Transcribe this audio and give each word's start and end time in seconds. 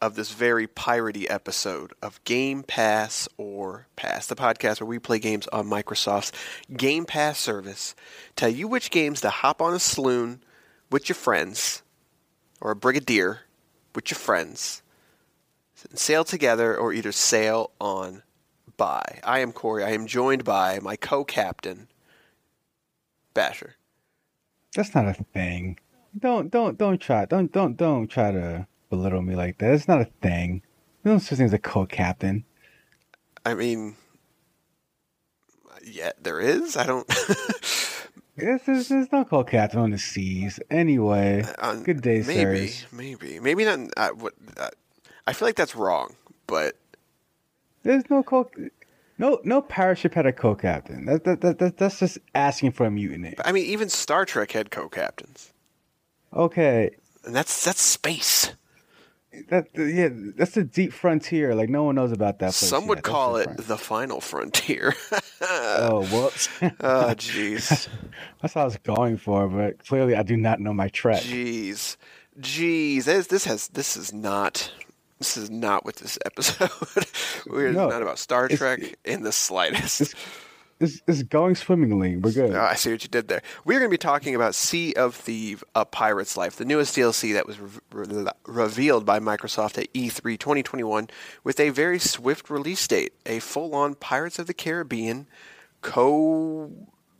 of 0.00 0.14
this 0.14 0.32
very 0.32 0.66
piratey 0.66 1.26
episode 1.28 1.92
of 2.00 2.22
Game 2.24 2.62
Pass 2.62 3.28
or 3.36 3.86
Pass, 3.96 4.26
the 4.26 4.36
podcast 4.36 4.80
where 4.80 4.86
we 4.86 4.98
play 4.98 5.18
games 5.18 5.48
on 5.48 5.66
Microsoft's 5.66 6.32
Game 6.76 7.04
Pass 7.04 7.38
service. 7.38 7.96
Tell 8.36 8.48
you 8.48 8.68
which 8.68 8.90
games 8.90 9.20
to 9.22 9.30
hop 9.30 9.60
on 9.60 9.74
a 9.74 9.80
sloop 9.80 10.40
with 10.90 11.08
your 11.08 11.16
friends, 11.16 11.82
or 12.60 12.70
a 12.70 12.76
brigantine 12.76 13.38
with 13.94 14.10
your 14.10 14.18
friends, 14.18 14.82
sail 15.94 16.22
together, 16.22 16.76
or 16.76 16.92
either 16.92 17.12
sail 17.12 17.72
on 17.80 18.22
by. 18.76 19.18
I 19.24 19.40
am 19.40 19.50
Corey. 19.52 19.82
I 19.82 19.90
am 19.90 20.06
joined 20.06 20.44
by 20.44 20.78
my 20.80 20.94
co-captain, 20.94 21.88
Basher. 23.34 23.74
That's 24.74 24.94
not 24.94 25.08
a 25.08 25.14
thing. 25.14 25.78
Don't 26.16 26.50
don't 26.50 26.78
don't 26.78 26.98
try 26.98 27.24
don't 27.24 27.50
don't 27.50 27.76
don't 27.76 28.06
try 28.06 28.30
to 28.30 28.67
belittle 28.90 29.22
me 29.22 29.34
like 29.36 29.58
that. 29.58 29.72
It's 29.74 29.88
not 29.88 30.00
a 30.00 30.08
thing. 30.22 30.62
No 31.04 31.18
such 31.18 31.38
thing 31.38 31.46
as 31.46 31.52
a 31.52 31.58
co-captain. 31.58 32.44
I 33.46 33.54
mean, 33.54 33.96
yeah, 35.84 36.12
there 36.20 36.40
is. 36.40 36.76
I 36.76 36.86
don't. 36.86 37.10
Yes, 38.40 38.60
there's, 38.66 38.86
there's 38.88 39.10
no 39.10 39.24
co-captain 39.24 39.80
on 39.80 39.90
the 39.90 39.98
seas. 39.98 40.60
Anyway, 40.70 41.44
Uh, 41.58 41.74
good 41.74 42.00
day, 42.02 42.22
maybe, 42.24 42.68
sirs. 42.68 42.86
maybe, 42.92 43.40
maybe 43.40 43.64
not. 43.64 43.80
Uh, 43.96 44.10
what? 44.10 44.34
Uh, 44.56 44.68
I 45.26 45.32
feel 45.32 45.48
like 45.48 45.56
that's 45.56 45.74
wrong, 45.74 46.14
but 46.46 46.76
There's 47.82 48.08
no 48.08 48.22
co. 48.22 48.48
No, 49.18 49.40
no 49.42 49.60
pirate 49.60 49.98
ship 49.98 50.14
had 50.14 50.24
a 50.24 50.32
co-captain. 50.32 51.06
That, 51.06 51.24
that, 51.24 51.40
that, 51.40 51.58
that, 51.58 51.76
that's 51.78 51.98
just 51.98 52.18
asking 52.32 52.70
for 52.70 52.86
a 52.86 52.92
mutiny. 52.92 53.34
I 53.44 53.50
mean, 53.50 53.64
even 53.66 53.88
Star 53.88 54.24
Trek 54.24 54.52
had 54.52 54.70
co-captains, 54.70 55.52
Okay, 56.32 56.90
and 57.24 57.34
that's 57.34 57.64
that's 57.64 57.80
space. 57.82 58.52
That 59.50 59.68
yeah, 59.76 60.08
that's 60.36 60.52
the 60.52 60.64
deep 60.64 60.92
frontier. 60.92 61.54
Like 61.54 61.68
no 61.68 61.84
one 61.84 61.94
knows 61.96 62.12
about 62.12 62.38
that. 62.40 62.46
Place 62.52 62.56
Some 62.56 62.86
would 62.86 63.02
call 63.02 63.36
it 63.36 63.48
the 63.56 63.76
final 63.78 64.20
frontier. 64.20 64.94
Oh, 65.40 66.04
whoops. 66.06 66.48
oh, 66.60 66.66
jeez, 67.16 67.88
That's 68.42 68.54
what 68.54 68.62
I 68.62 68.64
was 68.64 68.76
going 68.78 69.16
for, 69.16 69.46
but 69.48 69.84
clearly 69.86 70.16
I 70.16 70.22
do 70.24 70.36
not 70.36 70.58
know 70.60 70.72
my 70.74 70.88
Trek. 70.88 71.22
jeez, 71.22 71.96
jeez. 72.40 73.04
This, 73.04 73.28
this 73.28 73.44
has 73.44 73.68
this 73.68 73.96
is 73.96 74.12
not. 74.12 74.72
This 75.18 75.36
is 75.36 75.48
not 75.50 75.84
what 75.84 75.96
this 75.96 76.18
episode. 76.26 76.70
We're 77.46 77.72
No, 77.72 77.88
not 77.88 78.02
about 78.02 78.18
Star 78.18 78.48
Trek 78.48 78.80
in 79.04 79.22
the 79.22 79.32
slightest. 79.32 80.14
It's, 80.80 81.02
it's 81.08 81.24
going 81.24 81.56
swimmingly. 81.56 82.16
We're 82.16 82.32
good. 82.32 82.54
Oh, 82.54 82.60
I 82.60 82.74
see 82.74 82.92
what 82.92 83.02
you 83.02 83.08
did 83.08 83.26
there. 83.28 83.42
We're 83.64 83.80
going 83.80 83.90
to 83.90 83.94
be 83.94 83.98
talking 83.98 84.34
about 84.34 84.54
Sea 84.54 84.92
of 84.94 85.16
Thieves: 85.16 85.64
A 85.74 85.84
Pirate's 85.84 86.36
Life, 86.36 86.56
the 86.56 86.64
newest 86.64 86.96
DLC 86.96 87.32
that 87.34 87.46
was 87.46 87.58
re- 87.58 87.70
re- 87.92 88.30
revealed 88.46 89.04
by 89.04 89.18
Microsoft 89.18 89.78
at 89.78 89.88
E 89.92 90.08
E3 90.08 90.38
2021 90.38 91.08
with 91.42 91.58
a 91.58 91.70
very 91.70 91.98
swift 91.98 92.48
release 92.48 92.86
date. 92.86 93.12
A 93.26 93.40
full 93.40 93.74
on 93.74 93.94
Pirates 93.94 94.38
of 94.38 94.46
the 94.46 94.54
Caribbean 94.54 95.26
co. 95.82 96.70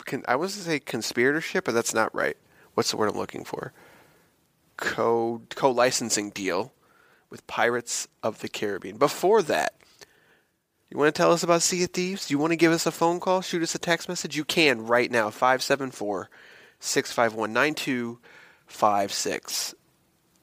Con, 0.06 0.22
I 0.28 0.36
was 0.36 0.54
to 0.54 0.60
say 0.62 0.78
conspiratorship, 0.78 1.64
but 1.64 1.74
that's 1.74 1.92
not 1.92 2.14
right. 2.14 2.36
What's 2.74 2.92
the 2.92 2.96
word 2.96 3.10
I'm 3.10 3.16
looking 3.18 3.44
for? 3.44 3.72
Co 4.76 5.42
co 5.50 5.70
licensing 5.70 6.30
deal 6.30 6.72
with 7.28 7.46
Pirates 7.48 8.06
of 8.22 8.40
the 8.40 8.48
Caribbean. 8.48 8.98
Before 8.98 9.42
that, 9.42 9.74
you 10.90 10.98
want 10.98 11.14
to 11.14 11.18
tell 11.18 11.32
us 11.32 11.42
about 11.42 11.62
Sea 11.62 11.84
of 11.84 11.90
Thieves? 11.90 12.30
You 12.30 12.38
want 12.38 12.52
to 12.52 12.56
give 12.56 12.72
us 12.72 12.86
a 12.86 12.90
phone 12.90 13.20
call? 13.20 13.42
Shoot 13.42 13.62
us 13.62 13.74
a 13.74 13.78
text 13.78 14.08
message? 14.08 14.36
You 14.36 14.44
can 14.44 14.86
right 14.86 15.10
now, 15.10 15.28
574 15.30 16.30
651 16.80 17.52
9256. 17.52 19.74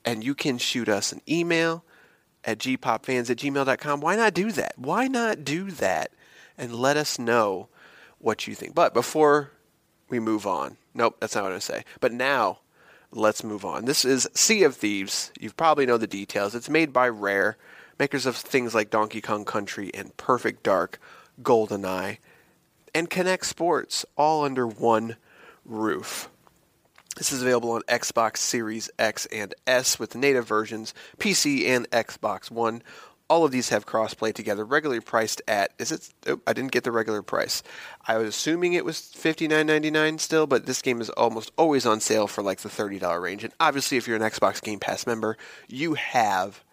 And 0.04 0.24
you 0.24 0.36
can 0.36 0.60
shoot 0.60 0.88
us 0.88 1.12
an 1.12 1.22
email 1.28 1.84
at 2.44 2.60
gpopfans 2.60 3.32
at 3.32 3.38
gmail.com. 3.38 4.02
Why 4.02 4.16
not 4.16 4.36
do 4.36 4.52
that? 4.52 4.74
Why 4.78 5.08
not 5.08 5.44
do 5.44 5.72
that 5.72 6.12
and 6.58 6.76
let 6.76 6.96
us 6.96 7.18
know 7.18 7.70
what 8.20 8.48
you 8.48 8.54
think? 8.54 8.76
But 8.76 8.94
before 8.94 9.50
we 10.10 10.20
move 10.20 10.46
on, 10.46 10.78
nope, 10.94 11.18
that's 11.20 11.34
not 11.34 11.44
what 11.44 11.54
I 11.54 11.56
was 11.56 11.68
going 11.68 11.80
to 11.80 11.84
say. 11.84 11.90
But 12.00 12.14
now, 12.14 12.60
let's 13.12 13.44
move 13.44 13.66
on. 13.66 13.86
This 13.86 14.06
is 14.06 14.30
Sea 14.36 14.62
of 14.64 14.76
Thieves. 14.76 15.32
You 15.40 15.50
probably 15.52 15.88
know 15.88 15.98
the 15.98 16.06
details. 16.06 16.54
It's 16.54 16.70
made 16.70 16.94
by 16.94 17.10
Rare, 17.10 17.58
makers 18.00 18.26
of 18.26 18.36
things 18.36 18.76
like 18.76 18.90
Donkey 18.90 19.22
Kong 19.22 19.46
Country 19.46 19.92
and 19.94 20.16
Perfect 20.18 20.64
Dark, 20.64 21.00
GoldenEye, 21.42 22.18
and 22.94 23.10
Kinect 23.10 23.44
Sports, 23.44 24.06
all 24.18 24.46
under 24.46 24.66
one 24.68 25.18
roof. 25.66 26.30
This 27.18 27.32
is 27.32 27.42
available 27.42 27.72
on 27.72 27.82
Xbox 27.84 28.38
Series 28.38 28.90
X 29.00 29.26
and 29.28 29.54
S 29.66 29.98
with 29.98 30.16
native 30.16 30.46
versions, 30.46 30.94
PC 31.18 31.66
and 31.68 31.90
Xbox 31.92 32.52
One. 32.52 32.84
All 33.30 33.46
of 33.46 33.52
these 33.52 33.70
have 33.70 33.86
crossplay 33.86 34.34
together, 34.34 34.66
regularly 34.66 35.00
priced 35.00 35.42
at 35.48 35.72
is 35.80 35.94
it 35.94 36.10
oh, 36.28 36.42
I 36.46 36.52
didn't 36.52 36.74
get 36.74 36.84
the 36.84 36.92
regular 36.92 37.22
price. 37.22 37.64
I 38.06 38.18
was 38.18 38.28
assuming 38.28 38.74
it 38.74 38.84
was 38.84 38.98
$59.99 39.00 40.20
still, 40.20 40.46
but 40.46 40.66
this 40.66 40.82
game 40.82 41.00
is 41.00 41.10
almost 41.12 41.54
always 41.58 41.86
on 41.86 42.02
sale 42.02 42.28
for 42.28 42.44
like 42.44 42.60
the 42.60 42.70
$30 42.70 43.22
range. 43.22 43.46
And 43.46 43.54
obviously 43.62 43.98
if 43.98 44.08
you're 44.08 44.18
an 44.18 44.22
Xbox 44.22 44.62
Game 44.62 44.80
Pass 44.80 45.08
member, 45.08 45.38
you 45.70 45.94
have 45.94 46.65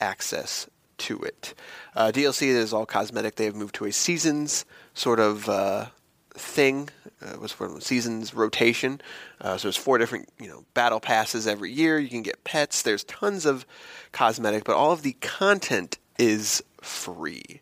access 0.00 0.68
to 0.96 1.20
it. 1.22 1.54
Uh, 1.94 2.10
DLC 2.12 2.48
is 2.48 2.72
all 2.72 2.86
cosmetic. 2.86 3.36
They 3.36 3.44
have 3.44 3.54
moved 3.54 3.74
to 3.76 3.84
a 3.84 3.92
seasons 3.92 4.64
sort 4.94 5.20
of 5.20 5.48
uh, 5.48 5.86
thing. 6.34 6.88
Uh, 7.20 7.34
what's 7.38 7.58
word? 7.58 7.82
Seasons 7.82 8.34
rotation. 8.34 9.00
Uh, 9.40 9.56
so 9.56 9.68
there's 9.68 9.76
four 9.76 9.98
different 9.98 10.28
you 10.38 10.48
know 10.48 10.64
battle 10.74 11.00
passes 11.00 11.46
every 11.46 11.72
year. 11.72 11.98
You 11.98 12.08
can 12.08 12.22
get 12.22 12.44
pets. 12.44 12.82
There's 12.82 13.04
tons 13.04 13.46
of 13.46 13.66
cosmetic, 14.12 14.64
but 14.64 14.76
all 14.76 14.92
of 14.92 15.02
the 15.02 15.12
content 15.14 15.98
is 16.18 16.62
free. 16.80 17.60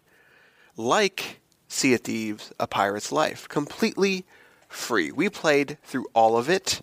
Like 0.76 1.40
Sea 1.68 1.94
of 1.94 2.00
Thieves, 2.00 2.52
A 2.58 2.66
Pirate's 2.66 3.12
Life, 3.12 3.48
completely 3.48 4.24
free. 4.68 5.12
We 5.12 5.28
played 5.28 5.78
through 5.82 6.06
all 6.14 6.36
of 6.36 6.48
it. 6.48 6.82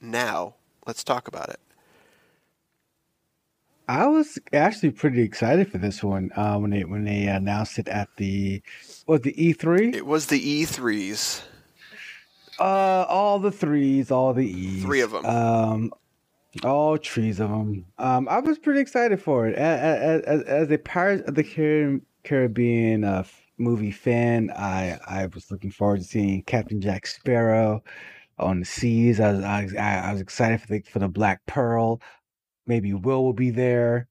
Now 0.00 0.54
let's 0.86 1.04
talk 1.04 1.28
about 1.28 1.48
it. 1.48 1.60
I 3.90 4.06
was 4.06 4.38
actually 4.52 4.92
pretty 4.92 5.20
excited 5.22 5.70
for 5.72 5.78
this 5.78 6.00
one 6.00 6.30
uh, 6.36 6.56
when 6.58 6.70
they 6.70 6.84
when 6.84 7.02
they 7.04 7.24
announced 7.26 7.76
it 7.76 7.88
at 7.88 8.08
the 8.18 8.62
what 9.06 9.24
the 9.24 9.34
E 9.42 9.52
three. 9.52 9.88
It 9.92 10.06
was 10.06 10.26
the 10.26 10.40
E3s. 10.40 11.42
Uh, 12.60 13.04
all 13.08 13.40
the 13.40 13.50
threes, 13.50 14.12
all 14.12 14.32
the 14.32 14.46
E's, 14.46 14.84
Three 14.84 15.00
of 15.00 15.12
'em. 15.14 15.24
Um, 15.26 15.92
all 16.62 16.98
trees 16.98 17.40
of 17.40 17.50
them. 17.50 17.84
Um, 17.98 18.28
I 18.28 18.38
was 18.38 18.58
pretty 18.60 18.78
excited 18.80 19.20
for 19.20 19.48
it. 19.48 19.56
As, 19.56 20.22
as, 20.22 20.42
as 20.42 20.70
a 20.70 20.78
Pirates 20.78 21.28
of 21.28 21.34
the 21.34 22.00
Caribbean 22.22 23.02
uh, 23.02 23.24
movie 23.58 23.90
fan, 23.90 24.52
I 24.56 24.98
I 25.08 25.26
was 25.26 25.50
looking 25.50 25.72
forward 25.72 25.98
to 25.98 26.04
seeing 26.06 26.44
Captain 26.44 26.80
Jack 26.80 27.08
Sparrow 27.08 27.82
on 28.38 28.60
the 28.60 28.66
seas. 28.66 29.18
I 29.18 29.32
was 29.32 29.42
I, 29.44 29.62
was- 29.64 29.74
I 29.76 30.12
was 30.12 30.20
excited 30.20 30.60
for 30.60 30.68
the 30.68 30.80
for 30.82 31.00
the 31.00 31.08
Black 31.08 31.40
Pearl. 31.46 32.00
Maybe 32.70 32.94
Will 32.94 33.24
will 33.24 33.34
be 33.34 33.50
there. 33.50 34.08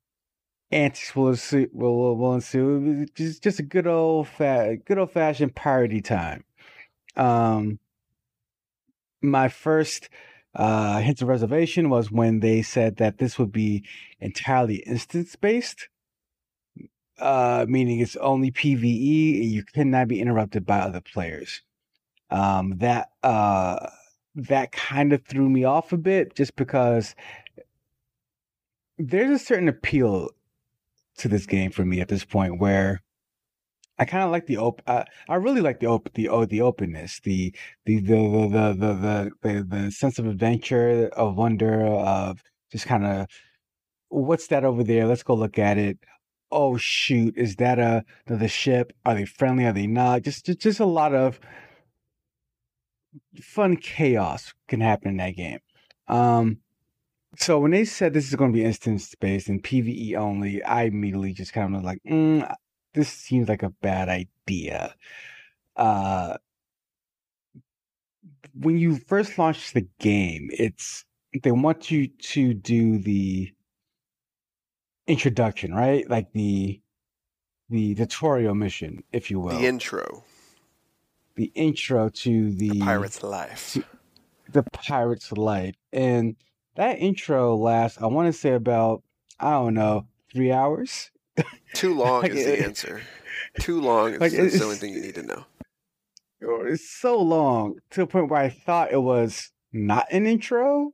Antics 0.71 1.15
will 1.15 1.29
ensue. 1.29 1.69
Will, 1.73 1.97
will, 1.97 2.17
will 2.17 2.35
ensue. 2.35 3.05
Just 3.15 3.43
just 3.43 3.59
a 3.59 3.63
good 3.63 3.87
old 3.87 4.27
fa- 4.29 4.77
good 4.85 4.99
old 4.99 5.11
fashioned 5.11 5.55
party 5.55 6.01
time. 6.01 6.43
Um, 7.17 7.79
my 9.21 9.49
first 9.49 10.09
uh, 10.55 10.99
hint 10.99 11.21
of 11.21 11.29
reservation 11.29 11.89
was 11.89 12.11
when 12.11 12.41
they 12.41 12.61
said 12.63 12.97
that 12.97 13.17
this 13.19 13.39
would 13.39 13.51
be 13.53 13.83
entirely 14.21 14.77
instance 14.87 15.35
based. 15.37 15.89
uh, 17.19 17.65
meaning 17.67 17.99
it's 17.99 18.15
only 18.17 18.51
PVE 18.51 19.41
and 19.41 19.51
you 19.51 19.63
cannot 19.63 20.07
be 20.07 20.21
interrupted 20.21 20.65
by 20.65 20.79
other 20.79 21.01
players. 21.01 21.61
Um, 22.29 22.77
that 22.77 23.09
uh, 23.23 23.87
that 24.35 24.71
kind 24.71 25.13
of 25.13 25.23
threw 25.25 25.49
me 25.49 25.63
off 25.63 25.91
a 25.93 25.97
bit, 25.97 26.35
just 26.35 26.55
because 26.55 27.15
there's 28.99 29.41
a 29.41 29.43
certain 29.43 29.69
appeal 29.69 30.29
to 31.17 31.27
this 31.27 31.45
game 31.45 31.71
for 31.71 31.85
me 31.85 32.01
at 32.01 32.09
this 32.09 32.25
point 32.25 32.59
where 32.59 33.01
I 33.97 34.05
kind 34.05 34.23
of 34.23 34.31
like 34.31 34.45
the 34.45 34.57
op. 34.57 34.81
Uh, 34.87 35.03
I 35.27 35.35
really 35.35 35.61
like 35.61 35.79
the 35.79 35.87
op 35.87 36.13
the 36.13 36.29
oh 36.29 36.45
the 36.45 36.61
openness, 36.61 37.19
the 37.23 37.53
the 37.85 37.99
the 37.99 38.15
the 38.15 38.73
the 38.77 38.93
the 38.93 39.31
the, 39.41 39.63
the 39.63 39.91
sense 39.91 40.19
of 40.19 40.25
adventure, 40.25 41.09
of 41.13 41.35
wonder, 41.35 41.85
of 41.85 42.41
just 42.71 42.85
kind 42.85 43.05
of 43.05 43.27
what's 44.09 44.47
that 44.47 44.63
over 44.63 44.83
there? 44.83 45.07
Let's 45.07 45.23
go 45.23 45.33
look 45.33 45.59
at 45.59 45.77
it. 45.77 45.99
Oh 46.51 46.77
shoot, 46.77 47.37
is 47.37 47.57
that 47.57 47.79
a 47.79 48.05
the 48.25 48.47
ship? 48.47 48.93
Are 49.05 49.15
they 49.15 49.25
friendly? 49.25 49.65
Are 49.65 49.73
they 49.73 49.87
not? 49.87 50.23
Just 50.23 50.45
just, 50.45 50.59
just 50.59 50.79
a 50.79 50.85
lot 50.85 51.13
of 51.13 51.39
fun 53.41 53.75
chaos 53.77 54.53
can 54.67 54.81
happen 54.81 55.11
in 55.11 55.17
that 55.17 55.35
game. 55.35 55.59
Um, 56.07 56.59
so 57.37 57.59
when 57.59 57.71
they 57.71 57.85
said 57.85 58.13
this 58.13 58.27
is 58.27 58.35
going 58.35 58.51
to 58.51 58.57
be 58.57 58.65
instance 58.65 59.13
based 59.15 59.49
and 59.49 59.63
PVE 59.63 60.15
only, 60.15 60.63
I 60.63 60.83
immediately 60.83 61.33
just 61.33 61.53
kind 61.53 61.75
of 61.75 61.83
like, 61.83 62.01
mm, 62.07 62.51
this 62.93 63.09
seems 63.09 63.47
like 63.47 63.63
a 63.63 63.69
bad 63.69 64.09
idea. 64.09 64.95
Uh, 65.75 66.37
when 68.53 68.77
you 68.77 68.97
first 68.97 69.37
launch 69.37 69.73
the 69.73 69.87
game, 69.99 70.49
it's 70.51 71.05
they 71.43 71.51
want 71.51 71.91
you 71.91 72.07
to 72.07 72.53
do 72.53 72.97
the 72.97 73.53
introduction, 75.07 75.73
right? 75.73 76.09
Like 76.09 76.31
the 76.33 76.81
the 77.69 77.93
tutorial 77.93 78.55
mission, 78.55 79.03
if 79.13 79.29
you 79.29 79.39
will. 79.39 79.57
The 79.57 79.67
intro. 79.67 80.23
The 81.35 81.51
intro 81.55 82.09
to 82.09 82.51
the, 82.51 82.69
the 82.69 82.79
pirate's 82.79 83.23
life. 83.23 83.77
The 84.51 84.63
pirate's 84.73 85.31
life. 85.31 85.75
And 85.93 86.35
that 86.79 86.99
intro 86.99 87.57
lasts, 87.57 88.01
I 88.01 88.05
want 88.05 88.33
to 88.33 88.39
say 88.39 88.53
about, 88.53 89.03
I 89.37 89.51
don't 89.51 89.73
know, 89.73 90.07
three 90.31 90.49
hours. 90.49 91.11
Too 91.73 91.93
long 91.97 92.21
like, 92.21 92.31
is 92.31 92.45
the 92.45 92.63
answer. 92.63 93.01
Too 93.59 93.81
long 93.81 94.13
is 94.13 94.21
like, 94.21 94.31
the 94.31 94.63
only 94.63 94.77
thing 94.77 94.93
you 94.93 95.01
need 95.01 95.15
to 95.15 95.23
know. 95.23 95.45
It's 96.41 96.89
so 96.89 97.21
long 97.21 97.79
to 97.89 97.99
the 97.99 98.07
point 98.07 98.29
where 98.31 98.39
I 98.39 98.47
thought 98.47 98.93
it 98.93 99.01
was 99.01 99.51
not 99.73 100.07
an 100.09 100.25
intro, 100.25 100.93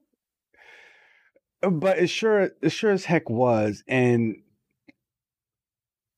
but 1.62 2.00
it 2.00 2.08
sure 2.08 2.50
it 2.64 2.70
sure 2.72 2.90
as 2.90 3.06
heck 3.06 3.30
was, 3.30 3.84
and 3.88 4.38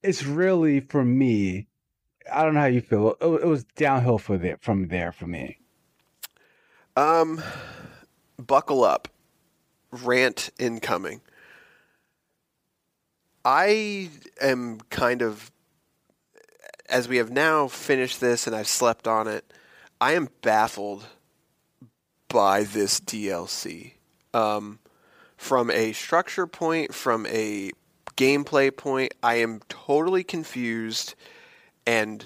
it's 0.02 0.26
really 0.26 0.80
for 0.80 1.04
me. 1.04 1.68
I 2.34 2.44
don't 2.44 2.54
know 2.54 2.62
how 2.62 2.68
you 2.68 2.80
feel. 2.80 3.16
It, 3.20 3.44
it 3.44 3.48
was 3.48 3.66
downhill 3.76 4.18
for 4.18 4.38
there 4.38 4.60
from 4.62 4.88
there 4.88 5.12
for 5.12 5.28
me. 5.28 5.60
Um, 6.96 7.44
buckle 8.38 8.86
up, 8.86 9.10
rant 9.92 10.50
incoming. 10.60 11.22
I 13.46 14.10
am 14.42 14.80
kind 14.90 15.22
of, 15.22 15.52
as 16.90 17.08
we 17.08 17.18
have 17.18 17.32
now 17.32 17.68
finished 17.68 18.20
this 18.20 18.48
and 18.48 18.56
I've 18.56 18.68
slept 18.68 19.08
on 19.08 19.28
it, 19.28 19.46
I 20.02 20.14
am 20.14 20.30
baffled 20.42 21.06
by 22.28 22.64
this 22.64 23.00
DLC. 23.00 23.94
Um, 24.34 24.80
from 25.38 25.72
a 25.72 25.94
structure 25.94 26.48
point, 26.48 26.94
from 26.94 27.26
a 27.28 27.72
gameplay 28.16 28.76
point, 28.76 29.14
I 29.24 29.36
am 29.36 29.62
totally 29.70 30.24
confused 30.24 31.16
and 31.86 32.26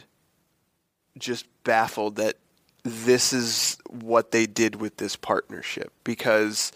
just 1.18 1.46
baffled 1.64 2.16
that 2.16 2.38
this 2.84 3.32
is 3.32 3.78
what 3.90 4.32
they 4.32 4.48
did 4.48 4.76
with 4.76 4.98
this 4.98 5.16
partnership 5.16 5.94
because 6.04 6.72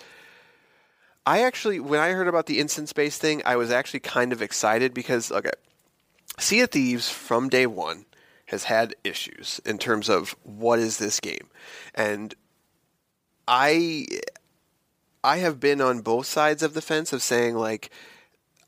I 1.25 1.41
actually, 1.41 1.79
when 1.79 1.99
I 1.99 2.09
heard 2.11 2.27
about 2.27 2.45
the 2.45 2.59
instance 2.59 2.93
based 2.93 3.19
thing, 3.19 3.41
I 3.45 3.55
was 3.55 3.71
actually 3.71 4.01
kind 4.01 4.31
of 4.31 4.41
excited 4.41 4.93
because, 4.93 5.31
okay, 5.31 5.51
Sea 6.37 6.61
of 6.61 6.71
Thieves 6.71 7.09
from 7.09 7.49
day 7.49 7.65
one 7.65 8.05
has 8.47 8.65
had 8.65 8.95
issues 9.03 9.59
in 9.65 9.77
terms 9.77 10.09
of 10.09 10.35
what 10.43 10.77
is 10.79 10.97
this 10.97 11.19
game, 11.19 11.49
and 11.95 12.35
I, 13.47 14.05
I 15.23 15.37
have 15.37 15.59
been 15.59 15.81
on 15.81 16.01
both 16.01 16.27
sides 16.27 16.61
of 16.61 16.73
the 16.73 16.81
fence 16.81 17.13
of 17.13 17.21
saying 17.21 17.55
like. 17.55 17.89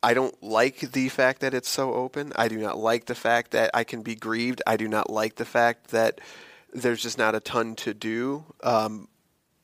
I 0.03 0.13
don't 0.13 0.41
like 0.43 0.91
the 0.91 1.09
fact 1.09 1.41
that 1.41 1.55
it's 1.55 1.67
so 1.67 1.95
open. 1.95 2.31
I 2.35 2.49
do 2.49 2.59
not 2.59 2.77
like 2.77 3.05
the 3.05 3.15
fact 3.15 3.49
that 3.51 3.71
I 3.73 3.83
can 3.83 4.03
be 4.03 4.13
grieved. 4.13 4.61
I 4.67 4.77
do 4.77 4.87
not 4.87 5.09
like 5.09 5.35
the 5.35 5.43
fact 5.43 5.87
that 5.87 6.21
there's 6.71 7.01
just 7.01 7.17
not 7.17 7.33
a 7.33 7.39
ton 7.39 7.75
to 7.77 7.95
do. 7.95 8.45
Um, 8.61 9.07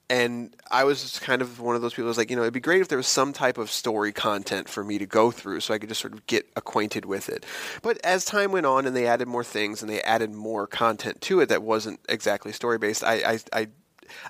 and 0.09 0.55
I 0.69 0.83
was 0.83 1.19
kind 1.19 1.41
of 1.41 1.59
one 1.59 1.75
of 1.75 1.81
those 1.81 1.93
people 1.93 2.03
who 2.03 2.09
was 2.09 2.17
like, 2.17 2.29
you 2.29 2.35
know, 2.35 2.41
it'd 2.41 2.53
be 2.53 2.59
great 2.59 2.81
if 2.81 2.87
there 2.87 2.97
was 2.97 3.07
some 3.07 3.31
type 3.33 3.57
of 3.57 3.71
story 3.71 4.11
content 4.11 4.67
for 4.67 4.83
me 4.83 4.97
to 4.97 5.05
go 5.05 5.31
through 5.31 5.61
so 5.61 5.73
I 5.73 5.79
could 5.79 5.89
just 5.89 6.01
sort 6.01 6.13
of 6.13 6.27
get 6.27 6.47
acquainted 6.55 7.05
with 7.05 7.29
it. 7.29 7.45
But 7.81 7.99
as 8.03 8.25
time 8.25 8.51
went 8.51 8.65
on 8.65 8.85
and 8.85 8.95
they 8.95 9.07
added 9.07 9.27
more 9.27 9.43
things 9.43 9.81
and 9.81 9.89
they 9.89 10.01
added 10.01 10.31
more 10.31 10.67
content 10.67 11.21
to 11.21 11.39
it 11.39 11.49
that 11.49 11.63
wasn't 11.63 11.99
exactly 12.09 12.51
story 12.51 12.77
based, 12.77 13.03
I, 13.03 13.13
I, 13.13 13.39
I 13.53 13.67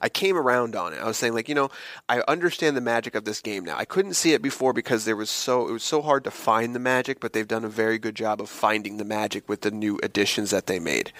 I 0.02 0.08
came 0.08 0.38
around 0.38 0.76
on 0.76 0.94
it. 0.94 1.00
I 1.00 1.06
was 1.06 1.18
saying 1.18 1.34
like, 1.34 1.50
you 1.50 1.56
know, 1.56 1.70
I 2.08 2.22
understand 2.28 2.78
the 2.78 2.82
magic 2.82 3.16
of 3.16 3.26
this 3.26 3.42
game 3.42 3.66
now. 3.66 3.78
I 3.78 3.86
couldn't 3.86 4.14
see 4.14 4.34
it 4.34 4.42
before 4.42 4.72
because 4.72 5.06
there 5.06 5.16
was 5.16 5.30
so 5.30 5.68
it 5.68 5.72
was 5.72 5.84
so 5.84 6.02
hard 6.02 6.24
to 6.26 6.32
find 6.32 6.76
the 6.76 6.80
magic, 6.80 7.20
but 7.20 7.34
they've 7.34 7.48
done 7.48 7.66
a 7.66 7.70
very 7.70 7.98
good 7.98 8.16
job 8.16 8.42
of 8.42 8.50
finding 8.50 8.98
the 8.98 9.06
magic 9.06 9.50
with 9.50 9.62
the 9.62 9.72
new 9.72 10.00
additions 10.04 10.52
that 10.52 10.68
they 10.68 10.80
made. 10.80 11.12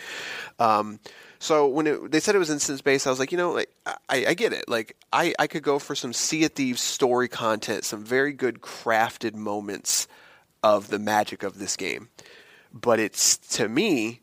Um, 0.60 1.00
so 1.44 1.68
when 1.68 1.88
it, 1.88 2.10
they 2.10 2.22
said 2.22 2.36
it 2.36 2.40
was 2.40 2.50
instance 2.50 2.80
based, 2.80 3.06
I 3.06 3.10
was 3.10 3.20
like, 3.20 3.34
you 3.34 3.38
know, 3.38 3.52
like 3.52 3.70
I, 3.86 4.28
I 4.28 4.34
get 4.34 4.54
it. 4.54 4.70
Like 4.70 4.96
I, 5.12 5.34
I 5.38 5.48
could 5.48 5.62
go 5.62 5.78
for 5.78 5.94
some 5.94 6.14
Sea 6.14 6.46
of 6.46 6.54
Thieves 6.54 6.80
story 6.80 7.28
content, 7.28 7.84
some 7.84 8.02
very 8.02 8.32
good 8.32 8.62
crafted 8.62 9.36
moments 9.36 10.08
of 10.64 10.88
the 10.88 11.00
magic 11.00 11.44
of 11.44 11.60
this 11.60 11.76
game. 11.76 12.08
But 12.74 13.02
it's 13.02 13.36
to 13.58 13.68
me, 13.68 14.22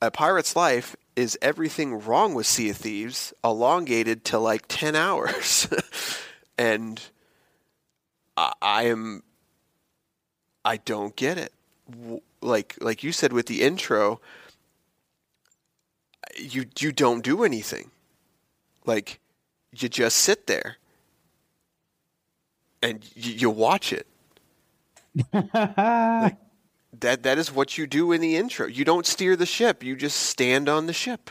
a 0.00 0.10
pirate's 0.10 0.56
life 0.56 0.96
is 1.14 1.38
everything 1.42 2.00
wrong 2.00 2.32
with 2.32 2.46
Sea 2.46 2.70
of 2.70 2.78
Thieves 2.78 3.34
elongated 3.44 4.24
to 4.24 4.38
like 4.38 4.64
ten 4.68 4.96
hours, 4.96 5.68
and 6.56 7.02
I, 8.34 8.54
I 8.62 8.82
am, 8.84 9.24
I 10.64 10.78
don't 10.78 11.14
get 11.14 11.36
it. 11.36 11.52
Like 12.40 12.78
like 12.80 13.04
you 13.04 13.12
said 13.12 13.34
with 13.34 13.44
the 13.44 13.60
intro 13.60 14.22
you 16.38 16.66
you 16.78 16.92
don't 16.92 17.22
do 17.22 17.44
anything. 17.44 17.90
Like 18.84 19.20
you 19.72 19.88
just 19.88 20.16
sit 20.18 20.46
there 20.46 20.76
and 22.82 23.04
you, 23.14 23.32
you 23.34 23.50
watch 23.50 23.92
it. 23.92 24.06
like, 25.32 26.36
that 27.00 27.22
that 27.22 27.38
is 27.38 27.52
what 27.52 27.78
you 27.78 27.86
do 27.86 28.12
in 28.12 28.20
the 28.20 28.36
intro. 28.36 28.66
You 28.66 28.84
don't 28.84 29.06
steer 29.06 29.36
the 29.36 29.46
ship. 29.46 29.82
You 29.82 29.96
just 29.96 30.18
stand 30.18 30.68
on 30.68 30.86
the 30.86 30.92
ship. 30.92 31.30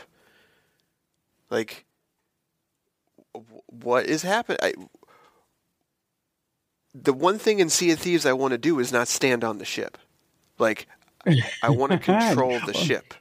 Like 1.50 1.84
what 3.66 4.06
is 4.06 4.22
happening? 4.22 4.88
The 6.94 7.12
one 7.12 7.38
thing 7.38 7.60
in 7.60 7.70
Sea 7.70 7.92
of 7.92 7.98
Thieves 7.98 8.26
I 8.26 8.34
want 8.34 8.52
to 8.52 8.58
do 8.58 8.78
is 8.78 8.92
not 8.92 9.08
stand 9.08 9.44
on 9.44 9.58
the 9.58 9.64
ship. 9.64 9.98
Like 10.58 10.86
I 11.62 11.70
want 11.70 11.92
to 11.92 11.98
control 11.98 12.58
the 12.66 12.74
ship 12.74 13.14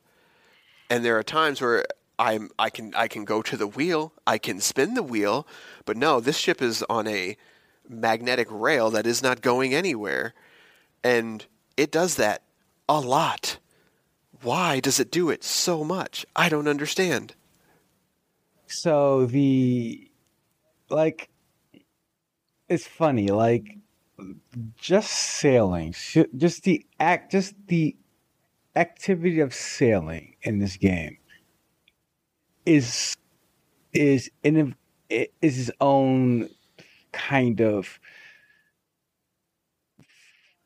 and 0.92 1.06
there 1.06 1.18
are 1.18 1.24
times 1.24 1.62
where 1.62 1.86
I'm 2.20 2.50
I 2.60 2.70
can 2.70 2.94
I 2.94 3.08
can 3.08 3.24
go 3.24 3.42
to 3.42 3.56
the 3.56 3.66
wheel, 3.66 4.12
I 4.28 4.38
can 4.38 4.60
spin 4.60 4.94
the 4.94 5.02
wheel, 5.02 5.48
but 5.86 5.96
no, 5.96 6.20
this 6.20 6.38
ship 6.38 6.62
is 6.62 6.84
on 6.90 7.08
a 7.08 7.38
magnetic 7.88 8.48
rail 8.52 8.92
that 8.92 9.08
is 9.08 9.24
not 9.24 9.42
going 9.42 9.74
anywhere. 9.74 10.34
And 11.02 11.46
it 11.78 11.92
does 11.92 12.16
that 12.16 12.44
a 12.90 13.00
lot. 13.00 13.58
Why 14.42 14.82
does 14.82 15.00
it 15.00 15.12
do 15.12 15.30
it 15.30 15.46
so 15.46 15.84
much? 15.86 16.26
I 16.36 16.50
don't 16.50 16.68
understand. 16.68 17.36
So 18.68 19.26
the 19.26 20.10
like 20.90 21.30
it's 22.68 22.86
funny 22.86 23.30
like 23.30 23.78
just 24.78 25.10
sailing 25.12 25.96
just 26.36 26.64
the 26.64 26.86
act 27.00 27.32
just 27.32 27.56
the 27.68 27.96
activity 28.76 29.40
of 29.40 29.54
sailing 29.54 30.36
in 30.44 30.60
this 30.60 30.78
game 30.78 31.18
is 32.66 33.16
is 33.94 34.32
in 34.44 34.76
is 35.10 35.70
its 35.70 35.72
own 35.82 36.50
kind 37.12 37.62
of 37.62 38.00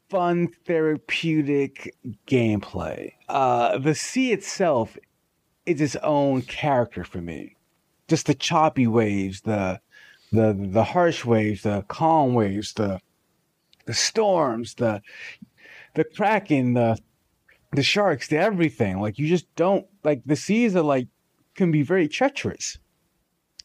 fun 0.10 0.48
therapeutic 0.66 1.96
gameplay. 2.28 3.12
Uh, 3.28 3.78
the 3.78 3.96
sea 3.96 4.32
itself 4.32 4.98
is 5.66 5.82
its 5.82 5.96
own 5.98 6.44
character 6.44 7.04
for 7.04 7.22
me. 7.22 7.56
Just 8.08 8.28
the 8.28 8.36
choppy 8.36 8.86
waves, 8.86 9.42
the 9.42 9.80
the 10.32 10.56
the 10.58 10.84
harsh 10.84 11.26
waves, 11.26 11.64
the 11.64 11.84
calm 11.88 12.34
waves, 12.34 12.74
the 12.74 13.00
the 13.86 13.94
storms, 13.94 14.76
the 14.76 15.02
the 15.96 16.04
kraken, 16.04 16.74
the 16.74 16.98
the 17.75 17.84
sharks, 17.84 18.27
the 18.27 18.38
everything. 18.38 19.00
Like 19.00 19.20
you 19.20 19.27
just 19.27 19.53
don't 19.55 19.86
like 20.03 20.22
the 20.25 20.36
seas 20.36 20.75
are 20.75 20.82
like 20.82 21.08
can 21.55 21.72
be 21.72 21.84
very 21.84 22.08
treacherous. 22.08 22.77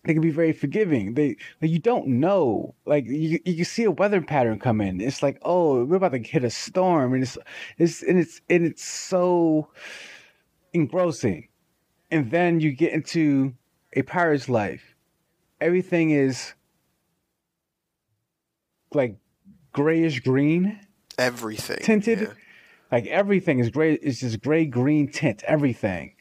They 0.04 0.14
can 0.14 0.22
be 0.22 0.30
very 0.30 0.52
forgiving. 0.52 1.14
They 1.14 1.36
like 1.60 1.70
you 1.70 1.78
don't 1.78 2.06
know. 2.06 2.74
Like 2.86 3.04
you 3.06 3.38
you 3.44 3.56
can 3.56 3.64
see 3.64 3.84
a 3.84 3.90
weather 3.90 4.20
pattern 4.22 4.58
come 4.58 4.80
in. 4.80 5.00
It's 5.00 5.22
like, 5.22 5.38
oh, 5.42 5.84
we're 5.84 5.96
about 5.96 6.12
to 6.12 6.18
hit 6.18 6.44
a 6.44 6.50
storm, 6.50 7.12
and 7.14 7.22
it's 7.22 7.36
it's 7.78 8.02
and 8.02 8.18
it's 8.18 8.40
and 8.48 8.64
it's 8.64 8.84
so 8.84 9.68
engrossing. 10.72 11.48
And 12.10 12.30
then 12.30 12.60
you 12.60 12.72
get 12.72 12.92
into 12.92 13.54
a 13.94 14.02
pirate's 14.02 14.48
life. 14.48 14.94
Everything 15.60 16.10
is 16.10 16.54
like 18.94 19.16
grayish 19.72 20.20
green 20.20 20.80
Everything. 21.18 21.78
tinted. 21.82 22.20
yeah. 22.20 22.26
Like 22.90 23.06
everything 23.06 23.58
is 23.60 23.70
gray. 23.70 23.94
It's 23.94 24.20
just 24.20 24.40
gray 24.42 24.64
green 24.66 25.08
tint. 25.10 25.42
Everything. 25.46 26.14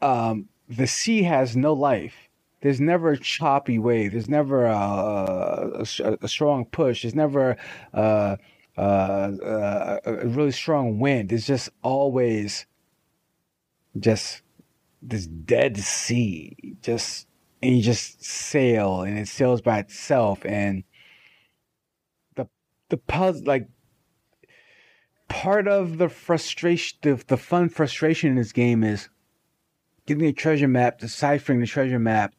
Um, 0.00 0.48
the 0.68 0.86
sea 0.86 1.22
has 1.24 1.56
no 1.56 1.72
life. 1.72 2.14
There's 2.62 2.80
never 2.80 3.12
a 3.12 3.18
choppy 3.18 3.78
wave. 3.78 4.12
There's 4.12 4.28
never 4.28 4.66
a, 4.66 4.76
a, 4.76 5.86
a- 6.04 6.18
a 6.22 6.28
strong 6.28 6.66
push. 6.66 7.02
There's 7.02 7.14
never 7.14 7.56
uh, 7.94 8.36
uh, 8.76 8.80
uh, 8.80 10.00
a 10.04 10.26
really 10.26 10.52
strong 10.52 10.98
wind. 10.98 11.32
It's 11.32 11.46
just 11.46 11.70
always 11.82 12.66
just 13.98 14.42
this 15.02 15.26
dead 15.26 15.78
sea. 15.78 16.76
Just 16.82 17.26
and 17.62 17.76
you 17.76 17.82
just 17.82 18.24
sail, 18.24 19.02
and 19.02 19.18
it 19.18 19.28
sails 19.28 19.60
by 19.60 19.78
itself. 19.80 20.44
And 20.44 20.84
the 22.36 22.46
the 22.90 22.96
puzzle, 22.98 23.44
like 23.46 23.68
part 25.30 25.68
of 25.68 25.96
the 25.96 26.08
frustration, 26.08 26.98
the, 27.02 27.22
the 27.28 27.36
fun 27.36 27.70
frustration 27.70 28.30
in 28.30 28.36
this 28.36 28.52
game 28.52 28.82
is 28.82 29.08
getting 30.04 30.26
a 30.26 30.32
treasure 30.32 30.68
map, 30.68 30.98
deciphering 30.98 31.60
the 31.60 31.66
treasure 31.66 32.00
map, 32.00 32.34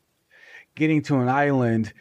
getting 0.76 1.02
to 1.02 1.16
an 1.16 1.30
island, 1.30 1.94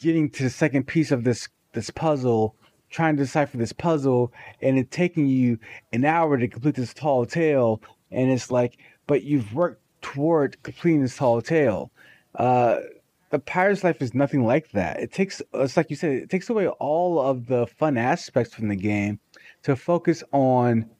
getting 0.00 0.30
to 0.30 0.42
the 0.42 0.50
second 0.50 0.88
piece 0.88 1.12
of 1.12 1.22
this 1.22 1.48
this 1.72 1.90
puzzle, 1.90 2.56
trying 2.88 3.16
to 3.16 3.22
decipher 3.22 3.58
this 3.58 3.74
puzzle, 3.74 4.32
and 4.60 4.78
it 4.78 4.90
taking 4.90 5.26
you 5.26 5.58
an 5.92 6.04
hour 6.04 6.36
to 6.36 6.48
complete 6.48 6.74
this 6.74 6.94
tall 6.94 7.24
tale, 7.26 7.80
and 8.10 8.30
it's 8.30 8.50
like, 8.50 8.78
but 9.06 9.22
you've 9.22 9.54
worked 9.54 9.82
toward 10.00 10.60
completing 10.62 11.02
this 11.02 11.16
tall 11.16 11.40
tale. 11.42 11.92
Uh, 12.34 12.80
the 13.28 13.38
pirate's 13.38 13.84
life 13.84 14.02
is 14.02 14.14
nothing 14.14 14.44
like 14.44 14.72
that. 14.72 14.98
It 14.98 15.12
takes, 15.12 15.40
it's 15.54 15.76
like 15.76 15.90
you 15.90 15.94
said, 15.94 16.12
it 16.12 16.30
takes 16.30 16.50
away 16.50 16.66
all 16.66 17.20
of 17.20 17.46
the 17.46 17.66
fun 17.66 17.96
aspects 17.96 18.54
from 18.54 18.66
the 18.66 18.76
game 18.76 19.20
to 19.62 19.76
focus 19.76 20.22
on 20.32 20.90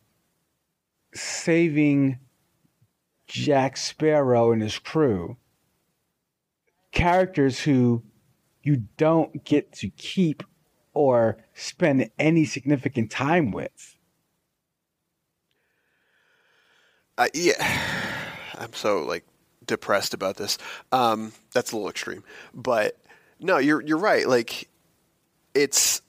saving 1.14 2.18
Jack 3.26 3.76
Sparrow 3.76 4.52
and 4.52 4.62
his 4.62 4.78
crew. 4.78 5.36
Characters 6.92 7.60
who 7.60 8.02
you 8.62 8.84
don't 8.96 9.44
get 9.44 9.72
to 9.72 9.88
keep 9.90 10.42
or 10.92 11.38
spend 11.54 12.10
any 12.18 12.44
significant 12.44 13.10
time 13.10 13.52
with. 13.52 13.96
Uh, 17.16 17.28
yeah, 17.34 17.54
I'm 18.58 18.72
so 18.72 19.04
like 19.04 19.24
depressed 19.64 20.14
about 20.14 20.36
this. 20.36 20.58
Um, 20.90 21.32
that's 21.52 21.72
a 21.72 21.76
little 21.76 21.90
extreme, 21.90 22.24
but 22.54 22.96
no, 23.38 23.58
you're 23.58 23.82
you're 23.82 23.98
right. 23.98 24.26
Like 24.26 24.68
it's 25.54 26.02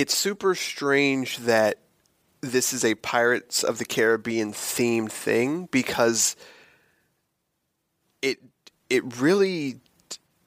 it's 0.00 0.16
super 0.16 0.54
strange 0.54 1.36
that 1.40 1.76
this 2.40 2.72
is 2.72 2.86
a 2.86 2.94
Pirates 2.94 3.62
of 3.62 3.76
the 3.76 3.84
Caribbean 3.84 4.54
themed 4.54 5.12
thing 5.12 5.68
because 5.70 6.36
it 8.22 8.38
it 8.88 9.20
really 9.20 9.80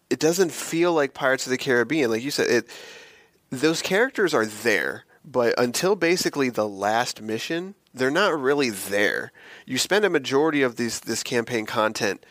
it 0.09 0.17
doesn't 0.17 0.51
feel 0.51 0.91
like 0.91 1.13
Pirates 1.13 1.45
of 1.45 1.51
the 1.51 1.59
Caribbean. 1.59 2.09
Like 2.09 2.23
you 2.23 2.31
said, 2.31 2.49
it 2.49 2.67
those 3.51 3.83
characters 3.83 4.33
are 4.33 4.47
there, 4.47 5.05
but 5.23 5.53
until 5.59 5.95
basically 5.95 6.49
the 6.49 6.67
last 6.67 7.21
mission, 7.21 7.75
they're 7.93 8.09
not 8.09 8.39
really 8.39 8.71
there. 8.71 9.31
You 9.67 9.77
spend 9.77 10.03
a 10.03 10.09
majority 10.09 10.63
of 10.63 10.77
this 10.77 10.99
this 10.99 11.21
campaign 11.21 11.67
content 11.67 12.25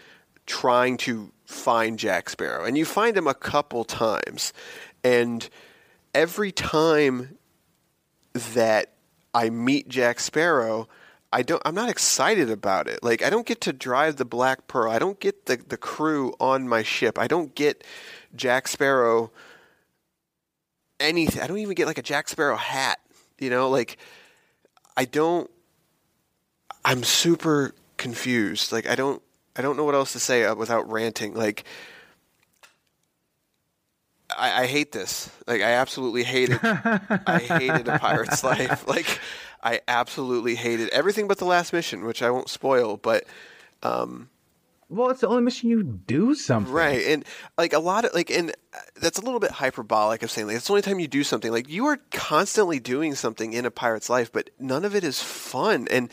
trying 0.47 0.97
to 0.97 1.31
find 1.45 2.01
Jack 2.01 2.31
Sparrow, 2.31 2.65
and 2.65 2.77
you 2.77 2.85
find 2.85 3.17
him 3.17 3.29
a 3.29 3.35
couple 3.35 3.85
times, 3.85 4.53
and 5.05 5.49
every 6.15 6.53
time 6.53 7.39
that 8.33 8.93
I 9.35 9.51
meet 9.51 9.89
Jack 9.89 10.21
Sparrow, 10.21 10.89
I 11.33 11.43
don't 11.43 11.63
I'm 11.65 11.75
not 11.75 11.89
excited 11.89 12.51
about 12.51 12.89
it. 12.89 13.03
Like 13.03 13.23
I 13.23 13.31
don't 13.31 13.47
get 13.47 13.61
to 13.63 13.73
drive 13.73 14.17
the 14.17 14.25
Black 14.25 14.67
Pearl. 14.67 14.91
I 14.91 14.99
don't 14.99 15.19
get 15.19 15.47
the 15.47 15.57
the 15.57 15.79
crew 15.79 16.35
on 16.39 16.69
my 16.69 16.83
ship. 16.83 17.19
I 17.19 17.27
don't 17.27 17.55
get 17.55 17.85
Jack 18.35 18.69
Sparrow 18.69 19.33
anything. 21.01 21.43
I 21.43 21.47
don't 21.47 21.59
even 21.59 21.75
get 21.75 21.87
like 21.87 21.99
a 21.99 22.03
Jack 22.03 22.29
Sparrow 22.29 22.57
hat, 22.57 22.99
you 23.39 23.49
know, 23.49 23.71
like 23.71 23.97
I 24.97 25.07
don't 25.07 25.51
I'm 26.85 27.03
super 27.03 27.75
confused. 27.97 28.71
Like 28.71 28.87
I 28.87 28.95
don't 28.95 29.23
I 29.57 29.63
don't 29.63 29.77
know 29.77 29.85
what 29.85 29.95
else 29.95 30.13
to 30.13 30.19
say 30.19 30.45
uh, 30.45 30.55
without 30.55 30.91
ranting. 30.91 31.35
Like 31.35 31.65
I, 34.39 34.63
I 34.63 34.67
hate 34.67 34.93
this. 34.93 35.31
Like 35.47 35.61
I 35.61 35.73
absolutely 35.73 36.25
hated. 36.25 36.59
I 36.63 37.39
hated 37.47 37.89
a 37.89 37.99
pirate's 37.99 38.43
life. 38.53 38.87
Like 38.87 39.21
I 39.63 39.81
absolutely 39.89 40.55
hated 40.55 40.89
everything 40.91 41.29
but 41.29 41.39
the 41.39 41.45
last 41.45 41.73
mission, 41.73 42.05
which 42.05 42.23
I 42.23 42.31
won't 42.31 42.49
spoil. 42.49 42.97
But 42.97 43.25
um, 43.83 44.29
Well, 44.89 45.11
it's 45.11 45.21
the 45.21 45.29
only 45.29 45.43
mission 45.43 45.69
you 45.71 45.83
do 45.83 46.35
something. 46.35 46.73
right, 46.73 47.05
and 47.07 47.25
like 47.57 47.73
a 47.73 47.79
lot 47.79 48.05
of 48.05 48.13
like, 48.15 48.31
and 48.31 48.51
uh, 48.51 48.79
that's 49.01 49.19
a 49.19 49.23
little 49.23 49.41
bit 49.41 49.51
hyperbolic 49.53 50.23
of 50.23 50.31
saying 50.31 50.47
like 50.47 50.57
it's 50.57 50.67
the 50.67 50.73
only 50.73 50.83
time 50.83 51.01
you 51.01 51.09
do 51.09 51.25
something. 51.25 51.51
Like 51.53 51.69
you 51.69 51.87
are 51.87 51.99
constantly 52.11 52.79
doing 52.81 53.15
something 53.15 53.53
in 53.53 53.65
a 53.67 53.71
pirate's 53.71 54.11
life, 54.11 54.33
but 54.33 54.51
none 54.59 54.85
of 54.85 54.95
it 54.95 55.05
is 55.05 55.21
fun, 55.23 55.89
and 55.91 56.11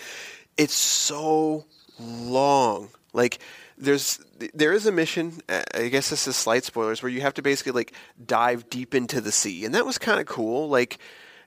it's 0.58 0.74
so 0.74 1.66
long. 2.00 2.90
Like 3.14 3.40
there's 3.80 4.20
there 4.54 4.74
is 4.74 4.86
a 4.86 4.92
mission. 4.92 5.42
I 5.74 5.88
guess 5.88 6.10
this 6.10 6.28
is 6.28 6.36
slight 6.36 6.66
spoilers 6.66 7.02
where 7.02 7.12
you 7.12 7.22
have 7.22 7.34
to 7.36 7.42
basically 7.42 7.72
like 7.72 7.94
dive 8.24 8.70
deep 8.70 8.94
into 8.94 9.22
the 9.22 9.32
sea, 9.32 9.66
and 9.66 9.74
that 9.74 9.86
was 9.86 9.98
kind 9.98 10.20
of 10.20 10.26
cool. 10.26 10.68
Like 10.70 11.00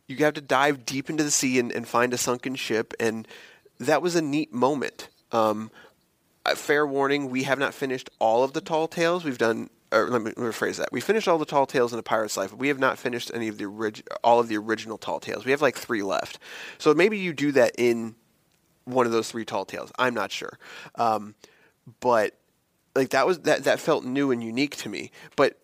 you 0.08 0.16
have 0.24 0.34
to 0.34 0.40
dive 0.40 0.84
deep 0.86 1.10
into 1.10 1.22
the 1.22 1.30
sea 1.30 1.58
and, 1.58 1.70
and 1.70 1.86
find 1.86 2.12
a 2.14 2.18
sunken 2.18 2.54
ship, 2.54 2.94
and 2.98 3.28
that 3.78 4.02
was 4.02 4.16
a 4.16 4.22
neat 4.22 4.52
moment. 4.52 5.08
Um, 5.30 5.70
fair 6.54 6.86
warning: 6.86 7.30
we 7.30 7.42
have 7.44 7.58
not 7.58 7.74
finished 7.74 8.08
all 8.18 8.42
of 8.42 8.54
the 8.54 8.60
tall 8.60 8.88
tales. 8.88 9.24
We've 9.24 9.38
done. 9.38 9.70
Or 9.92 10.08
let 10.08 10.22
me 10.22 10.30
rephrase 10.30 10.78
that. 10.78 10.90
We 10.90 11.02
finished 11.02 11.28
all 11.28 11.36
the 11.36 11.44
tall 11.44 11.66
tales 11.66 11.92
in 11.92 11.98
a 11.98 12.02
pirate's 12.02 12.38
life. 12.38 12.48
But 12.48 12.58
we 12.58 12.68
have 12.68 12.78
not 12.78 12.98
finished 12.98 13.30
any 13.34 13.48
of 13.48 13.58
the 13.58 13.66
orig- 13.66 14.08
all 14.24 14.40
of 14.40 14.48
the 14.48 14.56
original 14.56 14.96
tall 14.96 15.20
tales. 15.20 15.44
We 15.44 15.50
have 15.50 15.60
like 15.60 15.76
three 15.76 16.02
left. 16.02 16.38
So 16.78 16.94
maybe 16.94 17.18
you 17.18 17.34
do 17.34 17.52
that 17.52 17.72
in 17.76 18.14
one 18.86 19.04
of 19.04 19.12
those 19.12 19.30
three 19.30 19.44
tall 19.44 19.66
tales. 19.66 19.92
I'm 19.98 20.14
not 20.14 20.32
sure. 20.32 20.58
Um, 20.94 21.34
but 22.00 22.34
like 22.94 23.10
that 23.10 23.26
was 23.26 23.40
that 23.40 23.64
that 23.64 23.80
felt 23.80 24.04
new 24.04 24.30
and 24.30 24.42
unique 24.42 24.76
to 24.76 24.88
me. 24.88 25.10
But 25.36 25.58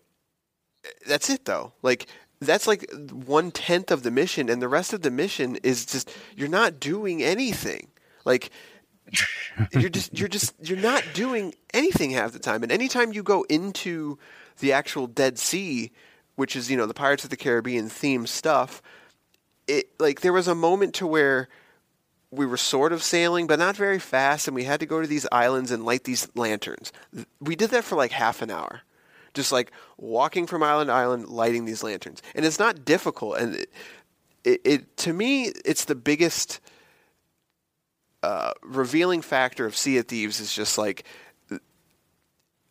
that's 1.07 1.29
it 1.29 1.45
though. 1.45 1.73
Like 1.81 2.07
that's 2.39 2.67
like 2.67 2.89
one 3.11 3.51
tenth 3.51 3.91
of 3.91 4.03
the 4.03 4.11
mission, 4.11 4.49
and 4.49 4.61
the 4.61 4.67
rest 4.67 4.93
of 4.93 5.01
the 5.01 5.11
mission 5.11 5.57
is 5.57 5.85
just 5.85 6.11
you're 6.35 6.47
not 6.47 6.79
doing 6.79 7.21
anything. 7.21 7.87
Like 8.25 8.51
you're 9.71 9.89
just 9.89 10.17
you're 10.17 10.29
just 10.29 10.53
you're 10.61 10.77
not 10.77 11.03
doing 11.13 11.53
anything 11.73 12.11
half 12.11 12.31
the 12.31 12.39
time. 12.39 12.63
And 12.63 12.71
anytime 12.71 13.13
you 13.13 13.23
go 13.23 13.43
into 13.49 14.17
the 14.59 14.73
actual 14.73 15.07
Dead 15.07 15.37
Sea, 15.37 15.91
which 16.35 16.55
is 16.55 16.69
you 16.69 16.77
know 16.77 16.85
the 16.85 16.93
Pirates 16.93 17.23
of 17.23 17.29
the 17.29 17.37
Caribbean 17.37 17.89
theme 17.89 18.25
stuff, 18.27 18.81
it 19.67 19.89
like 19.99 20.21
there 20.21 20.33
was 20.33 20.47
a 20.47 20.55
moment 20.55 20.93
to 20.95 21.07
where 21.07 21.49
we 22.31 22.45
were 22.45 22.57
sort 22.57 22.93
of 22.93 23.01
sailing, 23.01 23.47
but 23.47 23.59
not 23.59 23.75
very 23.75 23.99
fast, 23.99 24.47
and 24.47 24.55
we 24.55 24.63
had 24.63 24.79
to 24.79 24.85
go 24.85 25.01
to 25.01 25.07
these 25.07 25.27
islands 25.31 25.71
and 25.71 25.85
light 25.85 26.03
these 26.03 26.27
lanterns. 26.35 26.91
We 27.39 27.55
did 27.55 27.71
that 27.71 27.83
for 27.83 27.95
like 27.95 28.11
half 28.11 28.41
an 28.41 28.51
hour, 28.51 28.81
just 29.33 29.51
like 29.51 29.71
walking 29.97 30.45
from 30.45 30.61
island 30.61 30.89
to 30.89 30.93
island, 30.93 31.27
lighting 31.27 31.65
these 31.65 31.83
lanterns, 31.83 32.21
and 32.35 32.45
it's 32.45 32.59
not 32.59 32.85
difficult. 32.85 33.37
And 33.37 33.55
it, 33.55 33.71
it, 34.43 34.61
it 34.63 34.97
to 34.97 35.13
me, 35.13 35.51
it's 35.65 35.85
the 35.85 35.95
biggest 35.95 36.59
uh, 38.21 38.51
revealing 38.61 39.21
factor 39.21 39.65
of 39.65 39.75
Sea 39.75 39.97
of 39.97 40.07
Thieves 40.07 40.39
is 40.39 40.53
just 40.53 40.77
like 40.77 41.05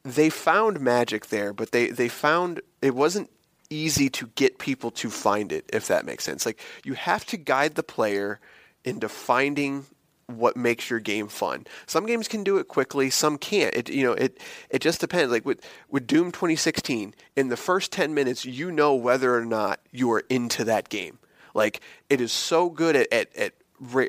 they 0.05 0.31
found 0.31 0.81
magic 0.81 1.27
there, 1.27 1.53
but 1.53 1.73
they 1.73 1.91
they 1.91 2.09
found 2.09 2.61
it 2.81 2.95
wasn't 2.95 3.31
easy 3.71 4.09
to 4.09 4.29
get 4.29 4.59
people 4.59 4.91
to 4.91 5.11
find 5.11 5.53
it, 5.53 5.69
if 5.73 5.89
that 5.89 6.07
makes 6.07 6.25
sense. 6.25 6.47
Like 6.47 6.61
you 6.85 6.95
have 6.95 7.27
to 7.27 7.37
guide 7.37 7.75
the 7.75 7.83
player 7.83 8.41
into 8.85 9.09
finding 9.09 9.87
what 10.29 10.57
makes 10.57 10.91
your 10.91 11.01
game 11.01 11.27
fun. 11.27 11.67
Some 11.87 12.05
games 12.05 12.29
can 12.29 12.45
do 12.45 12.59
it 12.59 12.69
quickly, 12.69 13.09
some 13.09 13.39
can't. 13.39 13.75
It 13.75 13.89
you 13.89 14.05
know, 14.05 14.13
it 14.13 14.39
it 14.71 14.81
just 14.81 15.01
depends. 15.01 15.33
Like 15.33 15.47
with 15.47 15.65
with 15.89 16.07
Doom 16.07 16.31
2016, 16.31 17.15
in 17.35 17.49
the 17.49 17.57
first 17.57 17.93
10 17.93 18.15
minutes 18.15 18.45
you 18.45 18.71
know 18.71 18.95
whether 18.95 19.35
or 19.35 19.45
not 19.45 19.81
you 19.91 20.13
are 20.13 20.25
into 20.29 20.65
that 20.65 20.89
game. 20.91 21.19
Like 21.55 21.81
it 22.11 22.21
is 22.21 22.31
so 22.31 22.69
good 22.69 22.95
at 22.95 23.13
at, 23.13 23.35
at 23.37 23.55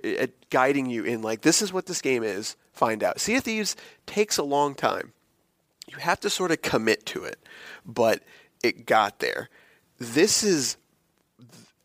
at 0.06 0.50
guiding 0.50 0.90
you 0.90 1.04
in 1.04 1.22
like 1.22 1.42
this 1.42 1.62
is 1.62 1.72
what 1.72 1.86
this 1.86 2.02
game 2.02 2.24
is. 2.24 2.58
Find 2.74 3.04
out. 3.04 3.20
Sea 3.20 3.38
of 3.38 3.44
Thieves 3.44 3.76
takes 4.06 4.38
a 4.38 4.44
long 4.44 4.76
time. 4.76 5.14
You 5.88 5.98
have 5.98 6.20
to 6.22 6.30
sort 6.30 6.52
of 6.52 6.62
commit 6.62 7.06
to 7.08 7.24
it, 7.24 7.40
but 7.86 8.24
it 8.62 8.86
got 8.86 9.20
there. 9.20 9.50
This 9.98 10.44
is 10.44 10.78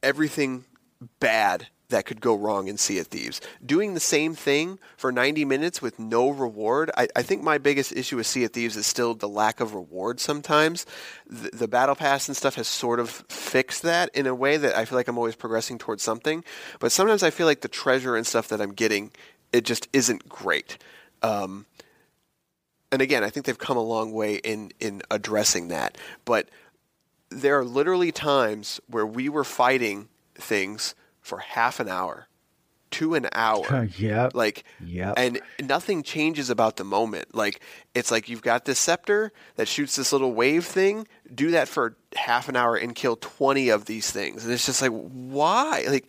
everything 0.03 0.65
bad 1.21 1.69
that 1.95 2.07
could 2.07 2.21
go 2.21 2.35
wrong 2.35 2.67
in 2.67 2.77
Sea 2.77 2.99
of 2.99 3.07
Thieves. 3.07 3.41
Doing 3.65 3.95
the 3.95 4.01
same 4.01 4.35
thing 4.35 4.81
for 4.97 5.13
90 5.13 5.45
minutes 5.45 5.81
with 5.81 6.01
no 6.01 6.29
reward, 6.29 6.91
I, 6.97 7.07
I 7.15 7.23
think 7.23 7.45
my 7.45 7.57
biggest 7.57 7.93
issue 7.93 8.17
with 8.17 8.27
Sea 8.27 8.45
of 8.45 8.51
Thieves 8.51 8.77
is 8.77 8.85
still 8.85 9.15
the 9.15 9.29
lack 9.29 9.61
of 9.61 9.75
reward 9.75 10.19
sometimes. 10.19 10.87
The, 11.31 11.51
the, 11.51 11.69
Battle 11.69 11.95
Pass 11.95 12.27
and 12.27 12.37
stuff 12.37 12.57
has 12.57 12.67
sort 12.67 12.99
of 12.99 13.11
fixed 13.11 13.83
that 13.83 14.11
in 14.13 14.27
a 14.27 14.35
way 14.35 14.57
that 14.57 14.77
I 14.77 14.85
feel 14.85 14.99
like 14.99 15.07
I'm 15.07 15.17
always 15.17 15.37
progressing 15.37 15.79
towards 15.79 16.03
something. 16.03 16.43
But 16.81 16.91
sometimes 16.91 17.23
I 17.23 17.31
feel 17.31 17.47
like 17.47 17.61
the 17.61 17.69
treasure 17.69 18.17
and 18.17 18.27
stuff 18.27 18.49
that 18.49 18.61
I'm 18.61 18.73
getting, 18.73 19.13
it 19.53 19.65
just 19.65 19.87
isn't 19.93 20.29
great. 20.29 20.79
Um, 21.23 21.67
and 22.91 23.01
again, 23.01 23.23
I 23.23 23.31
think 23.31 23.47
they've 23.47 23.57
come 23.57 23.77
a 23.77 23.83
long 23.83 24.13
way 24.13 24.37
in, 24.37 24.73
in 24.81 25.01
addressing 25.13 25.69
that. 25.69 25.97
But 26.25 26.49
there 27.31 27.57
are 27.57 27.65
literally 27.65 28.11
times 28.11 28.81
where 28.89 29.07
we 29.07 29.29
were 29.29 29.45
fighting 29.45 30.09
things 30.35 30.97
for 31.25 31.39
half 31.39 31.81
an 31.81 31.89
hour 31.89 32.29
to 32.93 33.15
an 33.15 33.29
hour. 33.33 33.89
yeah. 33.97 34.29
Like, 34.35 34.63
yeah. 34.85 35.15
And 35.17 35.41
nothing 35.61 36.03
changes 36.03 36.51
about 36.51 36.77
the 36.77 36.85
moment. 36.85 37.35
Like, 37.35 37.61
it's 37.95 38.11
like 38.11 38.29
you've 38.29 38.43
got 38.43 38.67
this 38.67 38.79
scepter 38.79 39.33
that 39.57 39.67
shoots 39.67 39.97
this 39.97 40.13
little 40.13 40.33
wave 40.33 40.65
thing. 40.65 41.09
Do 41.35 41.51
that 41.53 41.67
for 41.67 41.97
half 42.15 42.49
an 42.49 42.57
hour 42.57 42.77
and 42.77 42.95
kill 42.95 43.17
20 43.17 43.71
of 43.71 43.87
these 43.87 44.11
things. 44.11 44.45
And 44.45 44.53
it's 44.53 44.67
just 44.67 44.83
like, 44.83 44.93
why? 44.93 45.87
Like, 45.89 46.09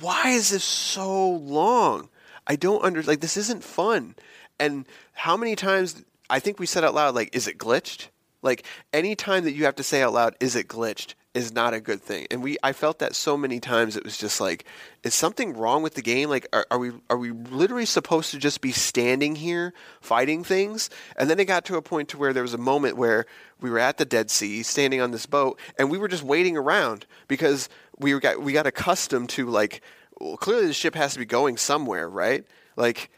why 0.00 0.28
is 0.28 0.50
this 0.50 0.64
so 0.64 1.30
long? 1.30 2.10
I 2.46 2.56
don't 2.56 2.84
under 2.84 3.02
like 3.02 3.20
this 3.20 3.36
isn't 3.36 3.64
fun. 3.64 4.14
And 4.60 4.86
how 5.12 5.36
many 5.36 5.56
times 5.56 6.04
I 6.28 6.40
think 6.40 6.58
we 6.58 6.66
said 6.66 6.84
out 6.84 6.94
loud, 6.94 7.14
like, 7.14 7.34
is 7.34 7.46
it 7.48 7.58
glitched? 7.58 8.08
Like 8.42 8.64
any 8.92 9.14
time 9.14 9.44
that 9.44 9.52
you 9.52 9.64
have 9.64 9.76
to 9.76 9.82
say 9.82 10.02
out 10.02 10.12
loud, 10.12 10.36
is 10.40 10.56
it 10.56 10.68
glitched? 10.68 11.14
Is 11.34 11.52
not 11.52 11.72
a 11.72 11.80
good 11.80 12.02
thing. 12.02 12.26
And 12.30 12.42
we 12.42 12.58
I 12.62 12.72
felt 12.72 12.98
that 12.98 13.14
so 13.14 13.36
many 13.36 13.58
times 13.58 13.96
it 13.96 14.04
was 14.04 14.18
just 14.18 14.40
like 14.40 14.66
is 15.02 15.14
something 15.14 15.56
wrong 15.56 15.82
with 15.82 15.94
the 15.94 16.02
game? 16.02 16.28
Like 16.28 16.46
are, 16.52 16.66
are, 16.70 16.78
we 16.78 16.92
are 17.08 17.16
we 17.16 17.30
literally 17.30 17.86
supposed 17.86 18.30
to 18.32 18.38
just 18.38 18.60
be 18.60 18.72
standing 18.72 19.34
here 19.34 19.72
fighting 20.00 20.44
things? 20.44 20.90
And 21.16 21.30
then 21.30 21.40
it 21.40 21.46
got 21.46 21.64
to 21.66 21.76
a 21.76 21.82
point 21.82 22.10
to 22.10 22.18
where 22.18 22.32
there 22.32 22.42
was 22.42 22.54
a 22.54 22.58
moment 22.58 22.96
where 22.96 23.24
we 23.60 23.70
were 23.70 23.78
at 23.78 23.96
the 23.96 24.04
Dead 24.04 24.30
Sea 24.30 24.62
standing 24.62 25.00
on 25.00 25.10
this 25.10 25.26
boat 25.26 25.58
and 25.78 25.90
we 25.90 25.98
were 25.98 26.08
just 26.08 26.22
waiting 26.22 26.56
around 26.56 27.06
because 27.28 27.68
we 27.98 28.18
got 28.20 28.42
we 28.42 28.52
got 28.52 28.66
accustomed 28.66 29.30
to 29.30 29.48
like 29.48 29.80
well, 30.20 30.36
clearly 30.36 30.66
the 30.66 30.74
ship 30.74 30.94
has 30.94 31.14
to 31.14 31.18
be 31.18 31.24
going 31.24 31.56
somewhere, 31.56 32.08
right? 32.08 32.44
Like 32.76 33.10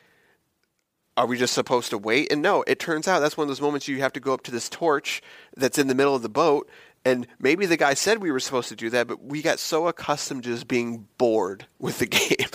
are 1.17 1.27
we 1.27 1.37
just 1.37 1.55
supposed 1.55 1.91
to 1.91 1.99
wait? 1.99 2.33
And 2.33 2.43
no, 2.43 2.65
it 2.67 2.79
turns 2.79 3.07
out 3.07 3.21
that's 3.21 3.37
one 3.37 3.45
of 3.45 3.49
those 3.49 3.61
moments 3.61 3.87
you 3.87 4.01
have 4.01 4.13
to 4.15 4.21
go 4.21 4.35
up 4.35 4.43
to 4.45 4.51
this 4.51 4.69
torch 4.69 5.23
that's 5.57 5.79
in 5.79 5.87
the 5.87 5.95
middle 5.95 6.15
of 6.15 6.23
the 6.23 6.29
boat 6.29 6.69
and 7.05 7.27
maybe 7.39 7.67
the 7.67 7.77
guy 7.77 7.95
said 7.95 8.23
we 8.23 8.33
were 8.33 8.41
supposed 8.41 8.71
to 8.71 8.77
do 8.77 8.89
that, 8.91 9.07
but 9.07 9.23
we 9.23 9.43
got 9.43 9.59
so 9.59 9.89
accustomed 9.89 10.43
to 10.45 10.51
just 10.51 10.67
being 10.67 11.07
bored 11.19 11.67
with 11.79 11.99
the 11.99 12.07
game 12.07 12.49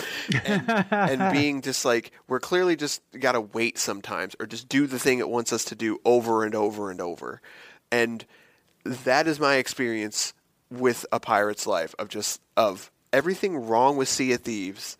and, 0.44 0.86
and 0.90 1.32
being 1.32 1.62
just 1.62 1.84
like, 1.84 2.10
we're 2.26 2.40
clearly 2.40 2.74
just 2.74 3.02
got 3.18 3.32
to 3.32 3.40
wait 3.40 3.78
sometimes 3.78 4.34
or 4.40 4.46
just 4.46 4.68
do 4.68 4.86
the 4.86 4.98
thing 4.98 5.20
it 5.20 5.28
wants 5.28 5.52
us 5.52 5.64
to 5.66 5.76
do 5.76 6.00
over 6.04 6.44
and 6.44 6.54
over 6.54 6.90
and 6.90 7.00
over. 7.00 7.40
And 7.92 8.24
that 8.84 9.28
is 9.28 9.38
my 9.38 9.56
experience 9.56 10.34
with 10.68 11.06
A 11.12 11.20
Pirate's 11.20 11.66
Life 11.66 11.94
of 11.98 12.08
just, 12.08 12.40
of 12.56 12.90
everything 13.12 13.56
wrong 13.56 13.96
with 13.96 14.08
Sea 14.08 14.32
of 14.32 14.40
Thieves 14.40 14.96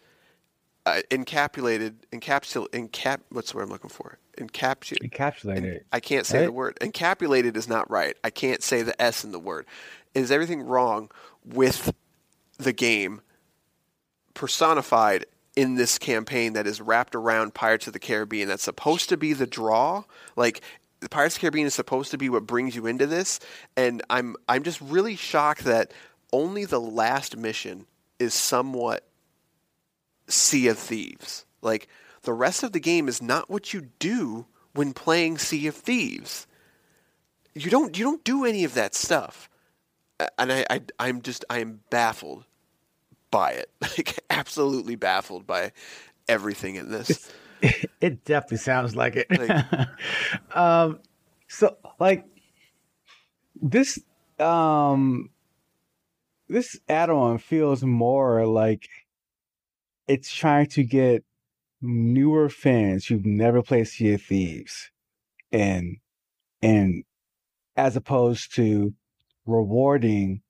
uh, 0.87 1.01
encapsulated, 1.11 1.95
encapsul, 2.13 2.69
encap, 2.69 3.21
what's 3.31 3.51
the 3.51 3.57
word 3.57 3.65
I'm 3.65 3.71
looking 3.71 3.91
for? 3.91 4.19
Encapsu- 4.39 4.99
encapsulated. 5.03 5.81
I 5.93 6.01
can't 6.01 6.27
say 6.27 6.41
right? 6.41 6.45
the 6.47 6.53
word. 6.53 6.79
Encapsulated 6.81 7.57
is 7.57 7.69
not 7.69 7.91
right. 7.91 8.17
I 8.25 8.31
can't 8.31 8.63
say 8.63 8.83
the 8.83 9.01
S 9.01 9.25
in 9.25 9.33
the 9.33 9.39
word. 9.39 9.67
Is 10.15 10.31
everything 10.31 10.63
wrong 10.63 11.11
with 11.45 11.95
the 12.59 12.73
game 12.73 13.21
personified 14.35 15.27
in 15.57 15.75
this 15.75 15.99
campaign 15.99 16.55
that 16.55 16.67
is 16.67 16.81
wrapped 16.81 17.15
around 17.15 17.55
Pirates 17.55 17.87
of 17.87 17.93
the 17.93 17.99
Caribbean 17.99 18.49
that's 18.49 18.63
supposed 18.63 19.09
to 19.09 19.17
be 19.17 19.33
the 19.33 19.47
draw? 19.47 20.05
Like 20.37 20.63
the 21.01 21.09
Pirates 21.09 21.35
of 21.35 21.41
the 21.41 21.45
Caribbean 21.45 21.67
is 21.67 21.75
supposed 21.75 22.11
to 22.11 22.19
be 22.19 22.29
what 22.29 22.47
brings 22.47 22.75
you 22.75 22.87
into 22.87 23.07
this, 23.07 23.41
and 23.77 24.03
I'm 24.11 24.37
I'm 24.49 24.63
just 24.63 24.81
really 24.81 25.17
shocked 25.17 25.65
that 25.65 25.93
only 26.33 26.65
the 26.65 26.81
last 26.81 27.37
mission 27.37 27.87
is 28.19 28.35
somewhat 28.35 29.07
Sea 30.29 30.69
of 30.69 30.79
Thieves. 30.79 31.45
Like 31.63 31.89
the 32.23 32.33
rest 32.33 32.63
of 32.63 32.73
the 32.73 32.81
game 32.81 33.09
is 33.09 33.23
not 33.23 33.51
what 33.51 33.73
you 33.73 33.89
do 33.99 34.47
when 34.75 34.93
playing 34.93 35.39
Sea 35.39 35.67
of 35.67 35.75
Thieves. 35.75 36.47
You 37.55 37.71
don't 37.71 37.99
you 37.99 38.05
don't 38.05 38.25
do 38.25 38.45
any 38.45 38.65
of 38.65 38.75
that 38.75 38.95
stuff, 38.95 39.51
and 40.39 40.53
I, 40.53 40.65
I 40.71 40.83
I'm 40.99 41.23
just 41.23 41.45
I 41.51 41.59
am 41.59 41.81
baffled 41.91 42.45
by 43.31 43.53
it, 43.53 43.71
like 43.81 44.19
absolutely 44.31 44.97
baffled 44.97 45.47
by 45.47 45.73
everything 46.29 46.77
in 46.77 46.91
this. 46.91 47.31
it 48.01 48.25
definitely 48.25 48.59
sounds 48.59 48.95
like 48.95 49.17
it. 49.17 49.27
Like, 49.31 49.89
um, 50.57 51.01
so 51.49 51.77
like 51.99 52.25
this 53.61 53.99
um 54.39 55.31
this 56.49 56.79
add-on 56.89 57.39
feels 57.39 57.85
more 57.85 58.47
like 58.47 58.89
it's 60.09 60.35
trying 60.35 60.67
to 60.67 60.83
get 60.83 61.25
newer 61.83 62.49
fans 62.49 63.07
who've 63.07 63.25
never 63.25 63.63
played 63.63 63.89
Sea 63.89 64.15
of 64.15 64.23
Thieves, 64.23 64.91
and 65.53 65.97
and 66.63 67.05
as 67.77 67.97
opposed 67.97 68.55
to 68.57 68.95
rewarding 69.47 70.43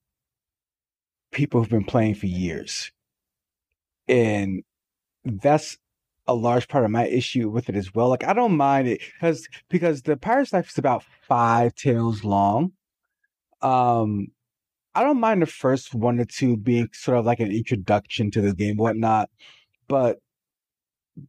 people 1.32 1.60
who've 1.60 1.70
been 1.70 1.84
playing 1.84 2.14
for 2.14 2.26
years, 2.26 2.90
and 4.08 4.62
that's 5.24 5.78
a 6.26 6.34
large 6.34 6.68
part 6.68 6.84
of 6.84 6.90
my 6.90 7.06
issue 7.06 7.48
with 7.48 7.68
it 7.68 7.76
as 7.76 7.94
well. 7.94 8.08
Like 8.08 8.24
I 8.24 8.32
don't 8.32 8.56
mind 8.56 8.88
it 8.88 9.00
because 9.14 9.48
because 9.68 10.02
the 10.02 10.16
Pirate's 10.16 10.52
Life 10.52 10.70
is 10.70 10.78
about 10.78 11.04
five 11.26 11.74
tales 11.74 12.24
long. 12.24 12.72
Um, 13.62 14.28
I 14.94 15.02
don't 15.02 15.20
mind 15.20 15.42
the 15.42 15.46
first 15.46 15.94
one 15.94 16.18
or 16.18 16.24
two 16.24 16.56
being 16.56 16.88
sort 16.92 17.18
of 17.18 17.26
like 17.26 17.40
an 17.40 17.52
introduction 17.52 18.30
to 18.32 18.40
the 18.40 18.54
game, 18.54 18.76
whatnot, 18.76 19.30
but 19.86 20.18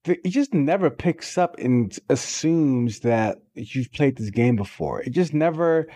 it 0.05 0.29
just 0.29 0.53
never 0.53 0.89
picks 0.89 1.37
up 1.37 1.57
and 1.57 1.97
assumes 2.09 2.99
that 3.01 3.39
you've 3.55 3.91
played 3.91 4.17
this 4.17 4.29
game 4.29 4.55
before. 4.55 5.01
It 5.01 5.11
just 5.11 5.33
never, 5.33 5.87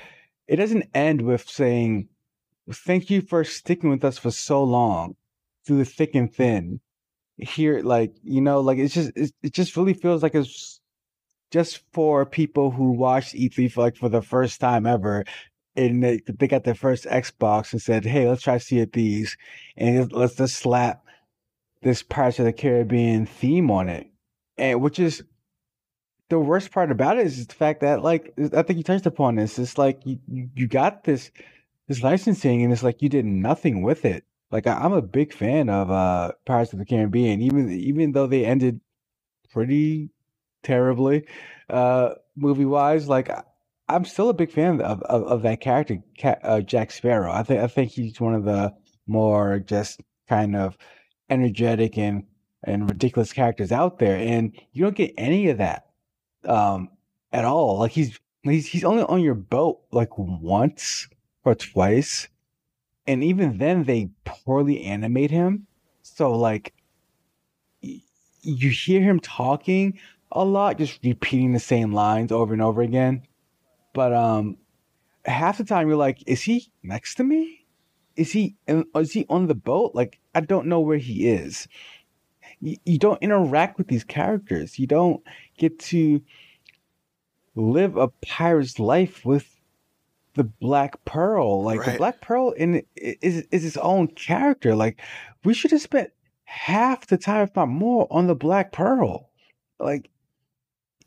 it 0.47 0.57
doesn't 0.57 0.89
end 0.93 1.21
with 1.21 1.47
saying, 1.47 2.09
thank 2.71 3.09
you 3.09 3.21
for 3.21 3.43
sticking 3.43 3.89
with 3.89 4.03
us 4.03 4.17
for 4.17 4.31
so 4.31 4.63
long 4.63 5.15
through 5.65 5.77
the 5.77 5.85
thick 5.85 6.15
and 6.15 6.33
thin. 6.33 6.79
Here, 7.37 7.81
like, 7.81 8.13
you 8.23 8.41
know, 8.41 8.61
like 8.61 8.77
it's 8.77 8.93
just, 8.93 9.11
it, 9.15 9.31
it 9.43 9.53
just 9.53 9.75
really 9.75 9.93
feels 9.93 10.23
like 10.23 10.35
it's 10.35 10.79
just 11.51 11.81
for 11.91 12.25
people 12.25 12.71
who 12.71 12.91
watched 12.91 13.35
E3 13.35 13.71
for 13.71 13.81
like 13.81 13.97
for 13.97 14.09
the 14.09 14.21
first 14.21 14.59
time 14.59 14.85
ever. 14.85 15.25
And 15.75 16.01
they, 16.01 16.21
they 16.25 16.47
got 16.47 16.63
their 16.63 16.75
first 16.75 17.05
Xbox 17.05 17.73
and 17.73 17.81
said, 17.81 18.05
hey, 18.05 18.27
let's 18.29 18.41
try 18.41 18.57
Sea 18.57 18.81
of 18.81 18.93
Thieves 18.93 19.35
and 19.75 20.11
let's 20.13 20.35
just 20.35 20.55
slap 20.55 21.04
this 21.85 22.01
Pirates 22.01 22.39
of 22.39 22.45
the 22.45 22.51
Caribbean 22.51 23.27
theme 23.27 23.69
on 23.69 23.89
it, 23.89 24.07
and 24.57 24.81
which 24.81 24.97
is 24.97 25.23
the 26.29 26.39
worst 26.39 26.71
part 26.71 26.89
about 26.89 27.19
it 27.19 27.27
is 27.27 27.45
the 27.45 27.53
fact 27.53 27.81
that 27.81 28.01
like 28.01 28.33
I 28.53 28.63
think 28.63 28.77
you 28.77 28.83
touched 28.83 29.05
upon 29.05 29.35
this. 29.35 29.59
It's 29.59 29.77
like 29.77 30.01
you 30.03 30.17
you 30.55 30.67
got 30.67 31.03
this 31.03 31.29
this 31.87 32.01
licensing 32.01 32.63
and 32.63 32.73
it's 32.73 32.81
like 32.81 33.03
you 33.03 33.09
did 33.09 33.25
nothing 33.25 33.83
with 33.83 34.03
it. 34.03 34.23
Like 34.49 34.65
I, 34.65 34.83
am 34.83 34.93
a 34.93 35.01
big 35.03 35.31
fan 35.31 35.69
of 35.69 35.91
uh 35.91 36.31
Pirates 36.47 36.73
of 36.73 36.79
the 36.79 36.85
Caribbean, 36.85 37.39
even 37.43 37.71
even 37.71 38.13
though 38.13 38.25
they 38.25 38.45
ended 38.45 38.81
pretty 39.51 40.09
terribly, 40.63 41.27
uh 41.69 42.15
movie 42.35 42.65
wise. 42.65 43.07
Like 43.07 43.29
I'm 43.87 44.05
still 44.05 44.29
a 44.29 44.33
big 44.33 44.51
fan 44.51 44.81
of 44.81 45.03
of, 45.03 45.23
of 45.25 45.41
that 45.43 45.61
character, 45.61 45.99
uh, 46.23 46.61
Jack 46.61 46.89
Sparrow. 46.89 47.31
I 47.31 47.43
think 47.43 47.61
I 47.61 47.67
think 47.67 47.91
he's 47.91 48.19
one 48.19 48.33
of 48.33 48.43
the 48.43 48.73
more 49.05 49.59
just 49.59 50.01
kind 50.27 50.55
of 50.55 50.75
energetic 51.29 51.97
and 51.97 52.23
and 52.63 52.89
ridiculous 52.89 53.31
characters 53.31 53.71
out 53.71 53.99
there, 53.99 54.15
and 54.17 54.59
you 54.73 54.83
don't 54.83 54.95
get 54.95 55.13
any 55.17 55.49
of 55.49 55.59
that 55.59 55.87
um, 56.45 56.89
at 57.31 57.45
all. 57.45 57.79
Like 57.79 57.91
he's 57.91 58.19
he's 58.43 58.67
he's 58.67 58.83
only 58.83 59.03
on 59.03 59.21
your 59.21 59.35
boat 59.35 59.81
like 59.91 60.17
once 60.17 61.07
or 61.43 61.55
twice, 61.55 62.27
and 63.05 63.23
even 63.23 63.57
then 63.57 63.83
they 63.83 64.09
poorly 64.23 64.83
animate 64.83 65.31
him. 65.31 65.67
So 66.01 66.31
like 66.31 66.73
y- 67.83 68.01
you 68.41 68.69
hear 68.69 69.01
him 69.01 69.19
talking 69.19 69.99
a 70.31 70.43
lot, 70.43 70.77
just 70.77 70.99
repeating 71.03 71.53
the 71.53 71.59
same 71.59 71.93
lines 71.93 72.31
over 72.31 72.53
and 72.53 72.61
over 72.61 72.81
again. 72.81 73.23
But 73.93 74.13
um, 74.13 74.57
half 75.23 75.57
the 75.57 75.63
time 75.63 75.87
you're 75.87 75.97
like, 75.97 76.23
is 76.27 76.41
he 76.41 76.71
next 76.83 77.15
to 77.15 77.23
me? 77.23 77.64
Is 78.15 78.31
he 78.31 78.55
is 78.67 79.11
he 79.11 79.25
on 79.29 79.47
the 79.47 79.55
boat? 79.55 79.91
Like 79.93 80.19
I 80.33 80.41
don't 80.41 80.67
know 80.67 80.79
where 80.79 80.97
he 80.97 81.27
is. 81.27 81.67
You, 82.61 82.77
you 82.85 82.97
don't 82.97 83.21
interact 83.21 83.77
with 83.77 83.87
these 83.87 84.03
characters. 84.03 84.79
You 84.79 84.87
don't 84.87 85.21
get 85.57 85.79
to 85.79 86.21
live 87.55 87.97
a 87.97 88.07
pirate's 88.07 88.79
life 88.79 89.25
with 89.25 89.49
the 90.35 90.43
Black 90.43 91.03
Pearl. 91.05 91.63
Like 91.63 91.79
Right. 91.81 91.91
the 91.93 91.97
Black 91.97 92.21
Pearl 92.21 92.51
in 92.51 92.83
is 92.95 93.45
is 93.51 93.65
its 93.65 93.77
own 93.77 94.07
character. 94.07 94.75
Like 94.75 95.01
we 95.43 95.53
should 95.53 95.71
have 95.71 95.81
spent 95.81 96.11
half 96.45 97.07
the 97.07 97.17
time, 97.17 97.43
if 97.43 97.55
not 97.55 97.69
more, 97.69 98.07
on 98.11 98.27
the 98.27 98.35
Black 98.35 98.71
Pearl. 98.71 99.29
Like 99.79 100.09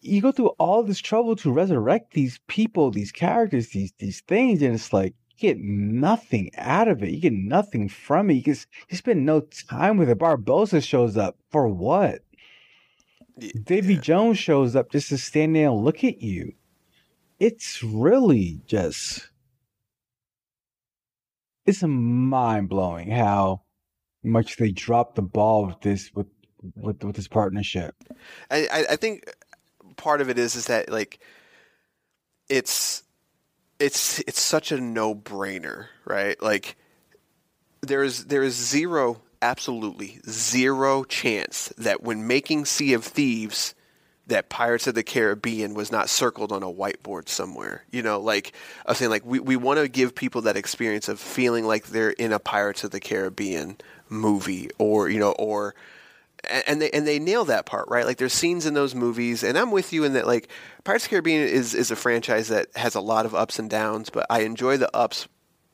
you 0.01 0.21
go 0.21 0.33
through 0.33 0.49
all 0.59 0.83
this 0.83 1.01
trouble 1.01 1.37
to 1.37 1.53
resurrect 1.53 2.13
these 2.15 2.39
people, 2.47 2.91
these 2.91 3.13
characters, 3.13 3.71
these 3.71 3.93
these 3.99 4.21
things, 4.23 4.63
and 4.63 4.75
it's 4.75 4.93
like 4.93 5.15
get 5.39 5.59
nothing 5.59 6.51
out 6.57 6.89
of 6.89 7.03
it. 7.03 7.11
You 7.11 7.21
get 7.21 7.33
nothing 7.33 7.89
from 7.89 8.31
it. 8.31 8.47
You, 8.47 8.55
you 8.89 8.97
spend 8.97 9.25
no 9.25 9.41
time 9.41 9.97
with 9.97 10.11
it. 10.11 10.19
Barbossa 10.19 10.83
shows 10.83 11.17
up 11.17 11.37
for 11.51 11.69
what? 11.69 12.23
Y- 13.37 13.53
Davy. 13.63 13.97
Jones 13.97 14.39
shows 14.39 14.75
up 14.77 14.91
just 14.91 15.09
to 15.11 15.19
stand 15.19 15.57
there 15.57 15.69
and 15.69 15.85
look 15.85 16.05
at 16.05 16.21
you. 16.21 16.53
It's 17.39 17.83
really 17.83 18.61
just 18.67 19.31
it's 21.65 21.83
mind 21.83 22.69
blowing 22.69 23.11
how 23.11 23.63
much 24.25 24.57
they 24.57 24.71
dropped 24.73 25.15
the 25.15 25.23
ball 25.23 25.67
with 25.67 25.81
this 25.83 26.11
with 26.15 26.27
with 26.75 27.05
with 27.05 27.15
this 27.15 27.29
partnership. 27.29 27.95
I, 28.51 28.67
I, 28.73 28.87
I 28.91 28.97
think 28.97 29.31
part 29.97 30.21
of 30.21 30.29
it 30.29 30.39
is 30.39 30.57
is 30.57 30.67
that 30.67 30.91
like 30.91 31.21
it's 32.49 33.05
it's 33.79 34.19
it's 34.21 34.41
such 34.41 34.73
a 34.73 34.81
no 34.81 35.15
brainer, 35.15 35.87
right? 36.05 36.41
Like 36.43 36.77
there's 37.81 38.25
there 38.25 38.43
is 38.43 38.55
zero, 38.55 39.23
absolutely 39.41 40.21
zero 40.29 41.05
chance 41.05 41.73
that 41.79 42.03
when 42.03 42.27
making 42.27 42.65
Sea 42.65 42.95
of 42.95 43.05
Thieves, 43.05 43.75
that 44.27 44.49
Pirates 44.49 44.87
of 44.87 44.95
the 44.95 45.03
Caribbean 45.03 45.75
was 45.75 45.91
not 45.91 46.11
circled 46.11 46.53
on 46.53 46.63
a 46.63 46.73
whiteboard 46.73 47.29
somewhere. 47.29 47.85
You 47.91 48.03
know, 48.03 48.21
like 48.21 48.53
I 48.85 48.91
was 48.91 48.99
saying, 48.99 49.11
like 49.11 49.25
we, 49.25 49.41
we 49.41 49.57
want 49.57 49.81
to 49.81 49.89
give 49.89 50.15
people 50.15 50.43
that 50.43 50.57
experience 50.57 51.09
of 51.09 51.21
feeling 51.21 51.65
like 51.65 51.87
they're 51.87 52.11
in 52.11 52.33
a 52.33 52.39
Pirates 52.39 52.85
of 52.85 52.91
the 52.91 53.01
Caribbean 53.01 53.79
movie, 54.09 54.71
or 54.79 55.09
you 55.09 55.19
know, 55.19 55.33
or 55.33 55.75
and 56.67 56.81
they 56.81 56.91
and 56.91 57.07
they 57.07 57.19
nail 57.19 57.45
that 57.47 57.67
part 57.67 57.89
right. 57.89 58.07
Like 58.07 58.19
there's 58.19 58.33
scenes 58.33 58.67
in 58.67 58.75
those 58.75 58.95
movies, 58.95 59.43
and 59.43 59.59
I'm 59.59 59.71
with 59.71 59.93
you 59.93 60.05
in 60.05 60.15
that. 60.15 60.27
Like 60.27 60.49
Pirates 60.85 61.05
of 61.05 61.11
the 61.11 61.15
Caribbean 61.15 61.47
is 61.47 61.75
is 61.75 61.91
a 61.91 61.97
franchise 61.97 62.49
that 62.49 62.69
has 62.77 62.95
a 62.95 63.01
lot 63.01 63.27
of 63.27 63.35
ups 63.35 63.59
and 63.59 63.69
downs, 63.69 64.11
but 64.11 64.27
I 64.31 64.41
enjoy 64.41 64.77
the 64.77 64.95
ups 64.97 65.29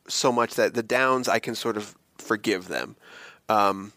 so 0.08 0.32
much 0.32 0.54
that 0.54 0.74
the 0.74 0.82
downs 0.82 1.28
I 1.28 1.38
can 1.38 1.54
sort 1.54 1.76
of 1.76 1.94
forgive 2.18 2.68
them. 2.68 2.96
Um, 3.48 3.92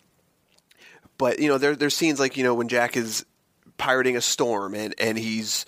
but 1.18 1.40
you 1.40 1.48
know, 1.48 1.58
there 1.58 1.76
there's 1.76 1.96
scenes 1.96 2.20
like 2.20 2.38
you 2.38 2.44
know 2.44 2.54
when 2.54 2.68
Jack 2.68 2.96
is 2.96 3.26
pirating 3.78 4.18
a 4.18 4.22
storm 4.22 4.74
and 4.74 4.94
and 5.00 5.18
he's 5.18 5.66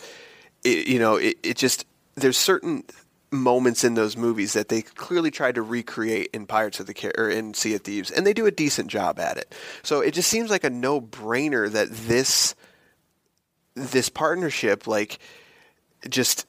it, 0.63 0.88
you 0.88 1.00
know 1.00 1.15
it, 1.15 1.38
it 1.43 1.58
just 1.58 1.86
there's 2.15 2.38
certain 2.38 2.84
moments 3.32 3.84
in 3.84 3.94
those 3.94 4.18
movies 4.18 4.54
that 4.54 4.70
they 4.70 4.82
clearly 4.82 5.32
tried 5.32 5.56
to 5.56 5.62
recreate 5.62 6.30
in 6.34 6.48
Pirates 6.48 6.80
of 6.80 6.88
the 6.88 6.94
Car- 6.94 7.13
or 7.18 7.30
in 7.30 7.54
Sea 7.54 7.76
of 7.76 7.82
Thieves, 7.82 8.10
and 8.10 8.26
they 8.26 8.34
do 8.34 8.46
a 8.46 8.52
decent 8.52 8.88
job 8.88 9.20
at 9.20 9.38
it. 9.38 9.54
So 9.84 10.02
it 10.02 10.13
just 10.13 10.30
seems 10.30 10.50
like 10.50 10.63
a 10.63 10.70
no 10.70 11.00
brainer 11.00 11.70
that 11.72 11.92
this 11.92 12.56
this 13.76 14.10
partnership 14.10 14.88
like 14.88 15.20
just 16.10 16.46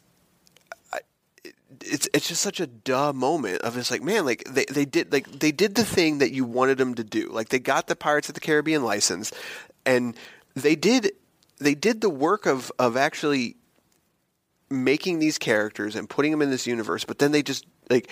it's 1.85 2.09
it's 2.12 2.29
just 2.29 2.43
such 2.43 2.61
a 2.61 2.66
duh 2.66 3.12
moment 3.12 3.62
of 3.62 3.75
just 3.75 3.90
like 3.90 4.03
man 4.03 4.25
like 4.25 4.45
they, 4.45 4.64
they 4.66 4.85
did 4.85 5.12
like 5.12 5.31
they 5.31 5.53
did 5.53 5.75
the 5.75 5.85
thing 5.85 6.19
that 6.19 6.33
you 6.33 6.45
wanted 6.45 6.79
them 6.79 6.95
to 6.95 7.05
do 7.05 7.29
like 7.31 7.49
they 7.49 7.59
got 7.59 7.87
the 7.87 7.97
Pirates 7.97 8.29
of 8.29 8.35
the 8.35 8.40
Caribbean 8.40 8.83
license 8.85 9.33
and 9.87 10.14
they 10.55 10.75
did 10.75 11.12
they 11.59 11.75
did 11.75 12.01
the 12.01 12.11
work 12.11 12.47
of 12.47 12.73
of 12.79 12.97
actually 12.97 13.57
making 14.70 15.18
these 15.18 15.38
characters 15.38 15.96
and 15.96 16.09
putting 16.09 16.30
them 16.30 16.42
in 16.42 16.50
this 16.50 16.66
universe 16.66 17.04
but 17.04 17.18
then 17.18 17.33
they 17.33 17.42
just 17.42 17.66
like 17.88 18.11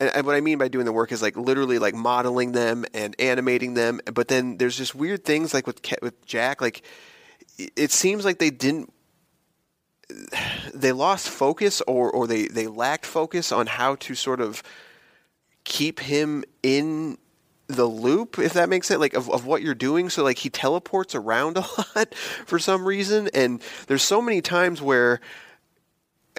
and, 0.00 0.26
what 0.26 0.34
I 0.34 0.40
mean 0.40 0.58
by 0.58 0.68
doing 0.68 0.84
the 0.84 0.92
work 0.92 1.12
is 1.12 1.22
like 1.22 1.36
literally 1.36 1.78
like 1.78 1.94
modeling 1.94 2.52
them 2.52 2.84
and 2.92 3.14
animating 3.20 3.74
them 3.74 4.00
but 4.12 4.28
then 4.28 4.56
there's 4.58 4.76
just 4.76 4.94
weird 4.94 5.24
things 5.24 5.54
like 5.54 5.66
with 5.66 5.80
with 6.02 6.24
Jack 6.26 6.60
like 6.60 6.82
it- 7.58 7.72
it 7.76 7.90
seems 7.92 8.24
like 8.24 8.38
they 8.38 8.50
didn't 8.50 8.92
they 10.74 10.92
lost 10.92 11.28
focus 11.28 11.80
or, 11.86 12.10
or 12.10 12.26
they, 12.26 12.46
they 12.48 12.66
lacked 12.66 13.06
focus 13.06 13.52
on 13.52 13.66
how 13.66 13.94
to 13.96 14.14
sort 14.14 14.40
of 14.40 14.62
keep 15.64 16.00
him 16.00 16.44
in 16.62 17.18
the 17.68 17.86
loop, 17.86 18.38
if 18.38 18.52
that 18.54 18.68
makes 18.68 18.88
sense, 18.88 19.00
like 19.00 19.14
of, 19.14 19.30
of 19.30 19.46
what 19.46 19.62
you're 19.62 19.74
doing. 19.74 20.10
So 20.10 20.22
like 20.22 20.38
he 20.38 20.50
teleports 20.50 21.14
around 21.14 21.56
a 21.58 21.60
lot 21.60 22.14
for 22.14 22.58
some 22.58 22.84
reason. 22.84 23.28
And 23.32 23.62
there's 23.86 24.02
so 24.02 24.20
many 24.20 24.40
times 24.40 24.82
where 24.82 25.20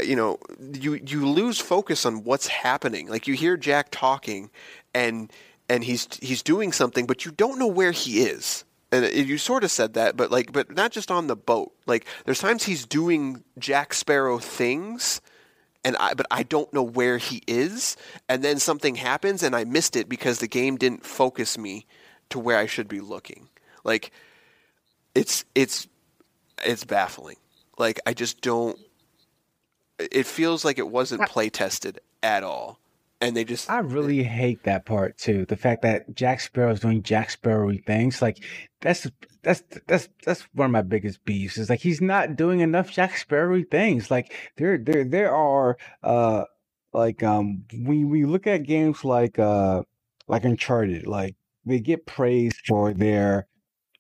you 0.02 0.16
know 0.16 0.40
you 0.60 0.96
you 1.06 1.28
lose 1.28 1.60
focus 1.60 2.06
on 2.06 2.24
what's 2.24 2.48
happening. 2.48 3.08
Like 3.08 3.28
you 3.28 3.34
hear 3.34 3.58
Jack 3.58 3.90
talking 3.92 4.50
and 4.94 5.32
and 5.70 5.84
he's 5.84 6.08
he's 6.22 6.44
doing 6.44 6.72
something, 6.72 7.06
but 7.06 7.26
you 7.26 7.32
don't 7.32 7.60
know 7.60 7.68
where 7.68 7.92
he 7.92 8.22
is. 8.22 8.64
And 8.92 9.12
you 9.12 9.40
sort 9.40 9.64
of 9.64 9.72
said 9.72 9.96
that, 9.96 10.16
but 10.16 10.30
like, 10.30 10.52
but 10.52 10.76
not 10.76 10.92
just 10.92 11.10
on 11.10 11.26
the 11.26 11.36
boat. 11.36 11.74
Like, 11.88 12.06
there's 12.26 12.40
times 12.40 12.64
he's 12.64 12.86
doing 12.86 13.44
Jack 13.58 13.92
Sparrow 13.92 14.38
things, 14.38 15.20
and 15.84 15.98
I, 15.98 16.14
but 16.14 16.28
I 16.30 16.44
don't 16.44 16.72
know 16.72 16.84
where 16.84 17.18
he 17.18 17.42
is. 17.48 17.98
And 18.30 18.44
then 18.44 18.60
something 18.60 18.94
happens, 18.94 19.42
and 19.42 19.56
I 19.56 19.64
missed 19.64 19.96
it 19.96 20.08
because 20.08 20.38
the 20.38 20.48
game 20.48 20.78
didn't 20.78 21.08
focus 21.08 21.58
me 21.58 21.88
to 22.30 22.38
where 22.38 22.58
I 22.58 22.68
should 22.68 22.88
be 22.88 23.00
looking. 23.00 23.50
Like, 23.84 24.12
it's 25.16 25.44
it's 25.56 25.88
it's 26.64 26.84
baffling. 26.84 27.38
Like, 27.80 28.00
I 28.06 28.14
just 28.14 28.42
don't. 28.42 28.78
It 30.12 30.26
feels 30.26 30.66
like 30.66 30.78
it 30.78 30.90
wasn't 30.90 31.28
play 31.28 31.50
tested 31.50 32.00
at 32.22 32.44
all, 32.44 32.80
and 33.22 33.36
they 33.36 33.44
just 33.44 33.70
I 33.70 33.80
really 33.80 34.24
hate 34.24 34.64
that 34.64 34.86
part 34.86 35.18
too. 35.18 35.46
The 35.46 35.58
fact 35.58 35.82
that 35.84 36.16
Jack 36.16 36.42
Sparrow 36.42 36.72
is 36.72 36.80
doing 36.80 37.04
Jack 37.04 37.30
Sparrowy 37.30 37.86
things, 37.86 38.22
like 38.22 38.44
that's 38.82 39.08
that's 39.42 39.64
that's 39.88 40.10
that's 40.26 40.42
one 40.54 40.66
of 40.66 40.72
my 40.72 40.82
biggest 40.82 41.24
beefs. 41.26 41.58
Is 41.58 41.70
like 41.70 41.82
he's 41.82 42.02
not 42.02 42.36
doing 42.36 42.62
enough 42.62 42.92
Jack 42.92 43.12
Sparrowy 43.14 43.70
things. 43.70 44.10
Like 44.10 44.34
there 44.58 44.78
there 44.78 45.04
there 45.04 45.36
are 45.36 45.78
uh 46.04 46.46
like 46.94 47.24
um 47.24 47.64
we 47.86 48.04
we 48.04 48.26
look 48.26 48.48
at 48.48 48.64
games 48.64 49.04
like 49.04 49.40
uh 49.40 49.84
like 50.28 50.46
Uncharted, 50.46 51.06
like 51.08 51.36
they 51.66 51.80
get 51.80 52.06
praised 52.06 52.62
for 52.68 52.94
their 52.94 53.48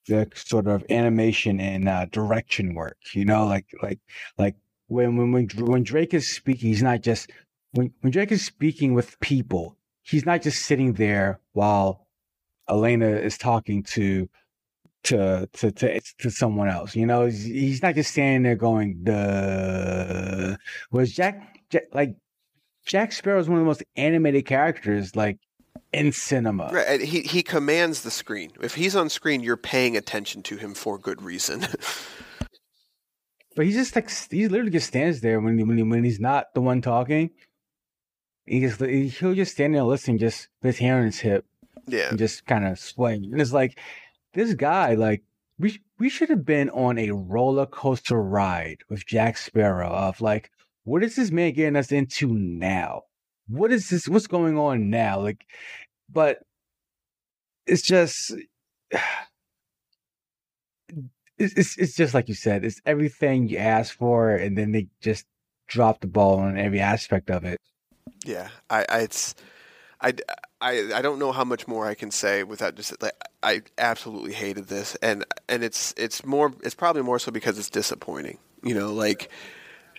the 0.07 0.29
sort 0.35 0.67
of 0.67 0.83
animation 0.89 1.59
and 1.59 1.87
uh, 1.87 2.05
direction 2.05 2.75
work. 2.75 2.97
You 3.13 3.25
know, 3.25 3.45
like 3.45 3.67
like 3.81 3.99
like 4.37 4.55
when 4.93 5.17
when 5.17 5.31
when 5.31 5.47
when 5.65 5.83
Drake 5.83 6.13
is 6.13 6.31
speaking, 6.31 6.69
he's 6.69 6.83
not 6.83 7.01
just 7.01 7.31
when 7.71 7.91
when 8.01 8.11
Drake 8.11 8.31
is 8.31 8.45
speaking 8.45 8.93
with 8.93 9.19
people, 9.19 9.77
he's 10.03 10.25
not 10.25 10.41
just 10.41 10.65
sitting 10.65 10.93
there 10.93 11.39
while 11.53 12.07
Elena 12.69 13.07
is 13.07 13.37
talking 13.37 13.83
to 13.83 14.29
to 15.05 15.47
to 15.53 15.71
to, 15.71 15.99
to 16.19 16.29
someone 16.29 16.69
else. 16.69 16.95
You 16.95 17.05
know, 17.05 17.25
he's, 17.25 17.43
he's 17.43 17.81
not 17.81 17.95
just 17.95 18.11
standing 18.11 18.43
there 18.43 18.55
going 18.55 19.03
the. 19.03 20.57
Was 20.91 21.11
Jack, 21.11 21.59
Jack 21.69 21.83
like 21.93 22.15
Jack 22.85 23.11
Sparrow 23.11 23.39
is 23.39 23.49
one 23.49 23.57
of 23.57 23.63
the 23.63 23.67
most 23.67 23.83
animated 23.95 24.45
characters 24.45 25.15
like 25.15 25.39
in 25.91 26.11
cinema. 26.11 26.69
Right, 26.71 27.01
he 27.01 27.21
he 27.21 27.43
commands 27.43 28.01
the 28.03 28.11
screen. 28.11 28.51
If 28.61 28.75
he's 28.75 28.95
on 28.95 29.09
screen, 29.09 29.41
you're 29.41 29.57
paying 29.57 29.97
attention 29.97 30.43
to 30.43 30.57
him 30.57 30.73
for 30.73 30.97
good 30.97 31.21
reason. 31.21 31.65
But 33.55 33.65
he 33.65 33.71
just 33.71 33.95
like 33.95 34.09
he 34.31 34.47
literally 34.47 34.71
just 34.71 34.87
stands 34.87 35.21
there 35.21 35.39
when 35.39 35.57
he, 35.57 35.63
when 35.63 35.77
he, 35.77 35.83
when 35.83 36.03
he's 36.03 36.19
not 36.19 36.53
the 36.53 36.61
one 36.61 36.81
talking. 36.81 37.31
He 38.45 38.61
just 38.61 38.81
he'll 38.81 39.35
just 39.35 39.53
stand 39.53 39.75
there 39.75 39.83
listening, 39.83 40.17
just 40.17 40.49
with 40.61 40.75
his 40.75 40.79
hand 40.79 40.99
on 40.99 41.05
his 41.05 41.19
hip 41.19 41.45
yeah, 41.87 42.09
and 42.09 42.17
just 42.17 42.45
kind 42.45 42.65
of 42.65 42.79
swaying. 42.79 43.25
And 43.25 43.41
it's 43.41 43.53
like 43.53 43.79
this 44.33 44.53
guy, 44.53 44.95
like 44.95 45.23
we 45.59 45.81
we 45.99 46.09
should 46.09 46.29
have 46.29 46.45
been 46.45 46.69
on 46.71 46.97
a 46.97 47.11
roller 47.11 47.65
coaster 47.65 48.21
ride 48.21 48.79
with 48.89 49.05
Jack 49.05 49.37
Sparrow 49.37 49.89
of 49.89 50.19
like, 50.21 50.51
what 50.83 51.03
is 51.03 51.15
this 51.15 51.31
man 51.31 51.53
getting 51.53 51.75
us 51.75 51.91
into 51.91 52.33
now? 52.33 53.03
What 53.47 53.71
is 53.71 53.89
this? 53.89 54.07
What's 54.07 54.27
going 54.27 54.57
on 54.57 54.89
now? 54.89 55.21
Like, 55.21 55.45
but 56.09 56.39
it's 57.65 57.81
just. 57.81 58.33
It's, 61.37 61.53
it's 61.53 61.77
it's 61.77 61.95
just 61.95 62.13
like 62.13 62.27
you 62.29 62.35
said. 62.35 62.63
It's 62.63 62.81
everything 62.85 63.47
you 63.47 63.57
ask 63.57 63.95
for, 63.97 64.29
and 64.35 64.57
then 64.57 64.71
they 64.71 64.87
just 65.01 65.25
drop 65.67 66.01
the 66.01 66.07
ball 66.07 66.39
on 66.39 66.57
every 66.57 66.79
aspect 66.79 67.29
of 67.29 67.43
it. 67.45 67.59
yeah. 68.25 68.49
I, 68.69 68.85
I 68.89 68.99
it's 68.99 69.35
I, 70.01 70.13
I 70.61 70.91
I 70.95 71.01
don't 71.01 71.19
know 71.19 71.31
how 71.31 71.43
much 71.43 71.67
more 71.67 71.87
I 71.87 71.95
can 71.95 72.11
say 72.11 72.43
without 72.43 72.75
just 72.75 73.01
like 73.01 73.13
I 73.41 73.61
absolutely 73.77 74.33
hated 74.33 74.67
this, 74.67 74.95
and 75.01 75.25
and 75.49 75.63
it's 75.63 75.93
it's 75.97 76.25
more 76.25 76.53
it's 76.63 76.75
probably 76.75 77.01
more 77.01 77.19
so 77.19 77.31
because 77.31 77.57
it's 77.57 77.69
disappointing. 77.69 78.37
You 78.63 78.75
know, 78.75 78.93
like 78.93 79.29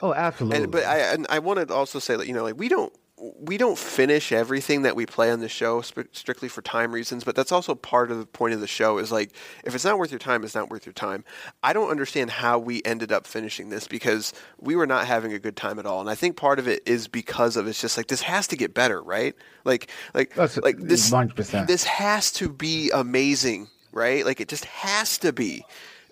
Oh, 0.03 0.15
absolutely. 0.15 0.63
and 0.63 0.73
but 0.73 0.85
I 0.85 0.99
and 0.99 1.27
I 1.31 1.39
want 1.39 1.67
to 1.67 1.75
also 1.75 1.99
say 1.99 2.17
that 2.17 2.27
you 2.27 2.35
know 2.35 2.43
like 2.43 2.59
we 2.59 2.69
don't 2.69 2.93
we 3.39 3.57
don't 3.57 3.79
finish 3.79 4.33
everything 4.33 4.83
that 4.83 4.97
we 4.97 5.07
play 5.07 5.31
on 5.31 5.41
the 5.41 5.49
show 5.49 5.81
sp- 5.81 6.13
strictly 6.13 6.49
for 6.49 6.63
time 6.63 6.93
reasons, 6.93 7.25
but 7.25 7.35
that's 7.35 7.53
also 7.53 7.75
part 7.75 8.11
of 8.11 8.19
the 8.19 8.27
point 8.27 8.55
of 8.55 8.61
the 8.61 8.67
show 8.67 8.99
is 8.99 9.11
like 9.11 9.33
if 9.65 9.75
it's 9.75 9.85
not 9.85 9.99
worth 9.99 10.11
your 10.11 10.19
time, 10.19 10.45
it's 10.45 10.55
not 10.55 10.69
worth 10.69 10.85
your 10.85 10.93
time. 10.93 11.25
I 11.63 11.73
don't 11.73 11.91
understand 11.91 12.31
how 12.31 12.59
we 12.59 12.83
ended 12.85 13.13
up 13.13 13.27
finishing 13.27 13.69
this 13.69 13.87
because 13.87 14.33
we 14.61 14.77
were 14.77 14.87
not 14.87 15.07
having 15.07 15.33
a 15.33 15.39
good 15.39 15.57
time 15.57 15.79
at 15.79 15.87
all, 15.87 16.01
and 16.01 16.11
I 16.11 16.15
think 16.15 16.37
part 16.37 16.59
of 16.59 16.69
it 16.69 16.83
is 16.87 17.09
because 17.09 17.57
of 17.57 17.67
it's 17.67 17.81
just 17.81 17.97
like 17.97 18.09
this 18.09 18.23
has 18.23 18.47
to 18.49 18.57
get 18.57 18.75
better, 18.75 19.03
right? 19.03 19.35
Like 19.65 19.91
like 20.13 20.35
That's 20.35 20.57
like 20.59 20.79
this 20.79 21.11
100%. 21.11 21.67
this 21.67 21.85
has 21.85 22.31
to 22.33 22.49
be 22.49 22.91
amazing, 22.91 23.69
right? 23.93 24.25
Like 24.25 24.41
it 24.41 24.49
just 24.49 24.65
has 24.67 25.19
to 25.19 25.33
be. 25.33 25.65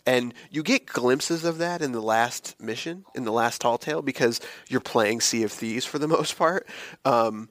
And 0.07 0.35
you 0.51 0.63
get 0.63 0.87
glimpses 0.87 1.45
of 1.45 1.59
that 1.59 1.81
in 1.81 1.93
the 1.93 2.03
last 2.03 2.61
mission, 2.61 3.05
in 3.15 3.25
the 3.25 3.33
last 3.33 3.61
Tall 3.61 3.79
Tale, 3.79 4.03
because 4.03 4.41
you're 4.69 4.81
playing 4.81 5.21
Sea 5.21 5.45
of 5.45 5.53
Thieves 5.53 5.85
for 5.85 5.99
the 5.99 6.09
most 6.17 6.37
part. 6.37 6.67
Um, 7.05 7.49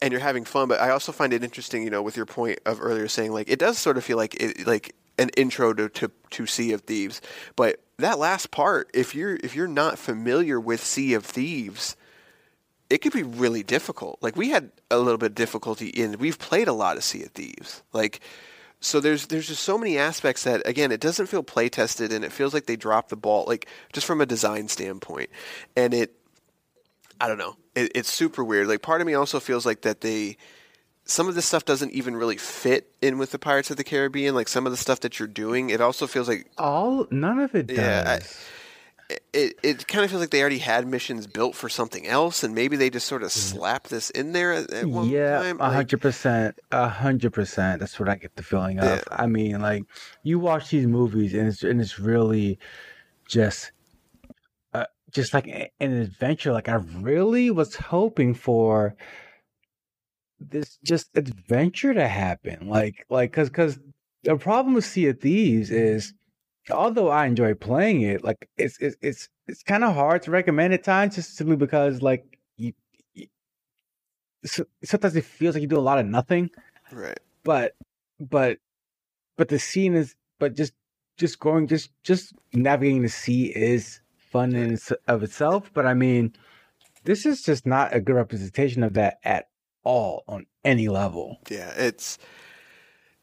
and 0.00 0.12
you're 0.12 0.20
having 0.20 0.44
fun, 0.44 0.68
but 0.68 0.80
I 0.80 0.90
also 0.90 1.12
find 1.12 1.32
it 1.32 1.42
interesting, 1.42 1.82
you 1.82 1.90
know, 1.90 2.02
with 2.02 2.16
your 2.16 2.26
point 2.26 2.60
of 2.64 2.80
earlier 2.80 3.08
saying 3.08 3.32
like 3.32 3.50
it 3.50 3.58
does 3.58 3.78
sort 3.78 3.98
of 3.98 4.04
feel 4.04 4.16
like 4.16 4.36
it, 4.40 4.66
like 4.66 4.94
an 5.18 5.30
intro 5.36 5.74
to, 5.74 5.88
to 5.88 6.10
to 6.30 6.46
Sea 6.46 6.72
of 6.72 6.82
Thieves. 6.82 7.20
But 7.56 7.80
that 7.98 8.18
last 8.18 8.50
part, 8.50 8.90
if 8.94 9.14
you're 9.14 9.36
if 9.42 9.56
you're 9.56 9.66
not 9.66 9.98
familiar 9.98 10.60
with 10.60 10.80
Sea 10.80 11.14
of 11.14 11.24
Thieves, 11.26 11.96
it 12.88 12.98
could 12.98 13.12
be 13.12 13.24
really 13.24 13.62
difficult. 13.62 14.18
Like 14.22 14.36
we 14.36 14.50
had 14.50 14.70
a 14.90 14.98
little 14.98 15.18
bit 15.18 15.30
of 15.30 15.34
difficulty 15.34 15.88
in 15.88 16.18
we've 16.18 16.38
played 16.38 16.68
a 16.68 16.72
lot 16.72 16.96
of 16.96 17.04
Sea 17.04 17.24
of 17.24 17.30
Thieves. 17.30 17.82
Like 17.92 18.20
so 18.80 19.00
there's 19.00 19.26
there's 19.26 19.48
just 19.48 19.62
so 19.62 19.76
many 19.76 19.98
aspects 19.98 20.44
that 20.44 20.66
again 20.66 20.92
it 20.92 21.00
doesn't 21.00 21.26
feel 21.26 21.42
play 21.42 21.68
tested 21.68 22.12
and 22.12 22.24
it 22.24 22.32
feels 22.32 22.54
like 22.54 22.66
they 22.66 22.76
dropped 22.76 23.10
the 23.10 23.16
ball 23.16 23.44
like 23.46 23.66
just 23.92 24.06
from 24.06 24.20
a 24.20 24.26
design 24.26 24.68
standpoint. 24.68 25.30
And 25.76 25.92
it 25.94 26.14
I 27.20 27.26
don't 27.26 27.38
know. 27.38 27.56
It, 27.74 27.92
it's 27.94 28.10
super 28.10 28.44
weird. 28.44 28.68
Like 28.68 28.82
part 28.82 29.00
of 29.00 29.06
me 29.06 29.14
also 29.14 29.40
feels 29.40 29.66
like 29.66 29.82
that 29.82 30.00
they 30.00 30.36
some 31.04 31.26
of 31.26 31.34
this 31.34 31.46
stuff 31.46 31.64
doesn't 31.64 31.92
even 31.92 32.14
really 32.16 32.36
fit 32.36 32.92
in 33.00 33.18
with 33.18 33.32
the 33.32 33.38
Pirates 33.38 33.70
of 33.70 33.78
the 33.78 33.84
Caribbean. 33.84 34.34
Like 34.34 34.46
some 34.46 34.66
of 34.66 34.72
the 34.72 34.76
stuff 34.76 35.00
that 35.00 35.18
you're 35.18 35.26
doing, 35.26 35.70
it 35.70 35.80
also 35.80 36.06
feels 36.06 36.28
like 36.28 36.46
All 36.58 37.06
none 37.10 37.40
of 37.40 37.54
it 37.54 37.66
does. 37.66 37.76
Yeah, 37.78 38.18
it 39.32 39.58
it 39.62 39.88
kind 39.88 40.04
of 40.04 40.10
feels 40.10 40.20
like 40.20 40.30
they 40.30 40.40
already 40.40 40.58
had 40.58 40.86
missions 40.86 41.26
built 41.26 41.54
for 41.54 41.68
something 41.68 42.06
else, 42.06 42.44
and 42.44 42.54
maybe 42.54 42.76
they 42.76 42.90
just 42.90 43.06
sort 43.06 43.22
of 43.22 43.32
slapped 43.32 43.88
this 43.88 44.10
in 44.10 44.32
there 44.32 44.52
at, 44.52 44.70
at 44.70 44.86
one 44.86 45.08
yeah, 45.08 45.38
time. 45.38 45.60
a 45.60 45.70
hundred 45.70 46.00
percent, 46.00 46.58
a 46.70 46.88
hundred 46.88 47.32
percent. 47.32 47.80
That's 47.80 47.98
what 47.98 48.08
I 48.08 48.16
get 48.16 48.36
the 48.36 48.42
feeling 48.42 48.78
of. 48.78 48.84
Yeah. 48.84 49.02
I 49.10 49.26
mean, 49.26 49.60
like 49.60 49.84
you 50.22 50.38
watch 50.38 50.70
these 50.70 50.86
movies, 50.86 51.32
and 51.32 51.48
it's 51.48 51.62
and 51.62 51.80
it's 51.80 51.98
really 51.98 52.58
just, 53.26 53.72
uh, 54.74 54.84
just 55.10 55.32
like 55.32 55.46
an 55.46 55.92
adventure. 55.92 56.52
Like 56.52 56.68
I 56.68 56.74
really 56.74 57.50
was 57.50 57.76
hoping 57.76 58.34
for 58.34 58.94
this 60.38 60.78
just 60.84 61.08
adventure 61.16 61.94
to 61.94 62.06
happen. 62.06 62.68
Like, 62.68 63.06
like, 63.08 63.32
cause, 63.32 63.50
cause 63.50 63.78
the 64.22 64.36
problem 64.36 64.74
with 64.74 64.84
Sea 64.84 65.08
of 65.08 65.20
Thieves 65.20 65.70
is, 65.70 66.12
although 66.70 67.08
I 67.08 67.26
enjoy 67.26 67.54
playing 67.54 68.02
it, 68.02 68.24
like 68.24 68.48
it's 68.56 68.78
it's 68.78 68.96
it's 69.00 69.28
it's 69.46 69.62
kind 69.62 69.84
of 69.84 69.94
hard 69.94 70.22
to 70.22 70.30
recommend 70.30 70.74
at 70.74 70.84
times, 70.84 71.14
just 71.14 71.36
simply 71.36 71.56
because 71.56 72.02
like 72.02 72.38
you 72.56 72.72
so, 74.44 74.64
sometimes 74.84 75.16
it 75.16 75.24
feels 75.24 75.54
like 75.54 75.62
you 75.62 75.68
do 75.68 75.78
a 75.78 75.80
lot 75.80 75.98
of 75.98 76.06
nothing 76.06 76.50
right. 76.92 77.18
but 77.44 77.74
but 78.20 78.58
but 79.36 79.48
the 79.48 79.58
scene 79.58 79.94
is 79.94 80.14
but 80.38 80.54
just 80.54 80.72
just 81.16 81.40
going 81.40 81.66
just 81.66 81.90
just 82.04 82.32
navigating 82.52 83.02
the 83.02 83.08
sea 83.08 83.46
is 83.46 84.00
fun 84.16 84.54
in 84.54 84.74
its, 84.74 84.92
of 85.08 85.24
itself 85.24 85.70
but 85.74 85.86
i 85.86 85.94
mean 85.94 86.32
this 87.04 87.26
is 87.26 87.42
just 87.42 87.66
not 87.66 87.92
a 87.94 88.00
good 88.00 88.14
representation 88.14 88.84
of 88.84 88.94
that 88.94 89.18
at 89.24 89.48
all 89.82 90.22
on 90.28 90.46
any 90.64 90.88
level 90.88 91.38
Yeah, 91.48 91.72
it's 91.76 92.18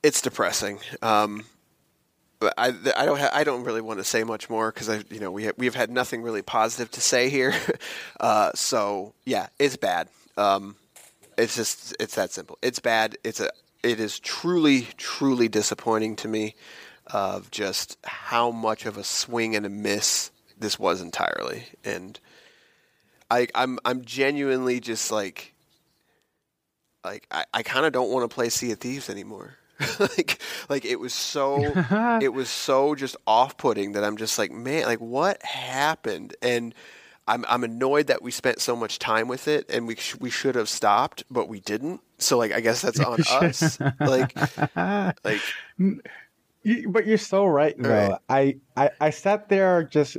it's 0.04 0.22
depressing. 0.22 0.80
Um, 1.02 1.46
but 2.46 2.54
I 2.60 2.68
I 2.96 3.06
don't 3.06 3.20
ha- 3.20 3.32
I 3.34 3.44
don't 3.44 3.64
really 3.64 3.82
want 3.82 3.98
to 3.98 4.04
say 4.04 4.24
much 4.24 4.52
more 4.52 4.72
because 4.72 4.88
I 4.88 5.04
you 5.10 5.20
know 5.20 5.32
we 5.32 5.46
ha- 5.46 5.58
we've 5.58 5.74
had 5.74 5.90
nothing 5.90 6.22
really 6.22 6.44
positive 6.44 6.92
to 6.92 7.02
say 7.02 7.30
here. 7.30 7.56
uh, 8.20 8.52
so 8.54 9.16
yeah, 9.26 9.48
it's 9.58 9.78
bad. 9.78 10.10
Um, 10.38 10.76
it's 11.40 11.56
just 11.56 11.96
it's 12.00 12.14
that 12.14 12.32
simple. 12.32 12.60
It's 12.62 12.78
bad. 12.78 13.18
It's 13.24 13.40
a 13.40 13.50
it 13.82 14.00
is 14.00 14.20
truly 14.20 14.88
truly 14.96 15.48
disappointing 15.48 16.18
to 16.18 16.28
me 16.28 16.54
of 17.08 17.50
just 17.50 17.98
how 18.04 18.52
much 18.52 18.86
of 18.86 18.96
a 18.96 19.04
swing 19.04 19.56
and 19.56 19.66
a 19.66 19.70
miss 19.70 20.30
this 20.60 20.78
was 20.78 21.02
entirely 21.02 21.66
and 21.84 22.20
I 23.30 23.48
I'm 23.56 23.80
I'm 23.86 24.06
genuinely 24.06 24.80
just 24.80 25.12
like 25.12 25.54
like 27.04 27.26
I, 27.32 27.46
I 27.54 27.64
kind 27.64 27.88
of 27.88 27.94
don't 27.94 28.12
want 28.12 28.30
to 28.30 28.34
play 28.34 28.50
Sea 28.50 28.72
of 28.72 28.80
Thieves 28.80 29.10
anymore. 29.10 29.56
like 30.00 30.40
like 30.70 30.86
it 30.86 31.00
was 31.00 31.14
so 31.14 31.60
it 32.22 32.34
was 32.34 32.50
so 32.50 32.96
just 32.96 33.16
off-putting 33.28 33.94
that 33.94 34.04
I'm 34.04 34.18
just 34.18 34.38
like 34.38 34.52
man 34.52 34.86
like 34.86 35.00
what 35.00 35.42
happened 35.44 36.36
and 36.42 36.74
I'm 37.28 37.46
I'm 37.50 37.64
annoyed 37.64 38.08
that 38.08 38.22
we 38.22 38.32
spent 38.32 38.62
so 38.62 38.76
much 38.76 39.00
time 39.00 39.28
with 39.28 39.48
it 39.48 39.70
and 39.70 39.88
we 39.88 39.96
sh- 39.96 40.16
we 40.20 40.30
should 40.30 40.56
have 40.56 40.70
stopped 40.70 41.24
but 41.30 41.50
we 41.50 41.60
didn't 41.60 42.02
so 42.20 42.38
like 42.38 42.52
I 42.54 42.62
guess 42.62 42.82
that's 42.82 43.00
on 43.00 43.20
us 43.22 43.80
like 44.00 44.36
like 45.24 45.42
but 46.88 47.06
you're 47.06 47.18
so 47.18 47.46
right 47.46 47.76
though. 47.78 48.10
Right. 48.10 48.20
I, 48.76 48.86
I 48.86 48.90
i 49.00 49.10
sat 49.10 49.50
there 49.50 49.84
just 49.84 50.18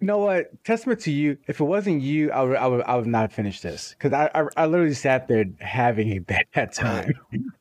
you 0.00 0.06
know 0.06 0.18
what? 0.18 0.64
Testament 0.64 1.00
to 1.00 1.10
you 1.10 1.38
if 1.46 1.60
it 1.60 1.64
wasn't 1.64 2.02
you 2.02 2.30
i 2.30 2.42
would 2.42 2.56
i 2.56 2.66
would, 2.66 2.82
I 2.82 2.96
would 2.96 3.06
not 3.06 3.22
have 3.22 3.32
finished 3.32 3.62
this. 3.62 3.94
Because 3.98 4.12
I, 4.12 4.30
I 4.34 4.46
i 4.56 4.66
literally 4.66 4.94
sat 4.94 5.28
there 5.28 5.44
having 5.60 6.12
a 6.12 6.18
bad 6.54 6.72
time 6.72 7.12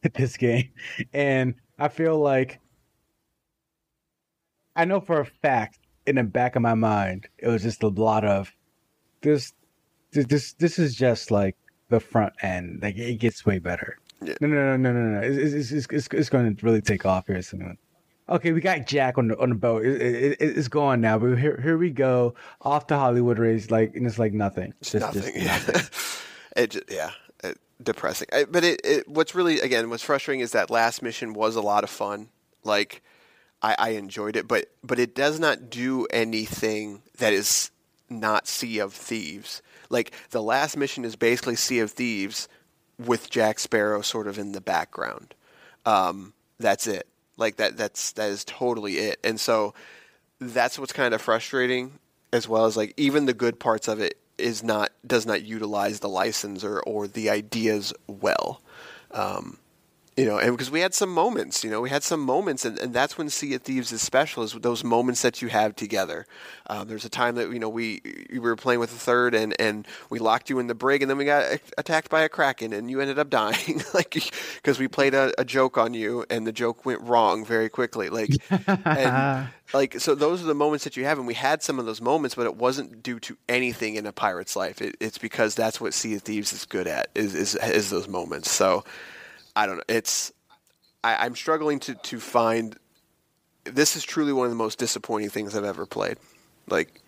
at 0.03 0.13
this 0.13 0.37
game. 0.37 0.69
And 1.13 1.55
i 1.79 1.87
feel 1.87 2.19
like 2.19 2.59
i 4.75 4.85
know 4.85 4.99
for 4.99 5.19
a 5.19 5.25
fact 5.25 5.79
in 6.05 6.15
the 6.15 6.23
back 6.23 6.55
of 6.55 6.61
my 6.61 6.73
mind 6.73 7.27
it 7.37 7.47
was 7.47 7.63
just 7.63 7.83
a 7.83 7.87
lot 7.87 8.23
of 8.23 8.53
this 9.21 9.53
this 10.11 10.25
this, 10.27 10.53
this 10.53 10.79
is 10.79 10.95
just 10.95 11.31
like 11.31 11.55
the 11.89 11.99
front 11.99 12.33
end. 12.41 12.79
Like 12.81 12.97
it 12.97 13.19
gets 13.19 13.45
way 13.45 13.59
better. 13.59 13.97
Yeah. 14.21 14.33
no 14.41 14.47
no 14.47 14.75
no 14.75 14.91
no 14.91 14.93
no 14.93 15.19
no. 15.19 15.27
It's 15.27 15.53
it's, 15.53 15.71
it's, 15.71 15.87
it's, 15.91 16.07
it's 16.11 16.29
going 16.29 16.55
to 16.55 16.65
really 16.65 16.81
take 16.81 17.05
off 17.05 17.27
here 17.27 17.41
soon 17.41 17.77
Okay, 18.29 18.51
we 18.51 18.59
got 18.61 18.85
Jack 18.87 19.17
on 19.17 19.29
the 19.29 19.39
on 19.39 19.49
the 19.49 19.55
boat. 19.55 19.85
It, 19.85 20.01
it, 20.01 20.31
it, 20.41 20.57
it's 20.57 20.67
going 20.67 20.99
now, 21.01 21.17
but 21.17 21.35
here 21.35 21.59
here 21.61 21.77
we 21.77 21.89
go 21.91 22.35
off 22.61 22.87
to 22.87 22.97
Hollywood 22.97 23.39
race, 23.39 23.71
like 23.71 23.95
and 23.95 24.05
it's 24.05 24.19
like 24.19 24.33
nothing. 24.33 24.73
It's 24.81 24.91
Just- 24.91 25.15
nothing. 25.15 25.33
just 25.41 25.93
Yeah. 26.57 26.63
it, 26.63 26.71
ju- 26.71 26.81
yeah, 26.89 27.11
it, 27.43 27.57
depressing. 27.81 28.27
I, 28.33 28.43
but 28.45 28.63
it, 28.63 28.81
it, 28.83 29.07
what's 29.07 29.33
really 29.33 29.59
again, 29.61 29.89
what's 29.89 30.03
frustrating 30.03 30.41
is 30.41 30.51
that 30.51 30.69
last 30.69 31.01
mission 31.01 31.33
was 31.33 31.55
a 31.55 31.61
lot 31.61 31.83
of 31.85 31.89
fun. 31.89 32.29
Like, 32.63 33.01
I, 33.61 33.75
I 33.79 33.89
enjoyed 33.91 34.35
it, 34.35 34.47
but 34.47 34.65
but 34.83 34.99
it 34.99 35.15
does 35.15 35.39
not 35.39 35.69
do 35.69 36.05
anything 36.11 37.01
that 37.19 37.31
is 37.31 37.71
not 38.09 38.47
Sea 38.47 38.79
of 38.79 38.93
Thieves. 38.93 39.61
Like 39.89 40.11
the 40.31 40.43
last 40.43 40.75
mission 40.75 41.05
is 41.05 41.15
basically 41.15 41.55
Sea 41.55 41.79
of 41.79 41.91
Thieves 41.91 42.49
with 42.99 43.29
Jack 43.29 43.59
Sparrow 43.59 44.01
sort 44.01 44.27
of 44.27 44.37
in 44.37 44.51
the 44.51 44.59
background. 44.61 45.33
Um, 45.85 46.33
that's 46.59 46.87
it. 46.87 47.07
Like 47.37 47.57
that. 47.57 47.77
That's 47.77 48.11
that 48.13 48.29
is 48.29 48.43
totally 48.43 48.97
it. 48.97 49.19
And 49.23 49.39
so 49.39 49.73
that's 50.39 50.77
what's 50.77 50.93
kind 50.93 51.13
of 51.13 51.21
frustrating 51.21 51.99
as 52.33 52.47
well 52.47 52.65
as 52.65 52.75
like 52.75 52.93
even 52.97 53.25
the 53.25 53.33
good 53.33 53.59
parts 53.59 53.87
of 53.87 53.99
it 53.99 54.17
is 54.37 54.63
not 54.63 54.91
does 55.05 55.25
not 55.25 55.43
utilize 55.43 55.99
the 55.99 56.09
license 56.09 56.63
or, 56.63 56.79
or 56.81 57.07
the 57.07 57.29
ideas 57.29 57.93
well 58.07 58.61
um, 59.11 59.57
you 60.17 60.25
know 60.25 60.39
and 60.39 60.51
because 60.51 60.71
we 60.71 60.79
had 60.79 60.93
some 60.93 61.13
moments 61.13 61.63
you 61.63 61.69
know 61.69 61.79
we 61.79 61.89
had 61.89 62.03
some 62.03 62.19
moments 62.19 62.65
and, 62.65 62.77
and 62.79 62.93
that's 62.93 63.17
when 63.17 63.29
sea 63.29 63.53
of 63.53 63.61
thieves 63.61 63.91
is 63.91 64.01
special 64.01 64.43
is 64.43 64.53
those 64.53 64.83
moments 64.83 65.21
that 65.21 65.41
you 65.41 65.47
have 65.47 65.75
together. 65.75 66.25
Um, 66.67 66.87
there's 66.87 67.05
a 67.05 67.09
time 67.09 67.35
that 67.35 67.51
you 67.51 67.59
know 67.59 67.69
we 67.69 68.01
we 68.31 68.39
were 68.39 68.55
playing 68.55 68.79
with 68.79 68.91
a 68.91 68.97
third 68.97 69.35
and 69.35 69.55
and 69.59 69.87
we 70.09 70.19
locked 70.19 70.49
you 70.49 70.59
in 70.59 70.67
the 70.67 70.75
brig 70.75 71.01
and 71.01 71.09
then 71.09 71.17
we 71.17 71.25
got 71.25 71.59
attacked 71.77 72.09
by 72.09 72.21
a 72.21 72.29
kraken 72.29 72.73
and 72.73 72.89
you 72.89 72.99
ended 72.99 73.19
up 73.19 73.29
dying 73.37 73.81
like 73.93 74.17
because 74.55 74.79
we 74.79 74.87
played 74.87 75.13
a, 75.13 75.31
a 75.39 75.45
joke 75.45 75.77
on 75.77 75.93
you 75.93 76.25
and 76.29 76.47
the 76.47 76.51
joke 76.51 76.85
went 76.85 77.01
wrong 77.01 77.45
very 77.45 77.69
quickly 77.69 78.09
like 78.09 78.31
and 78.67 79.49
like 79.73 79.99
so 79.99 80.15
those 80.15 80.41
are 80.41 80.47
the 80.47 80.55
moments 80.55 80.83
that 80.83 80.97
you 80.97 81.05
have 81.05 81.17
and 81.17 81.27
we 81.27 81.33
had 81.33 81.61
some 81.61 81.77
of 81.77 81.85
those 81.85 82.01
moments 82.01 82.35
but 82.35 82.45
it 82.45 82.55
wasn't 82.55 83.03
due 83.03 83.19
to 83.19 83.37
anything 83.47 83.95
in 83.95 84.05
a 84.05 84.11
pirate's 84.11 84.55
life. 84.55 84.81
It, 84.81 84.95
it's 84.99 85.17
because 85.17 85.55
that's 85.55 85.79
what 85.79 85.93
sea 85.93 86.15
of 86.15 86.23
thieves 86.23 86.53
is 86.53 86.65
good 86.65 86.87
at 86.87 87.09
is 87.13 87.35
is, 87.35 87.55
is 87.55 87.89
those 87.89 88.07
moments. 88.07 88.51
So 88.51 88.83
i 89.57 89.65
don't 89.65 89.77
know 89.77 89.83
it's 89.89 90.31
I, 91.03 91.25
i'm 91.25 91.35
struggling 91.35 91.79
to 91.81 91.95
to 91.95 92.19
find 92.19 92.77
this 93.65 93.95
is 93.97 94.03
truly 94.03 94.31
one 94.31 94.45
of 94.45 94.51
the 94.51 94.57
most 94.57 94.79
disappointing 94.79 95.29
things 95.29 95.55
i've 95.55 95.65
ever 95.65 95.85
played 95.85 96.17
like, 96.69 97.01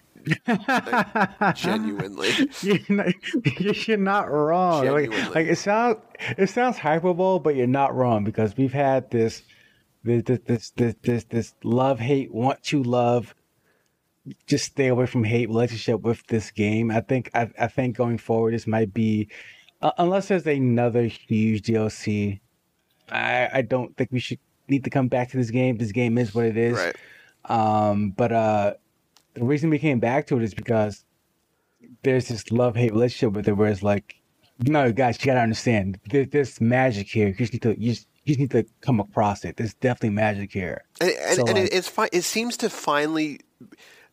like, 0.48 1.56
genuinely 1.56 2.32
you're, 2.62 2.80
not, 2.90 3.88
you're 3.88 3.98
not 3.98 4.30
wrong. 4.30 4.86
Like, 4.86 5.36
like 5.36 5.48
it 5.48 5.58
sounds 5.58 5.98
it 6.38 6.48
sounds 6.48 6.78
hyperbole, 6.78 7.40
but 7.40 7.56
you're 7.56 7.68
not 7.68 7.96
wrong 7.96 8.24
because 8.24 8.56
we've 8.56 8.74
had 8.74 9.10
this 9.12 9.44
this 10.04 10.24
this 10.46 10.72
this 10.72 10.96
this, 11.02 11.24
this 11.26 11.54
love 11.64 12.00
hate 12.00 12.34
want 12.34 12.62
to 12.64 12.84
love 12.84 13.36
just 14.46 14.66
stay 14.66 14.88
away 14.88 15.06
from 15.06 15.24
hate 15.24 15.50
relationship 15.50 16.02
with 16.02 16.26
this 16.28 16.52
game. 16.52 16.92
I 16.92 17.02
think 17.02 17.30
I, 17.34 17.50
I 17.58 17.68
think 17.68 17.98
going 17.98 18.18
forward 18.18 18.54
this 18.54 18.68
might 18.68 18.94
be 18.94 19.30
uh, 19.82 19.92
unless 19.98 20.28
there's 20.28 20.46
another 20.46 21.04
huge 21.04 21.64
DLC. 21.64 22.40
I 23.10 23.50
I 23.54 23.62
don't 23.62 23.96
think 23.98 24.12
we 24.12 24.20
should 24.20 24.40
need 24.68 24.84
to 24.84 24.90
come 24.90 25.08
back 25.08 25.30
to 25.32 25.38
this 25.38 25.50
game. 25.50 25.78
This 25.78 25.92
game 25.92 26.18
is 26.18 26.34
what 26.36 26.46
it 26.46 26.58
is. 26.58 26.78
Right. 26.78 26.96
Um, 27.46 28.12
but 28.12 28.32
uh, 28.32 28.74
the 29.34 29.44
reason 29.44 29.70
we 29.70 29.80
came 29.80 30.00
back 30.00 30.28
to 30.28 30.38
it 30.38 30.44
is 30.44 30.54
because 30.54 31.06
there's 32.04 32.28
this 32.28 32.52
love 32.52 32.76
hate 32.76 32.92
relationship 32.94 33.34
with 33.36 33.48
it, 33.48 33.54
where 33.54 33.70
it's 33.72 33.82
like, 33.84 34.16
no, 34.60 34.92
guys, 34.92 35.18
you 35.20 35.26
gotta 35.26 35.40
understand, 35.42 36.00
there, 36.10 36.26
there's 36.26 36.60
magic 36.62 37.08
here. 37.08 37.28
You 37.30 37.34
just 37.34 37.54
need 37.54 37.62
to 37.64 37.80
you 37.82 37.94
just, 37.94 38.08
you 38.26 38.36
just 38.36 38.40
need 38.40 38.52
to 38.52 38.66
come 38.82 39.00
across 39.00 39.44
it. 39.46 39.58
There's 39.58 39.74
definitely 39.76 40.12
magic 40.12 40.52
here. 40.52 40.84
And, 41.02 41.10
and, 41.12 41.36
So, 41.36 41.46
and 41.48 41.56
like- 41.56 41.64
it, 41.66 41.74
it's 41.74 41.88
fine. 41.88 42.10
It 42.12 42.24
seems 42.24 42.58
to 42.58 42.70
finally. 42.70 43.40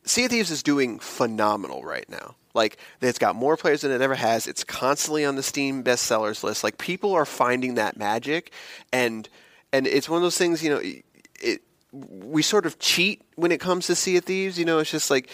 Sea 0.05 0.27
of 0.27 0.31
Thieves 0.31 0.53
is 0.53 0.63
doing 0.63 1.01
phenomenal 1.01 1.83
right 1.83 2.09
now. 2.09 2.37
Like 2.57 2.79
it's 3.01 3.19
got 3.19 3.37
more 3.37 3.57
players 3.57 3.83
than 3.83 3.93
it 3.93 4.01
ever 4.01 4.17
has. 4.17 4.47
It's 4.47 4.65
constantly 4.65 5.25
on 5.25 5.37
the 5.37 5.43
Steam 5.43 5.85
bestsellers 5.85 6.43
list. 6.43 6.65
Like 6.65 6.79
people 6.79 7.13
are 7.13 7.27
finding 7.27 7.75
that 7.75 7.97
magic, 7.97 8.53
and 8.93 9.29
and 9.73 9.87
it's 9.87 10.09
one 10.09 10.17
of 10.17 10.23
those 10.23 10.39
things. 10.39 10.63
You 10.63 10.71
know, 10.71 10.81
it 11.41 11.63
we 11.93 12.43
sort 12.43 12.67
of 12.67 12.79
cheat 12.79 13.23
when 13.37 13.53
it 13.53 13.61
comes 13.61 13.87
to 13.87 13.95
Sea 13.95 14.17
of 14.17 14.25
Thieves. 14.25 14.59
You 14.59 14.65
know, 14.65 14.79
it's 14.79 14.91
just 14.91 15.11
like 15.11 15.31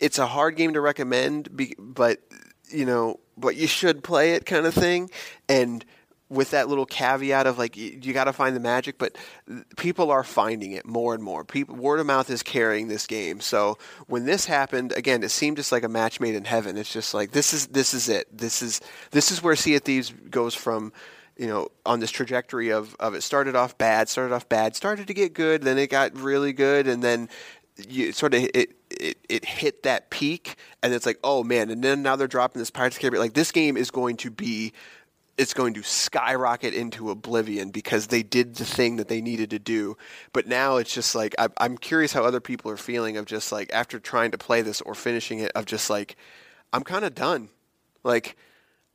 it's 0.00 0.18
a 0.18 0.26
hard 0.26 0.56
game 0.56 0.74
to 0.74 0.80
recommend, 0.80 1.48
but 1.78 2.20
you 2.68 2.84
know, 2.84 3.20
but 3.36 3.56
you 3.56 3.66
should 3.66 4.02
play 4.04 4.34
it, 4.34 4.46
kind 4.46 4.66
of 4.66 4.74
thing. 4.74 5.10
And 5.48 5.84
with 6.30 6.52
that 6.52 6.68
little 6.68 6.86
caveat 6.86 7.46
of 7.46 7.58
like 7.58 7.76
you, 7.76 8.12
got 8.12 8.24
to 8.24 8.32
find 8.32 8.54
the 8.54 8.60
magic, 8.60 8.96
but 8.98 9.16
people 9.76 10.10
are 10.10 10.22
finding 10.22 10.72
it 10.72 10.86
more 10.86 11.12
and 11.12 11.22
more. 11.22 11.44
People 11.44 11.74
word 11.74 11.98
of 11.98 12.06
mouth 12.06 12.30
is 12.30 12.42
carrying 12.42 12.88
this 12.88 13.06
game. 13.06 13.40
So 13.40 13.76
when 14.06 14.24
this 14.24 14.46
happened, 14.46 14.92
again, 14.92 15.22
it 15.24 15.30
seemed 15.30 15.56
just 15.56 15.72
like 15.72 15.82
a 15.82 15.88
match 15.88 16.20
made 16.20 16.36
in 16.36 16.44
heaven. 16.44 16.78
It's 16.78 16.92
just 16.92 17.12
like 17.12 17.32
this 17.32 17.52
is 17.52 17.66
this 17.66 17.92
is 17.92 18.08
it. 18.08 18.26
This 18.36 18.62
is 18.62 18.80
this 19.10 19.32
is 19.32 19.42
where 19.42 19.56
Sea 19.56 19.74
of 19.74 19.82
Thieves 19.82 20.14
goes 20.30 20.54
from 20.54 20.92
you 21.36 21.46
know, 21.46 21.68
on 21.86 22.00
this 22.00 22.10
trajectory 22.10 22.68
of, 22.68 22.94
of 23.00 23.14
it 23.14 23.22
started 23.22 23.56
off 23.56 23.78
bad, 23.78 24.10
started 24.10 24.34
off 24.34 24.46
bad, 24.50 24.76
started 24.76 25.06
to 25.06 25.14
get 25.14 25.32
good, 25.32 25.62
then 25.62 25.78
it 25.78 25.88
got 25.88 26.14
really 26.14 26.52
good, 26.52 26.86
and 26.86 27.02
then 27.02 27.30
you 27.88 28.12
sort 28.12 28.34
of 28.34 28.42
it, 28.54 28.74
it 28.90 29.16
it 29.28 29.44
hit 29.44 29.84
that 29.84 30.10
peak, 30.10 30.56
and 30.82 30.92
it's 30.92 31.06
like, 31.06 31.18
oh 31.24 31.42
man, 31.42 31.70
and 31.70 31.82
then 31.82 32.02
now 32.02 32.14
they're 32.16 32.28
dropping 32.28 32.58
this 32.58 32.70
Pirates 32.70 32.96
of 32.96 32.98
the 32.98 33.02
Caribbean. 33.02 33.22
Like 33.22 33.34
this 33.34 33.52
game 33.52 33.76
is 33.76 33.90
going 33.90 34.16
to 34.18 34.30
be, 34.30 34.72
it's 35.40 35.54
going 35.54 35.74
to 35.74 35.82
skyrocket 35.82 36.74
into 36.74 37.10
oblivion 37.10 37.70
because 37.70 38.08
they 38.08 38.22
did 38.22 38.54
the 38.56 38.64
thing 38.64 38.96
that 38.96 39.08
they 39.08 39.20
needed 39.20 39.50
to 39.50 39.58
do. 39.58 39.96
But 40.32 40.46
now 40.46 40.76
it's 40.76 40.94
just 40.94 41.14
like 41.14 41.34
I, 41.38 41.48
I'm 41.58 41.78
curious 41.78 42.12
how 42.12 42.24
other 42.24 42.40
people 42.40 42.70
are 42.70 42.76
feeling 42.76 43.16
of 43.16 43.24
just 43.26 43.50
like 43.50 43.70
after 43.72 43.98
trying 43.98 44.30
to 44.32 44.38
play 44.38 44.62
this 44.62 44.80
or 44.82 44.94
finishing 44.94 45.38
it 45.40 45.52
of 45.54 45.64
just 45.66 45.90
like 45.90 46.16
I'm 46.72 46.84
kind 46.84 47.04
of 47.04 47.14
done, 47.14 47.48
like. 48.04 48.36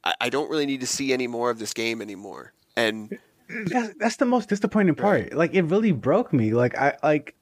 I, 0.04 0.14
I 0.22 0.30
don't 0.30 0.52
really 0.52 0.68
need 0.68 0.82
to 0.82 0.88
see 0.88 1.14
any 1.14 1.26
more 1.26 1.50
of 1.50 1.58
this 1.58 1.74
game 1.74 2.00
anymore. 2.00 2.54
And 2.78 3.18
That's 3.48 3.94
that's 4.00 4.16
the 4.18 4.26
most 4.26 4.50
disappointing 4.50 4.96
part. 4.96 5.34
Like 5.34 5.54
it 5.54 5.64
really 5.64 5.92
broke 5.92 6.34
me. 6.34 6.54
Like 6.54 6.78
I 6.78 6.98
like 7.04 7.36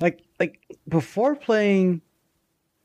like 0.00 0.22
like 0.38 0.60
before 0.88 1.34
playing 1.34 2.02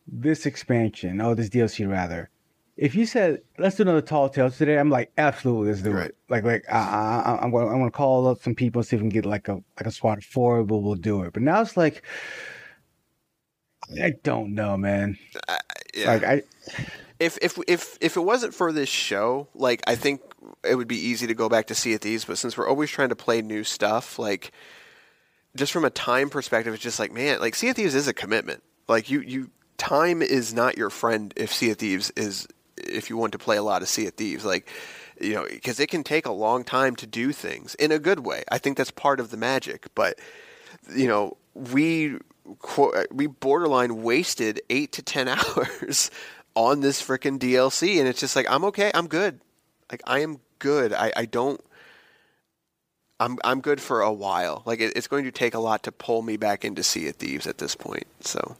this 0.07 0.45
expansion, 0.45 1.21
oh 1.21 1.35
this 1.35 1.49
DLC 1.49 1.89
rather. 1.89 2.29
If 2.75 2.95
you 2.95 3.05
said 3.05 3.41
let's 3.59 3.75
do 3.75 3.83
another 3.83 4.01
Tall 4.01 4.29
Tales 4.29 4.57
today, 4.57 4.77
I'm 4.79 4.89
like 4.89 5.11
absolutely 5.17 5.69
let's 5.69 5.81
do 5.81 5.91
Right. 5.91 6.07
it. 6.07 6.17
Like 6.29 6.43
like 6.43 6.63
I, 6.71 6.77
I, 6.77 7.39
I'm 7.43 7.51
gonna 7.51 7.67
I'm 7.67 7.77
gonna 7.79 7.91
call 7.91 8.27
up 8.27 8.41
some 8.41 8.55
people 8.55 8.79
and 8.79 8.87
see 8.87 8.95
if 8.95 9.01
we 9.01 9.09
can 9.09 9.21
get 9.21 9.25
like 9.25 9.47
a 9.47 9.53
like 9.77 9.85
a 9.85 9.91
squad 9.91 10.17
of 10.17 10.23
four. 10.25 10.63
We'll 10.63 10.81
we'll 10.81 10.95
do 10.95 11.21
it. 11.23 11.33
But 11.33 11.43
now 11.43 11.61
it's 11.61 11.77
like 11.77 12.01
I 14.01 14.13
don't 14.23 14.55
know, 14.55 14.75
man. 14.77 15.17
yeah. 15.95 16.07
Like 16.07 16.23
I 16.23 16.41
if 17.19 17.37
if 17.41 17.59
if 17.67 17.97
if 18.01 18.17
it 18.17 18.21
wasn't 18.21 18.53
for 18.55 18.71
this 18.71 18.89
show, 18.89 19.47
like 19.53 19.81
I 19.85 19.95
think 19.95 20.21
it 20.67 20.75
would 20.75 20.87
be 20.87 20.97
easy 20.97 21.27
to 21.27 21.33
go 21.35 21.49
back 21.49 21.67
to 21.67 21.75
Sea 21.75 21.93
of 21.93 22.01
Thieves. 22.01 22.25
But 22.25 22.37
since 22.37 22.57
we're 22.57 22.67
always 22.67 22.89
trying 22.89 23.09
to 23.09 23.15
play 23.15 23.41
new 23.41 23.63
stuff, 23.63 24.17
like 24.17 24.51
just 25.55 25.71
from 25.71 25.85
a 25.85 25.89
time 25.91 26.29
perspective, 26.31 26.73
it's 26.73 26.81
just 26.81 26.99
like 26.99 27.11
man, 27.11 27.39
like 27.39 27.53
Sea 27.53 27.69
of 27.69 27.75
Thieves 27.75 27.93
is 27.93 28.07
a 28.07 28.13
commitment. 28.13 28.63
Like 28.87 29.11
you 29.11 29.21
you 29.21 29.51
time 29.77 30.21
is 30.23 30.53
not 30.55 30.75
your 30.75 30.89
friend 30.89 31.33
if 31.37 31.53
Sea 31.53 31.69
of 31.71 31.77
Thieves 31.77 32.11
is 32.15 32.47
if 32.77 33.09
you 33.09 33.17
want 33.17 33.31
to 33.33 33.37
play 33.37 33.57
a 33.57 33.63
lot 33.63 33.81
of 33.81 33.89
Sea 33.89 34.07
of 34.07 34.13
Thieves, 34.13 34.45
like 34.45 34.69
you 35.19 35.33
know, 35.33 35.45
because 35.49 35.79
it 35.79 35.87
can 35.87 36.03
take 36.03 36.25
a 36.25 36.31
long 36.31 36.63
time 36.63 36.95
to 36.97 37.07
do 37.07 37.31
things 37.31 37.75
in 37.75 37.91
a 37.91 37.99
good 37.99 38.25
way. 38.25 38.43
I 38.51 38.57
think 38.57 38.77
that's 38.77 38.91
part 38.91 39.19
of 39.19 39.31
the 39.31 39.37
magic, 39.37 39.87
but 39.95 40.19
you 40.95 41.07
know, 41.07 41.37
we 41.53 42.17
we 43.11 43.27
borderline 43.27 44.03
wasted 44.03 44.61
eight 44.69 44.91
to 44.93 45.01
ten 45.01 45.27
hours 45.29 46.11
on 46.55 46.81
this 46.81 47.01
freaking 47.01 47.39
DLC, 47.39 47.99
and 47.99 48.07
it's 48.07 48.19
just 48.19 48.35
like 48.35 48.49
I'm 48.49 48.65
okay, 48.65 48.91
I'm 48.93 49.07
good, 49.07 49.39
like 49.91 50.01
I 50.05 50.19
am 50.19 50.39
good. 50.59 50.93
I, 50.93 51.11
I 51.15 51.25
don't. 51.25 51.61
I'm 53.19 53.37
I'm 53.43 53.61
good 53.61 53.79
for 53.79 54.01
a 54.01 54.11
while. 54.11 54.63
Like 54.65 54.81
it, 54.81 54.93
it's 54.95 55.07
going 55.07 55.25
to 55.25 55.31
take 55.31 55.53
a 55.53 55.59
lot 55.59 55.83
to 55.83 55.91
pull 55.91 56.21
me 56.21 56.37
back 56.37 56.65
into 56.65 56.83
Sea 56.83 57.09
of 57.09 57.15
Thieves 57.15 57.47
at 57.47 57.59
this 57.59 57.75
point. 57.75 58.07
So, 58.21 58.57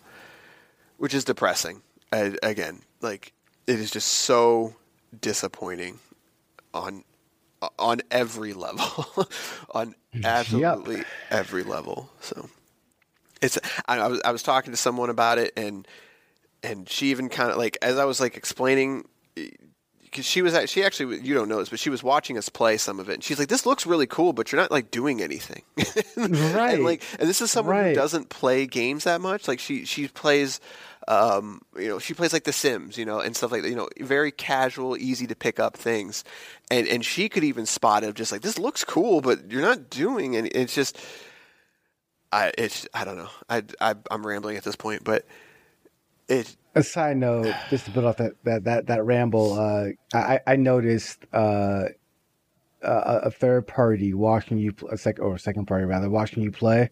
which 0.97 1.13
is 1.13 1.25
depressing. 1.25 1.81
Uh, 2.11 2.31
again, 2.43 2.81
like 3.01 3.33
it 3.67 3.79
is 3.79 3.91
just 3.91 4.07
so 4.07 4.75
disappointing 5.19 5.99
on 6.73 7.03
on 7.79 8.01
every 8.11 8.53
level, 8.53 9.27
on 9.71 9.95
absolutely 10.23 11.03
every 11.29 11.63
level. 11.63 12.09
So 12.19 12.49
it's 13.41 13.57
I, 13.87 13.99
I 13.99 14.07
was 14.07 14.21
I 14.25 14.31
was 14.31 14.43
talking 14.43 14.71
to 14.71 14.77
someone 14.77 15.09
about 15.09 15.37
it 15.37 15.53
and 15.55 15.87
and 16.63 16.89
she 16.89 17.11
even 17.11 17.29
kind 17.29 17.51
of 17.51 17.57
like 17.57 17.77
as 17.81 17.97
I 17.97 18.05
was 18.05 18.19
like 18.19 18.37
explaining 18.37 19.05
because 20.03 20.25
she 20.25 20.41
was 20.41 20.57
she 20.69 20.83
actually 20.83 21.19
you 21.21 21.33
don't 21.33 21.49
know 21.49 21.59
this 21.59 21.69
but 21.69 21.79
she 21.79 21.89
was 21.89 22.03
watching 22.03 22.37
us 22.37 22.47
play 22.49 22.77
some 22.77 22.99
of 22.99 23.09
it 23.09 23.15
and 23.15 23.23
she's 23.23 23.39
like 23.39 23.49
this 23.49 23.65
looks 23.65 23.85
really 23.85 24.07
cool 24.07 24.31
but 24.31 24.51
you're 24.51 24.61
not 24.61 24.71
like 24.71 24.91
doing 24.91 25.21
anything. 25.21 25.63
Right. 26.15 26.17
and 26.75 26.83
like 26.83 27.03
and 27.19 27.27
this 27.27 27.41
is 27.41 27.51
someone 27.51 27.83
who 27.83 27.93
doesn't 27.93 28.29
play 28.29 28.65
games 28.65 29.03
that 29.03 29.21
much. 29.21 29.47
Like 29.47 29.59
she 29.59 29.85
she 29.85 30.07
plays 30.07 30.59
um 31.07 31.61
you 31.77 31.87
know 31.87 31.99
she 31.99 32.13
plays 32.13 32.33
like 32.33 32.43
the 32.45 32.53
sims 32.53 32.97
you 32.97 33.05
know 33.05 33.19
and 33.19 33.35
stuff 33.35 33.51
like 33.51 33.61
that 33.63 33.69
you 33.69 33.75
know 33.75 33.89
very 33.99 34.31
casual 34.31 34.95
easy 34.97 35.27
to 35.27 35.35
pick 35.35 35.59
up 35.59 35.75
things 35.75 36.23
and 36.71 36.87
and 36.87 37.03
she 37.05 37.27
could 37.29 37.43
even 37.43 37.65
spot 37.65 38.03
it 38.03 38.15
just 38.15 38.31
like 38.31 38.41
this 38.41 38.57
looks 38.57 38.83
cool 38.83 39.21
but 39.21 39.51
you're 39.51 39.61
not 39.61 39.89
doing 39.89 40.35
and 40.35 40.47
it's 40.53 40.73
just 40.75 40.97
I 42.31 42.51
it's 42.57 42.87
I 42.93 43.05
don't 43.05 43.17
know 43.17 43.29
I, 43.49 43.63
I 43.81 43.95
I'm 44.09 44.25
rambling 44.25 44.57
at 44.57 44.63
this 44.63 44.75
point 44.75 45.03
but 45.03 45.25
it 46.29 46.55
A 46.75 46.81
side 46.83 47.17
note, 47.17 47.53
just 47.69 47.85
to 47.85 47.91
build 47.91 48.05
off 48.05 48.17
that 48.17 48.33
that 48.45 48.63
that, 48.63 48.87
that 48.87 49.03
ramble, 49.05 49.53
uh, 49.59 49.89
I 50.13 50.39
I 50.47 50.55
noticed 50.55 51.19
uh, 51.33 51.85
a, 52.81 53.29
third 53.31 53.67
party 53.67 54.13
watching 54.13 54.57
you, 54.57 54.73
pl- 54.73 54.89
a 54.89 54.97
second 54.97 55.23
or 55.23 55.35
a 55.35 55.39
second 55.39 55.65
party 55.67 55.85
rather, 55.85 56.09
watching 56.09 56.41
you 56.43 56.51
play. 56.51 56.89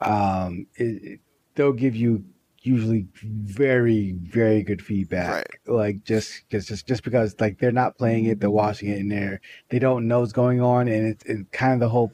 Um, 0.00 0.66
it, 0.76 1.02
it- 1.02 1.20
they'll 1.54 1.72
give 1.72 1.94
you 1.96 2.24
usually 2.64 3.06
very 3.22 4.12
very 4.22 4.62
good 4.62 4.82
feedback. 4.82 5.60
Like 5.66 6.04
just 6.04 6.44
because 6.48 6.66
just 6.66 6.86
just 6.86 7.04
because 7.04 7.34
like 7.40 7.58
they're 7.58 7.72
not 7.72 7.98
playing 7.98 8.26
it, 8.26 8.40
they're 8.40 8.50
watching 8.50 8.88
it, 8.88 8.98
and 8.98 9.10
they're 9.10 9.40
they 9.68 9.78
don't 9.78 10.08
know 10.08 10.20
what's 10.20 10.32
going 10.32 10.60
on, 10.60 10.88
and 10.88 11.06
it's 11.06 11.24
it 11.24 11.52
kind 11.52 11.74
of 11.74 11.80
the 11.80 11.88
whole 11.88 12.12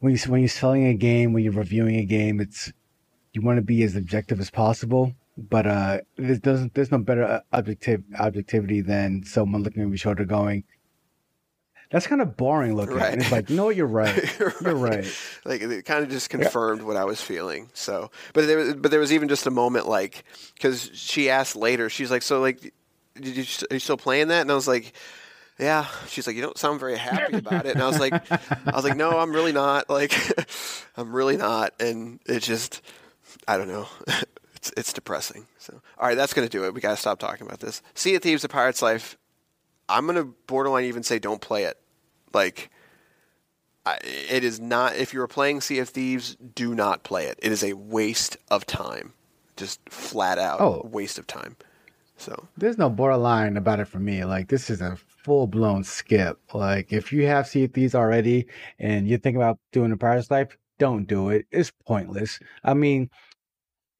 when 0.00 0.14
you 0.14 0.18
when 0.30 0.40
you're 0.40 0.48
selling 0.48 0.86
a 0.86 0.94
game, 0.94 1.32
when 1.32 1.44
you're 1.44 1.52
reviewing 1.52 1.96
a 1.96 2.04
game, 2.04 2.40
it's 2.40 2.72
you 3.32 3.42
want 3.42 3.58
to 3.58 3.62
be 3.62 3.82
as 3.82 3.94
objective 3.94 4.40
as 4.40 4.50
possible 4.50 5.14
but 5.48 5.66
uh 5.66 5.98
there's 6.16 6.40
there's, 6.40 6.68
there's 6.74 6.90
no 6.90 6.98
better 6.98 7.24
uh, 7.24 7.40
objective 7.52 8.02
objectivity 8.18 8.80
than 8.80 9.22
someone 9.24 9.62
looking 9.62 9.82
over 9.82 9.90
your 9.90 9.96
shoulder 9.96 10.24
going 10.24 10.64
that's 11.90 12.06
kind 12.06 12.20
of 12.22 12.36
boring 12.36 12.74
looking 12.76 12.96
Right. 12.96 13.12
and 13.12 13.22
it's 13.22 13.32
like 13.32 13.48
what 13.50 13.74
you're 13.76 13.86
right 13.86 14.38
you're 14.60 14.74
right 14.76 15.04
like 15.44 15.60
it 15.62 15.84
kind 15.84 16.04
of 16.04 16.10
just 16.10 16.30
confirmed 16.30 16.82
what 16.82 16.96
I 16.96 17.04
was 17.04 17.20
feeling. 17.20 17.68
So, 17.74 18.10
but 18.32 18.46
there, 18.46 18.56
was- 18.58 18.74
but 18.74 18.90
there 18.90 19.00
was 19.00 19.12
even 19.12 19.28
just 19.28 19.46
a 19.46 19.50
moment 19.50 19.88
like 19.88 20.24
because 20.54 20.90
she 20.94 21.28
asked 21.30 21.56
later, 21.56 21.88
she's 21.90 22.10
like, 22.10 22.22
"So 22.22 22.40
like, 22.40 22.60
did 23.14 23.36
you 23.36 23.44
are 23.70 23.74
you 23.74 23.80
still 23.80 23.96
playing 23.96 24.28
that?" 24.28 24.40
And 24.42 24.50
I 24.50 24.54
was 24.54 24.68
like, 24.68 24.92
"Yeah." 25.58 25.86
She's 26.08 26.26
like, 26.26 26.36
"You 26.36 26.42
don't 26.42 26.56
sound 26.58 26.78
very 26.80 26.96
happy 26.96 27.36
about 27.38 27.66
it." 27.66 27.74
And 27.74 27.82
I 27.82 27.86
was 27.88 27.98
like, 28.00 28.14
"I 28.30 28.72
was 28.74 28.84
like, 28.84 28.96
no, 28.96 29.18
I'm 29.18 29.32
really 29.32 29.52
not. 29.52 29.90
Like, 29.90 30.12
I'm 30.96 31.12
really 31.12 31.36
not." 31.36 31.74
And 31.80 32.20
it 32.26 32.40
just, 32.42 32.82
I 33.48 33.56
don't 33.58 33.68
know. 33.68 33.86
It's 34.60 34.70
it's 34.76 34.92
depressing. 34.92 35.46
So, 35.58 35.80
all 35.98 36.06
right, 36.06 36.18
that's 36.18 36.34
gonna 36.34 36.46
do 36.50 36.66
it. 36.66 36.74
We 36.74 36.82
gotta 36.82 36.98
stop 36.98 37.18
talking 37.18 37.46
about 37.46 37.60
this. 37.60 37.80
Sea 37.94 38.16
of 38.16 38.22
Thieves: 38.22 38.42
The 38.42 38.48
Pirate's 38.50 38.82
Life. 38.82 39.16
I'm 39.88 40.04
gonna 40.06 40.24
borderline 40.46 40.84
even 40.84 41.02
say 41.02 41.18
don't 41.18 41.40
play 41.40 41.64
it. 41.64 41.78
Like. 42.32 42.70
It 44.04 44.44
is 44.44 44.60
not. 44.60 44.94
If 44.96 45.14
you 45.14 45.22
are 45.22 45.26
playing 45.26 45.62
Sea 45.62 45.78
of 45.78 45.88
Thieves, 45.88 46.36
do 46.54 46.74
not 46.74 47.02
play 47.02 47.24
it. 47.26 47.38
It 47.42 47.50
is 47.50 47.64
a 47.64 47.72
waste 47.72 48.36
of 48.50 48.66
time, 48.66 49.14
just 49.56 49.80
flat 49.88 50.38
out 50.38 50.60
Oh. 50.60 50.86
waste 50.90 51.18
of 51.18 51.26
time. 51.26 51.56
So 52.18 52.46
there's 52.58 52.76
no 52.76 52.90
borderline 52.90 53.56
about 53.56 53.80
it 53.80 53.86
for 53.86 53.98
me 53.98 54.24
like 54.26 54.48
this 54.48 54.68
is 54.68 54.82
a 54.82 54.96
full-blown 55.24 55.82
skip 55.84 56.38
like 56.52 56.92
if 56.92 57.12
you 57.12 57.26
have 57.26 57.46
Sea 57.46 57.64
of 57.64 57.72
Thieves 57.72 57.94
already 57.94 58.46
and 58.78 59.08
you're 59.08 59.18
thinking 59.18 59.40
about 59.40 59.58
doing 59.72 59.90
a 59.92 59.96
pirate's 59.96 60.30
life 60.30 60.56
don't 60.78 61.06
do 61.06 61.30
it 61.30 61.46
it's 61.50 61.72
pointless 61.86 62.38
i 62.64 62.74
mean 62.74 63.08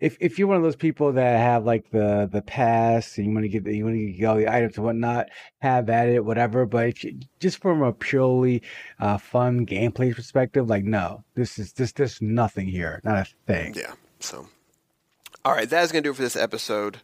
if 0.00 0.16
if 0.18 0.38
you're 0.38 0.48
one 0.48 0.56
of 0.56 0.62
those 0.62 0.76
people 0.76 1.12
that 1.12 1.38
have 1.38 1.64
like 1.64 1.90
the 1.90 2.28
the 2.30 2.42
pass 2.42 3.18
and 3.18 3.26
you 3.26 3.32
want 3.32 3.44
to 3.44 3.48
get 3.48 3.64
the, 3.64 3.76
you 3.76 3.84
want 3.84 3.96
to 3.96 4.12
get 4.12 4.26
all 4.26 4.36
the 4.36 4.48
items 4.48 4.76
and 4.76 4.84
whatnot, 4.84 5.28
have 5.58 5.90
at 5.90 6.08
it, 6.08 6.24
whatever. 6.24 6.64
But 6.64 6.88
if 6.88 7.04
you, 7.04 7.20
just 7.38 7.58
from 7.58 7.82
a 7.82 7.92
purely 7.92 8.62
uh, 8.98 9.18
fun 9.18 9.66
gameplay 9.66 10.14
perspective, 10.14 10.68
like 10.68 10.84
no, 10.84 11.22
this 11.34 11.58
is 11.58 11.74
this 11.74 11.92
there's 11.92 12.20
nothing 12.22 12.66
here, 12.66 13.00
not 13.04 13.26
a 13.26 13.30
thing. 13.46 13.74
Yeah. 13.76 13.92
So, 14.20 14.48
all 15.44 15.52
right, 15.52 15.68
that 15.68 15.84
is 15.84 15.92
to 15.92 16.00
do 16.00 16.10
it 16.10 16.16
for 16.16 16.22
this 16.22 16.36
episode. 16.36 16.98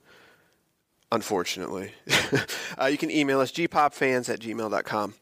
Unfortunately, 1.12 1.92
uh, 2.80 2.86
you 2.86 2.98
can 2.98 3.10
email 3.10 3.40
us 3.40 3.52
gpopfans 3.52 4.28
at 4.28 4.40
gmail.com. 4.40 5.14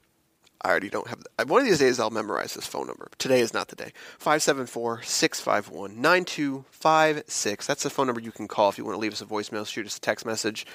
I 0.65 0.71
already 0.71 0.89
don't 0.89 1.07
have. 1.09 1.23
One 1.47 1.61
of 1.61 1.67
these 1.67 1.79
days, 1.79 2.01
I'll 2.01 2.11
memorize 2.11 2.55
this 2.55 2.67
phone 2.67 2.87
number. 2.87 3.09
Today 3.19 3.41
is 3.41 3.53
not 3.53 3.69
the 3.69 3.77
day. 3.77 3.93
574 4.19 5.03
651 5.03 6.01
9256. 6.01 7.67
That's 7.67 7.83
the 7.83 7.91
phone 7.91 8.07
number 8.07 8.23
you 8.23 8.33
can 8.33 8.49
call 8.49 8.71
if 8.71 8.79
you 8.79 8.85
want 8.85 8.97
to 8.97 9.01
leave 9.01 9.13
us 9.13 9.21
a 9.21 9.27
voicemail, 9.27 9.67
shoot 9.67 9.85
us 9.85 9.99
a 9.99 10.01
text 10.01 10.25
message. 10.25 10.67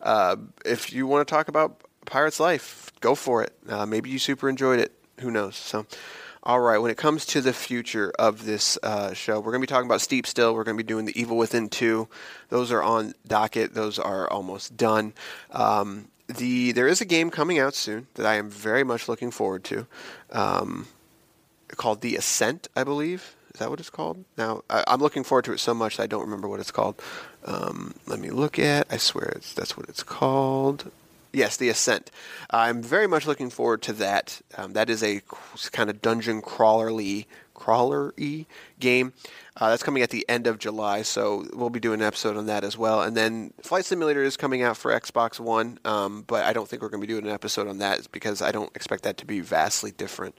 Uh, 0.00 0.36
if 0.64 0.92
you 0.92 1.08
want 1.08 1.26
to 1.26 1.30
talk 1.30 1.48
about 1.48 1.82
Pirate's 2.06 2.38
Life, 2.38 2.92
go 3.00 3.16
for 3.16 3.42
it. 3.42 3.52
Uh, 3.68 3.84
maybe 3.84 4.10
you 4.10 4.20
super 4.20 4.48
enjoyed 4.48 4.78
it. 4.78 4.92
Who 5.20 5.30
knows? 5.30 5.56
So, 5.56 5.86
all 6.44 6.60
right, 6.60 6.78
when 6.78 6.90
it 6.90 6.96
comes 6.96 7.26
to 7.26 7.40
the 7.40 7.52
future 7.52 8.12
of 8.18 8.44
this 8.44 8.78
uh, 8.82 9.12
show, 9.12 9.38
we're 9.38 9.52
going 9.52 9.60
to 9.60 9.66
be 9.66 9.72
talking 9.72 9.86
about 9.86 10.00
Steep 10.00 10.26
still. 10.26 10.54
We're 10.54 10.64
going 10.64 10.76
to 10.76 10.82
be 10.82 10.86
doing 10.86 11.04
The 11.04 11.20
Evil 11.20 11.36
Within 11.36 11.68
2. 11.68 12.08
Those 12.48 12.72
are 12.72 12.82
on 12.82 13.14
docket, 13.26 13.74
those 13.74 13.98
are 13.98 14.30
almost 14.30 14.76
done. 14.76 15.14
Um, 15.50 16.08
the 16.28 16.72
there 16.72 16.88
is 16.88 17.00
a 17.00 17.04
game 17.04 17.30
coming 17.30 17.58
out 17.58 17.74
soon 17.74 18.06
that 18.14 18.26
I 18.26 18.34
am 18.34 18.50
very 18.50 18.84
much 18.84 19.08
looking 19.08 19.30
forward 19.30 19.64
to, 19.64 19.86
um, 20.30 20.86
called 21.76 22.00
The 22.00 22.16
Ascent, 22.16 22.68
I 22.76 22.84
believe. 22.84 23.34
Is 23.54 23.60
that 23.60 23.70
what 23.70 23.80
it's 23.80 23.90
called? 23.90 24.24
Now 24.38 24.62
I, 24.70 24.84
am 24.86 25.00
looking 25.00 25.24
forward 25.24 25.44
to 25.46 25.52
it 25.52 25.60
so 25.60 25.74
much 25.74 26.00
I 26.00 26.06
don't 26.06 26.22
remember 26.22 26.48
what 26.48 26.60
it's 26.60 26.70
called. 26.70 27.00
Um, 27.44 27.94
let 28.06 28.18
me 28.18 28.30
look 28.30 28.58
at. 28.58 28.86
I 28.90 28.96
swear 28.96 29.32
it's 29.36 29.52
that's 29.52 29.76
what 29.76 29.88
it's 29.88 30.02
called. 30.02 30.90
Yes, 31.32 31.56
The 31.56 31.70
Ascent. 31.70 32.10
I'm 32.50 32.82
very 32.82 33.06
much 33.06 33.26
looking 33.26 33.48
forward 33.48 33.80
to 33.82 33.94
that. 33.94 34.42
Um, 34.56 34.74
that 34.74 34.90
is 34.90 35.02
a 35.02 35.22
kind 35.70 35.88
of 35.88 36.02
dungeon 36.02 36.42
crawlerly 36.42 37.26
crawler 37.62 38.12
game. 38.80 39.12
Uh, 39.56 39.70
that's 39.70 39.84
coming 39.84 40.02
at 40.02 40.10
the 40.10 40.24
end 40.28 40.48
of 40.48 40.58
July, 40.58 41.02
so 41.02 41.46
we'll 41.52 41.70
be 41.70 41.78
doing 41.78 42.00
an 42.00 42.06
episode 42.06 42.36
on 42.36 42.46
that 42.46 42.64
as 42.64 42.76
well. 42.76 43.02
And 43.02 43.16
then 43.16 43.52
Flight 43.62 43.84
Simulator 43.84 44.24
is 44.24 44.36
coming 44.36 44.62
out 44.62 44.76
for 44.76 44.90
Xbox 44.90 45.38
One, 45.38 45.78
um, 45.84 46.24
but 46.26 46.44
I 46.44 46.52
don't 46.52 46.68
think 46.68 46.82
we're 46.82 46.88
going 46.88 47.00
to 47.00 47.06
be 47.06 47.12
doing 47.12 47.26
an 47.26 47.32
episode 47.32 47.68
on 47.68 47.78
that 47.78 48.10
because 48.10 48.42
I 48.42 48.50
don't 48.50 48.74
expect 48.74 49.04
that 49.04 49.16
to 49.18 49.26
be 49.26 49.38
vastly 49.38 49.92
different. 49.92 50.36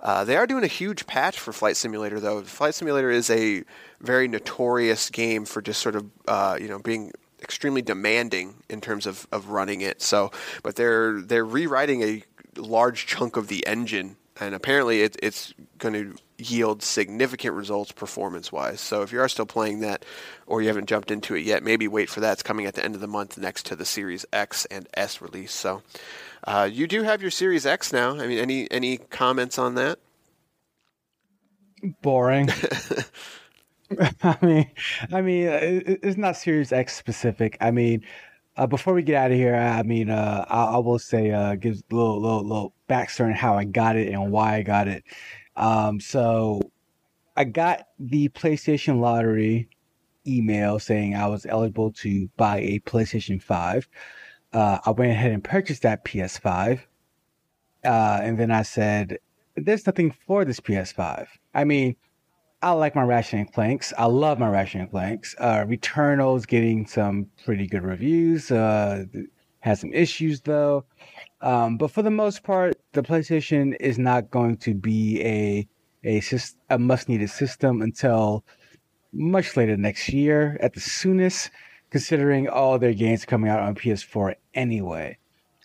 Uh, 0.00 0.24
they 0.24 0.36
are 0.36 0.46
doing 0.46 0.64
a 0.64 0.68
huge 0.68 1.06
patch 1.06 1.38
for 1.38 1.52
Flight 1.52 1.76
Simulator, 1.76 2.20
though. 2.20 2.40
Flight 2.42 2.74
Simulator 2.74 3.10
is 3.10 3.28
a 3.28 3.64
very 4.00 4.26
notorious 4.26 5.10
game 5.10 5.44
for 5.44 5.60
just 5.60 5.82
sort 5.82 5.96
of 5.96 6.06
uh, 6.26 6.56
you 6.58 6.68
know 6.68 6.78
being 6.78 7.12
extremely 7.42 7.82
demanding 7.82 8.54
in 8.70 8.80
terms 8.80 9.04
of, 9.06 9.26
of 9.30 9.50
running 9.50 9.82
it. 9.82 10.00
So, 10.00 10.30
but 10.62 10.76
they're 10.76 11.20
they're 11.20 11.44
rewriting 11.44 12.02
a 12.02 12.22
large 12.56 13.06
chunk 13.06 13.36
of 13.36 13.48
the 13.48 13.66
engine 13.66 14.16
and 14.40 14.54
apparently 14.54 15.02
it, 15.02 15.16
it's 15.22 15.52
going 15.78 15.94
to 15.94 16.16
yield 16.38 16.82
significant 16.82 17.54
results 17.54 17.92
performance 17.92 18.50
wise. 18.50 18.80
So 18.80 19.02
if 19.02 19.12
you 19.12 19.20
are 19.20 19.28
still 19.28 19.46
playing 19.46 19.80
that 19.80 20.04
or 20.46 20.60
you 20.62 20.68
haven't 20.68 20.86
jumped 20.86 21.10
into 21.10 21.34
it 21.34 21.44
yet, 21.44 21.62
maybe 21.62 21.86
wait 21.88 22.08
for 22.08 22.20
that. 22.20 22.32
It's 22.32 22.42
coming 22.42 22.66
at 22.66 22.74
the 22.74 22.84
end 22.84 22.94
of 22.94 23.00
the 23.00 23.06
month 23.06 23.38
next 23.38 23.66
to 23.66 23.76
the 23.76 23.84
Series 23.84 24.24
X 24.32 24.64
and 24.66 24.88
S 24.94 25.20
release. 25.20 25.52
So 25.52 25.82
uh, 26.44 26.68
you 26.70 26.86
do 26.86 27.02
have 27.02 27.22
your 27.22 27.30
Series 27.30 27.66
X 27.66 27.92
now. 27.92 28.18
I 28.18 28.26
mean, 28.26 28.38
any 28.38 28.70
any 28.70 28.96
comments 28.96 29.58
on 29.58 29.74
that? 29.76 29.98
Boring. 32.02 32.48
I 34.22 34.38
mean, 34.42 34.70
I 35.12 35.20
mean, 35.20 35.48
it's 35.48 36.16
not 36.16 36.36
Series 36.36 36.72
X 36.72 36.96
specific. 36.96 37.56
I 37.60 37.70
mean, 37.70 38.04
uh, 38.56 38.66
before 38.66 38.94
we 38.94 39.02
get 39.02 39.16
out 39.16 39.30
of 39.30 39.36
here, 39.36 39.54
I 39.54 39.82
mean, 39.82 40.10
uh, 40.10 40.44
I, 40.48 40.64
I, 40.64 40.78
will 40.78 40.98
say, 40.98 41.30
uh, 41.30 41.52
a 41.52 41.56
little, 41.56 42.20
little, 42.20 42.42
little 42.42 42.74
backstory 42.88 43.26
on 43.26 43.32
how 43.32 43.56
I 43.56 43.64
got 43.64 43.96
it 43.96 44.08
and 44.12 44.30
why 44.30 44.56
I 44.56 44.62
got 44.62 44.88
it. 44.88 45.04
Um, 45.56 46.00
so 46.00 46.60
I 47.36 47.44
got 47.44 47.88
the 47.98 48.28
PlayStation 48.30 49.00
lottery 49.00 49.68
email 50.26 50.78
saying 50.78 51.14
I 51.14 51.26
was 51.26 51.46
eligible 51.46 51.92
to 51.92 52.28
buy 52.36 52.58
a 52.58 52.80
PlayStation 52.80 53.42
5. 53.42 53.88
Uh, 54.52 54.78
I 54.84 54.90
went 54.90 55.12
ahead 55.12 55.32
and 55.32 55.42
purchased 55.42 55.82
that 55.82 56.04
PS5. 56.04 56.80
Uh, 57.84 58.20
and 58.22 58.38
then 58.38 58.50
I 58.50 58.62
said, 58.62 59.18
there's 59.56 59.86
nothing 59.86 60.14
for 60.26 60.44
this 60.44 60.60
PS5. 60.60 61.26
I 61.54 61.64
mean, 61.64 61.96
I 62.62 62.70
like 62.70 62.94
my 62.94 63.02
Ratchet 63.02 63.40
and 63.40 63.52
Clanks. 63.52 63.92
I 63.98 64.06
love 64.06 64.38
my 64.38 64.48
Ratchet 64.48 64.82
and 64.82 64.90
Clanks. 64.90 65.34
Uh, 65.38 65.64
Returnal's 65.66 66.46
getting 66.46 66.86
some 66.86 67.26
pretty 67.44 67.66
good 67.66 67.82
reviews. 67.82 68.52
Uh, 68.52 69.04
has 69.60 69.80
some 69.80 69.92
issues 69.92 70.40
though. 70.40 70.84
Um, 71.40 71.76
but 71.76 71.90
for 71.90 72.02
the 72.02 72.10
most 72.10 72.44
part, 72.44 72.74
the 72.92 73.02
PlayStation 73.02 73.74
is 73.80 73.98
not 73.98 74.30
going 74.30 74.56
to 74.58 74.74
be 74.74 75.20
a 75.22 75.68
a, 76.04 76.22
a 76.70 76.78
must 76.78 77.08
needed 77.08 77.30
system 77.30 77.82
until 77.82 78.44
much 79.12 79.56
later 79.56 79.76
next 79.76 80.08
year 80.08 80.56
at 80.60 80.74
the 80.74 80.80
soonest, 80.80 81.50
considering 81.90 82.48
all 82.48 82.78
their 82.78 82.94
games 82.94 83.24
coming 83.24 83.50
out 83.50 83.60
on 83.60 83.74
PS4 83.74 84.34
anyway. 84.54 85.16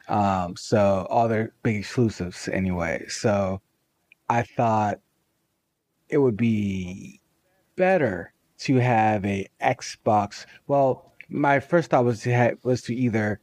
Um, 0.08 0.56
so 0.56 1.08
all 1.10 1.28
their 1.28 1.54
big 1.64 1.78
exclusives 1.78 2.48
anyway. 2.48 3.06
So 3.08 3.62
I 4.30 4.44
thought 4.44 5.00
it 6.10 6.18
would 6.18 6.38
be 6.38 7.22
better 7.76 8.34
to 8.60 8.76
have 8.78 9.26
a 9.26 9.48
Xbox. 9.62 10.46
Well, 10.68 11.14
my 11.30 11.60
first 11.60 11.90
thought 11.90 12.06
was 12.06 12.22
to 12.22 12.34
have, 12.34 12.58
was 12.64 12.82
to 12.84 12.96
either 12.96 13.40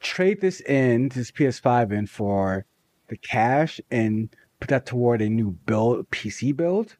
trade 0.00 0.40
this 0.40 0.60
in, 0.60 1.08
this 1.08 1.30
PS5 1.30 1.92
in 1.92 2.06
for 2.06 2.66
the 3.08 3.16
cash 3.16 3.80
and 3.90 4.34
put 4.60 4.68
that 4.70 4.86
toward 4.86 5.20
a 5.20 5.28
new 5.28 5.50
build, 5.50 6.08
PC 6.10 6.56
build, 6.56 6.96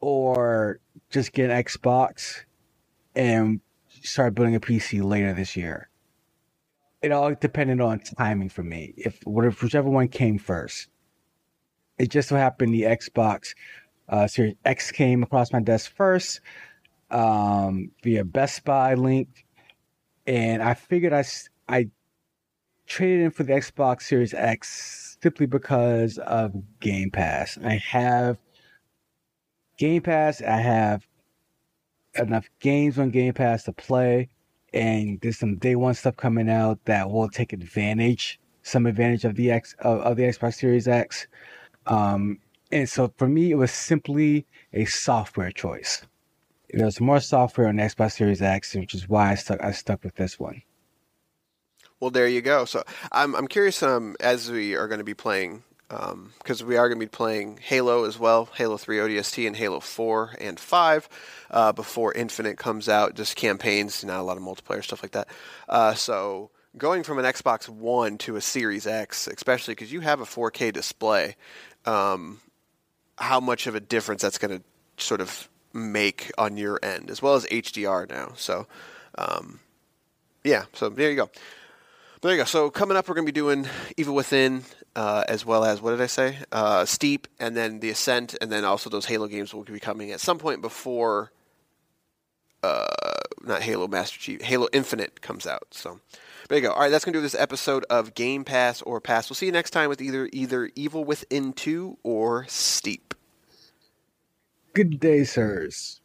or 0.00 0.80
just 1.10 1.32
get 1.32 1.50
an 1.50 1.62
Xbox 1.62 2.44
and 3.14 3.60
start 4.02 4.34
building 4.34 4.54
a 4.54 4.60
PC 4.60 5.02
later 5.02 5.32
this 5.32 5.56
year. 5.56 5.88
It 7.02 7.12
all 7.12 7.34
depended 7.34 7.80
on 7.80 8.00
timing 8.00 8.50
for 8.50 8.62
me. 8.62 8.92
If 8.96 9.20
whichever 9.24 9.88
one 9.88 10.08
came 10.08 10.38
first 10.38 10.88
it 12.00 12.08
just 12.08 12.30
so 12.30 12.36
happened 12.36 12.72
the 12.72 12.82
Xbox 12.82 13.54
uh, 14.08 14.26
Series 14.26 14.54
X 14.64 14.90
came 14.90 15.22
across 15.22 15.52
my 15.52 15.60
desk 15.60 15.92
first 15.94 16.40
um, 17.10 17.90
via 18.02 18.24
Best 18.24 18.64
Buy 18.64 18.94
link, 18.94 19.44
and 20.26 20.62
I 20.62 20.74
figured 20.74 21.12
I 21.12 21.24
I 21.68 21.90
traded 22.86 23.20
in 23.20 23.30
for 23.30 23.42
the 23.42 23.52
Xbox 23.52 24.02
Series 24.02 24.32
X 24.32 25.18
simply 25.22 25.44
because 25.44 26.16
of 26.18 26.54
Game 26.80 27.10
Pass. 27.10 27.58
I 27.62 27.74
have 27.76 28.38
Game 29.76 30.00
Pass. 30.00 30.40
I 30.40 30.56
have 30.56 31.06
enough 32.14 32.48
games 32.60 32.98
on 32.98 33.10
Game 33.10 33.34
Pass 33.34 33.64
to 33.64 33.72
play, 33.72 34.30
and 34.72 35.20
there's 35.20 35.38
some 35.38 35.56
day 35.56 35.76
one 35.76 35.94
stuff 35.94 36.16
coming 36.16 36.48
out 36.48 36.82
that 36.86 37.10
will 37.10 37.28
take 37.28 37.52
advantage, 37.52 38.40
some 38.62 38.86
advantage 38.86 39.26
of 39.26 39.34
the 39.34 39.50
X 39.50 39.74
of, 39.80 40.00
of 40.00 40.16
the 40.16 40.22
Xbox 40.22 40.54
Series 40.54 40.88
X. 40.88 41.26
Um, 41.86 42.38
and 42.72 42.88
so 42.88 43.12
for 43.16 43.28
me, 43.28 43.50
it 43.50 43.56
was 43.56 43.72
simply 43.72 44.46
a 44.72 44.84
software 44.84 45.50
choice. 45.50 46.02
There's 46.72 47.00
more 47.00 47.20
software 47.20 47.66
on 47.66 47.76
Xbox 47.76 48.12
Series 48.12 48.42
X, 48.42 48.74
which 48.74 48.94
is 48.94 49.08
why 49.08 49.32
I 49.32 49.34
stuck 49.34 49.62
I 49.62 49.72
stuck 49.72 50.04
with 50.04 50.14
this 50.14 50.38
one. 50.38 50.62
Well, 51.98 52.10
there 52.10 52.28
you 52.28 52.40
go. 52.40 52.64
So 52.64 52.84
I'm 53.10 53.34
I'm 53.34 53.48
curious 53.48 53.82
um, 53.82 54.16
as 54.20 54.50
we 54.50 54.76
are 54.76 54.86
going 54.88 54.98
to 54.98 55.04
be 55.04 55.14
playing 55.14 55.64
um 55.90 56.32
because 56.38 56.62
um, 56.62 56.68
we 56.68 56.76
are 56.76 56.88
going 56.88 57.00
to 57.00 57.04
be 57.04 57.10
playing 57.10 57.58
Halo 57.60 58.04
as 58.04 58.18
well, 58.18 58.48
Halo 58.54 58.76
3 58.76 58.98
ODST 58.98 59.46
and 59.46 59.56
Halo 59.56 59.80
4 59.80 60.36
and 60.40 60.60
5 60.60 61.08
uh, 61.50 61.72
before 61.72 62.12
Infinite 62.12 62.56
comes 62.56 62.88
out. 62.88 63.14
Just 63.14 63.34
campaigns, 63.34 64.04
not 64.04 64.20
a 64.20 64.22
lot 64.22 64.36
of 64.36 64.42
multiplayer 64.44 64.84
stuff 64.84 65.02
like 65.02 65.12
that. 65.12 65.26
Uh, 65.68 65.94
so 65.94 66.50
going 66.76 67.02
from 67.02 67.18
an 67.18 67.24
Xbox 67.24 67.68
One 67.68 68.18
to 68.18 68.36
a 68.36 68.40
Series 68.40 68.86
X, 68.86 69.26
especially 69.26 69.74
because 69.74 69.92
you 69.92 70.00
have 70.00 70.20
a 70.20 70.24
4K 70.24 70.72
display, 70.72 71.36
um, 71.90 72.40
how 73.18 73.40
much 73.40 73.66
of 73.66 73.74
a 73.74 73.80
difference 73.80 74.22
that's 74.22 74.38
going 74.38 74.58
to 74.58 75.04
sort 75.04 75.20
of 75.20 75.48
make 75.72 76.30
on 76.38 76.56
your 76.56 76.78
end, 76.82 77.10
as 77.10 77.20
well 77.20 77.34
as 77.34 77.44
HDR 77.46 78.08
now. 78.08 78.32
So, 78.36 78.66
um, 79.18 79.58
yeah, 80.44 80.64
so 80.72 80.88
there 80.88 81.10
you 81.10 81.16
go. 81.16 81.30
There 82.22 82.30
you 82.32 82.38
go. 82.38 82.44
So 82.44 82.70
coming 82.70 82.96
up, 82.96 83.08
we're 83.08 83.14
going 83.14 83.26
to 83.26 83.32
be 83.32 83.40
doing 83.40 83.66
Evil 83.96 84.14
Within, 84.14 84.62
uh, 84.94 85.24
as 85.26 85.44
well 85.44 85.64
as 85.64 85.82
what 85.82 85.90
did 85.90 86.00
I 86.00 86.06
say? 86.06 86.38
Uh, 86.52 86.84
Steep, 86.84 87.26
and 87.40 87.56
then 87.56 87.80
the 87.80 87.90
Ascent, 87.90 88.36
and 88.40 88.52
then 88.52 88.64
also 88.64 88.88
those 88.88 89.06
Halo 89.06 89.26
games 89.26 89.52
will 89.52 89.64
be 89.64 89.80
coming 89.80 90.12
at 90.12 90.20
some 90.20 90.38
point 90.38 90.62
before, 90.62 91.32
uh, 92.62 92.86
not 93.42 93.62
Halo 93.62 93.88
Master 93.88 94.18
Chief, 94.18 94.42
Halo 94.42 94.68
Infinite 94.72 95.22
comes 95.22 95.46
out. 95.46 95.68
So 95.72 95.98
there 96.50 96.58
you 96.58 96.62
go. 96.62 96.72
All 96.72 96.80
right, 96.80 96.90
that's 96.90 97.04
gonna 97.04 97.16
do 97.16 97.22
this 97.22 97.36
episode 97.36 97.84
of 97.88 98.12
Game 98.14 98.44
Pass 98.44 98.82
or 98.82 99.00
Pass. 99.00 99.30
We'll 99.30 99.36
see 99.36 99.46
you 99.46 99.52
next 99.52 99.70
time 99.70 99.88
with 99.88 100.02
either 100.02 100.28
either 100.32 100.68
Evil 100.74 101.04
Within 101.04 101.52
two 101.52 101.96
or 102.02 102.44
Steep. 102.48 103.14
Good 104.74 104.98
day, 104.98 105.22
sirs. 105.22 105.99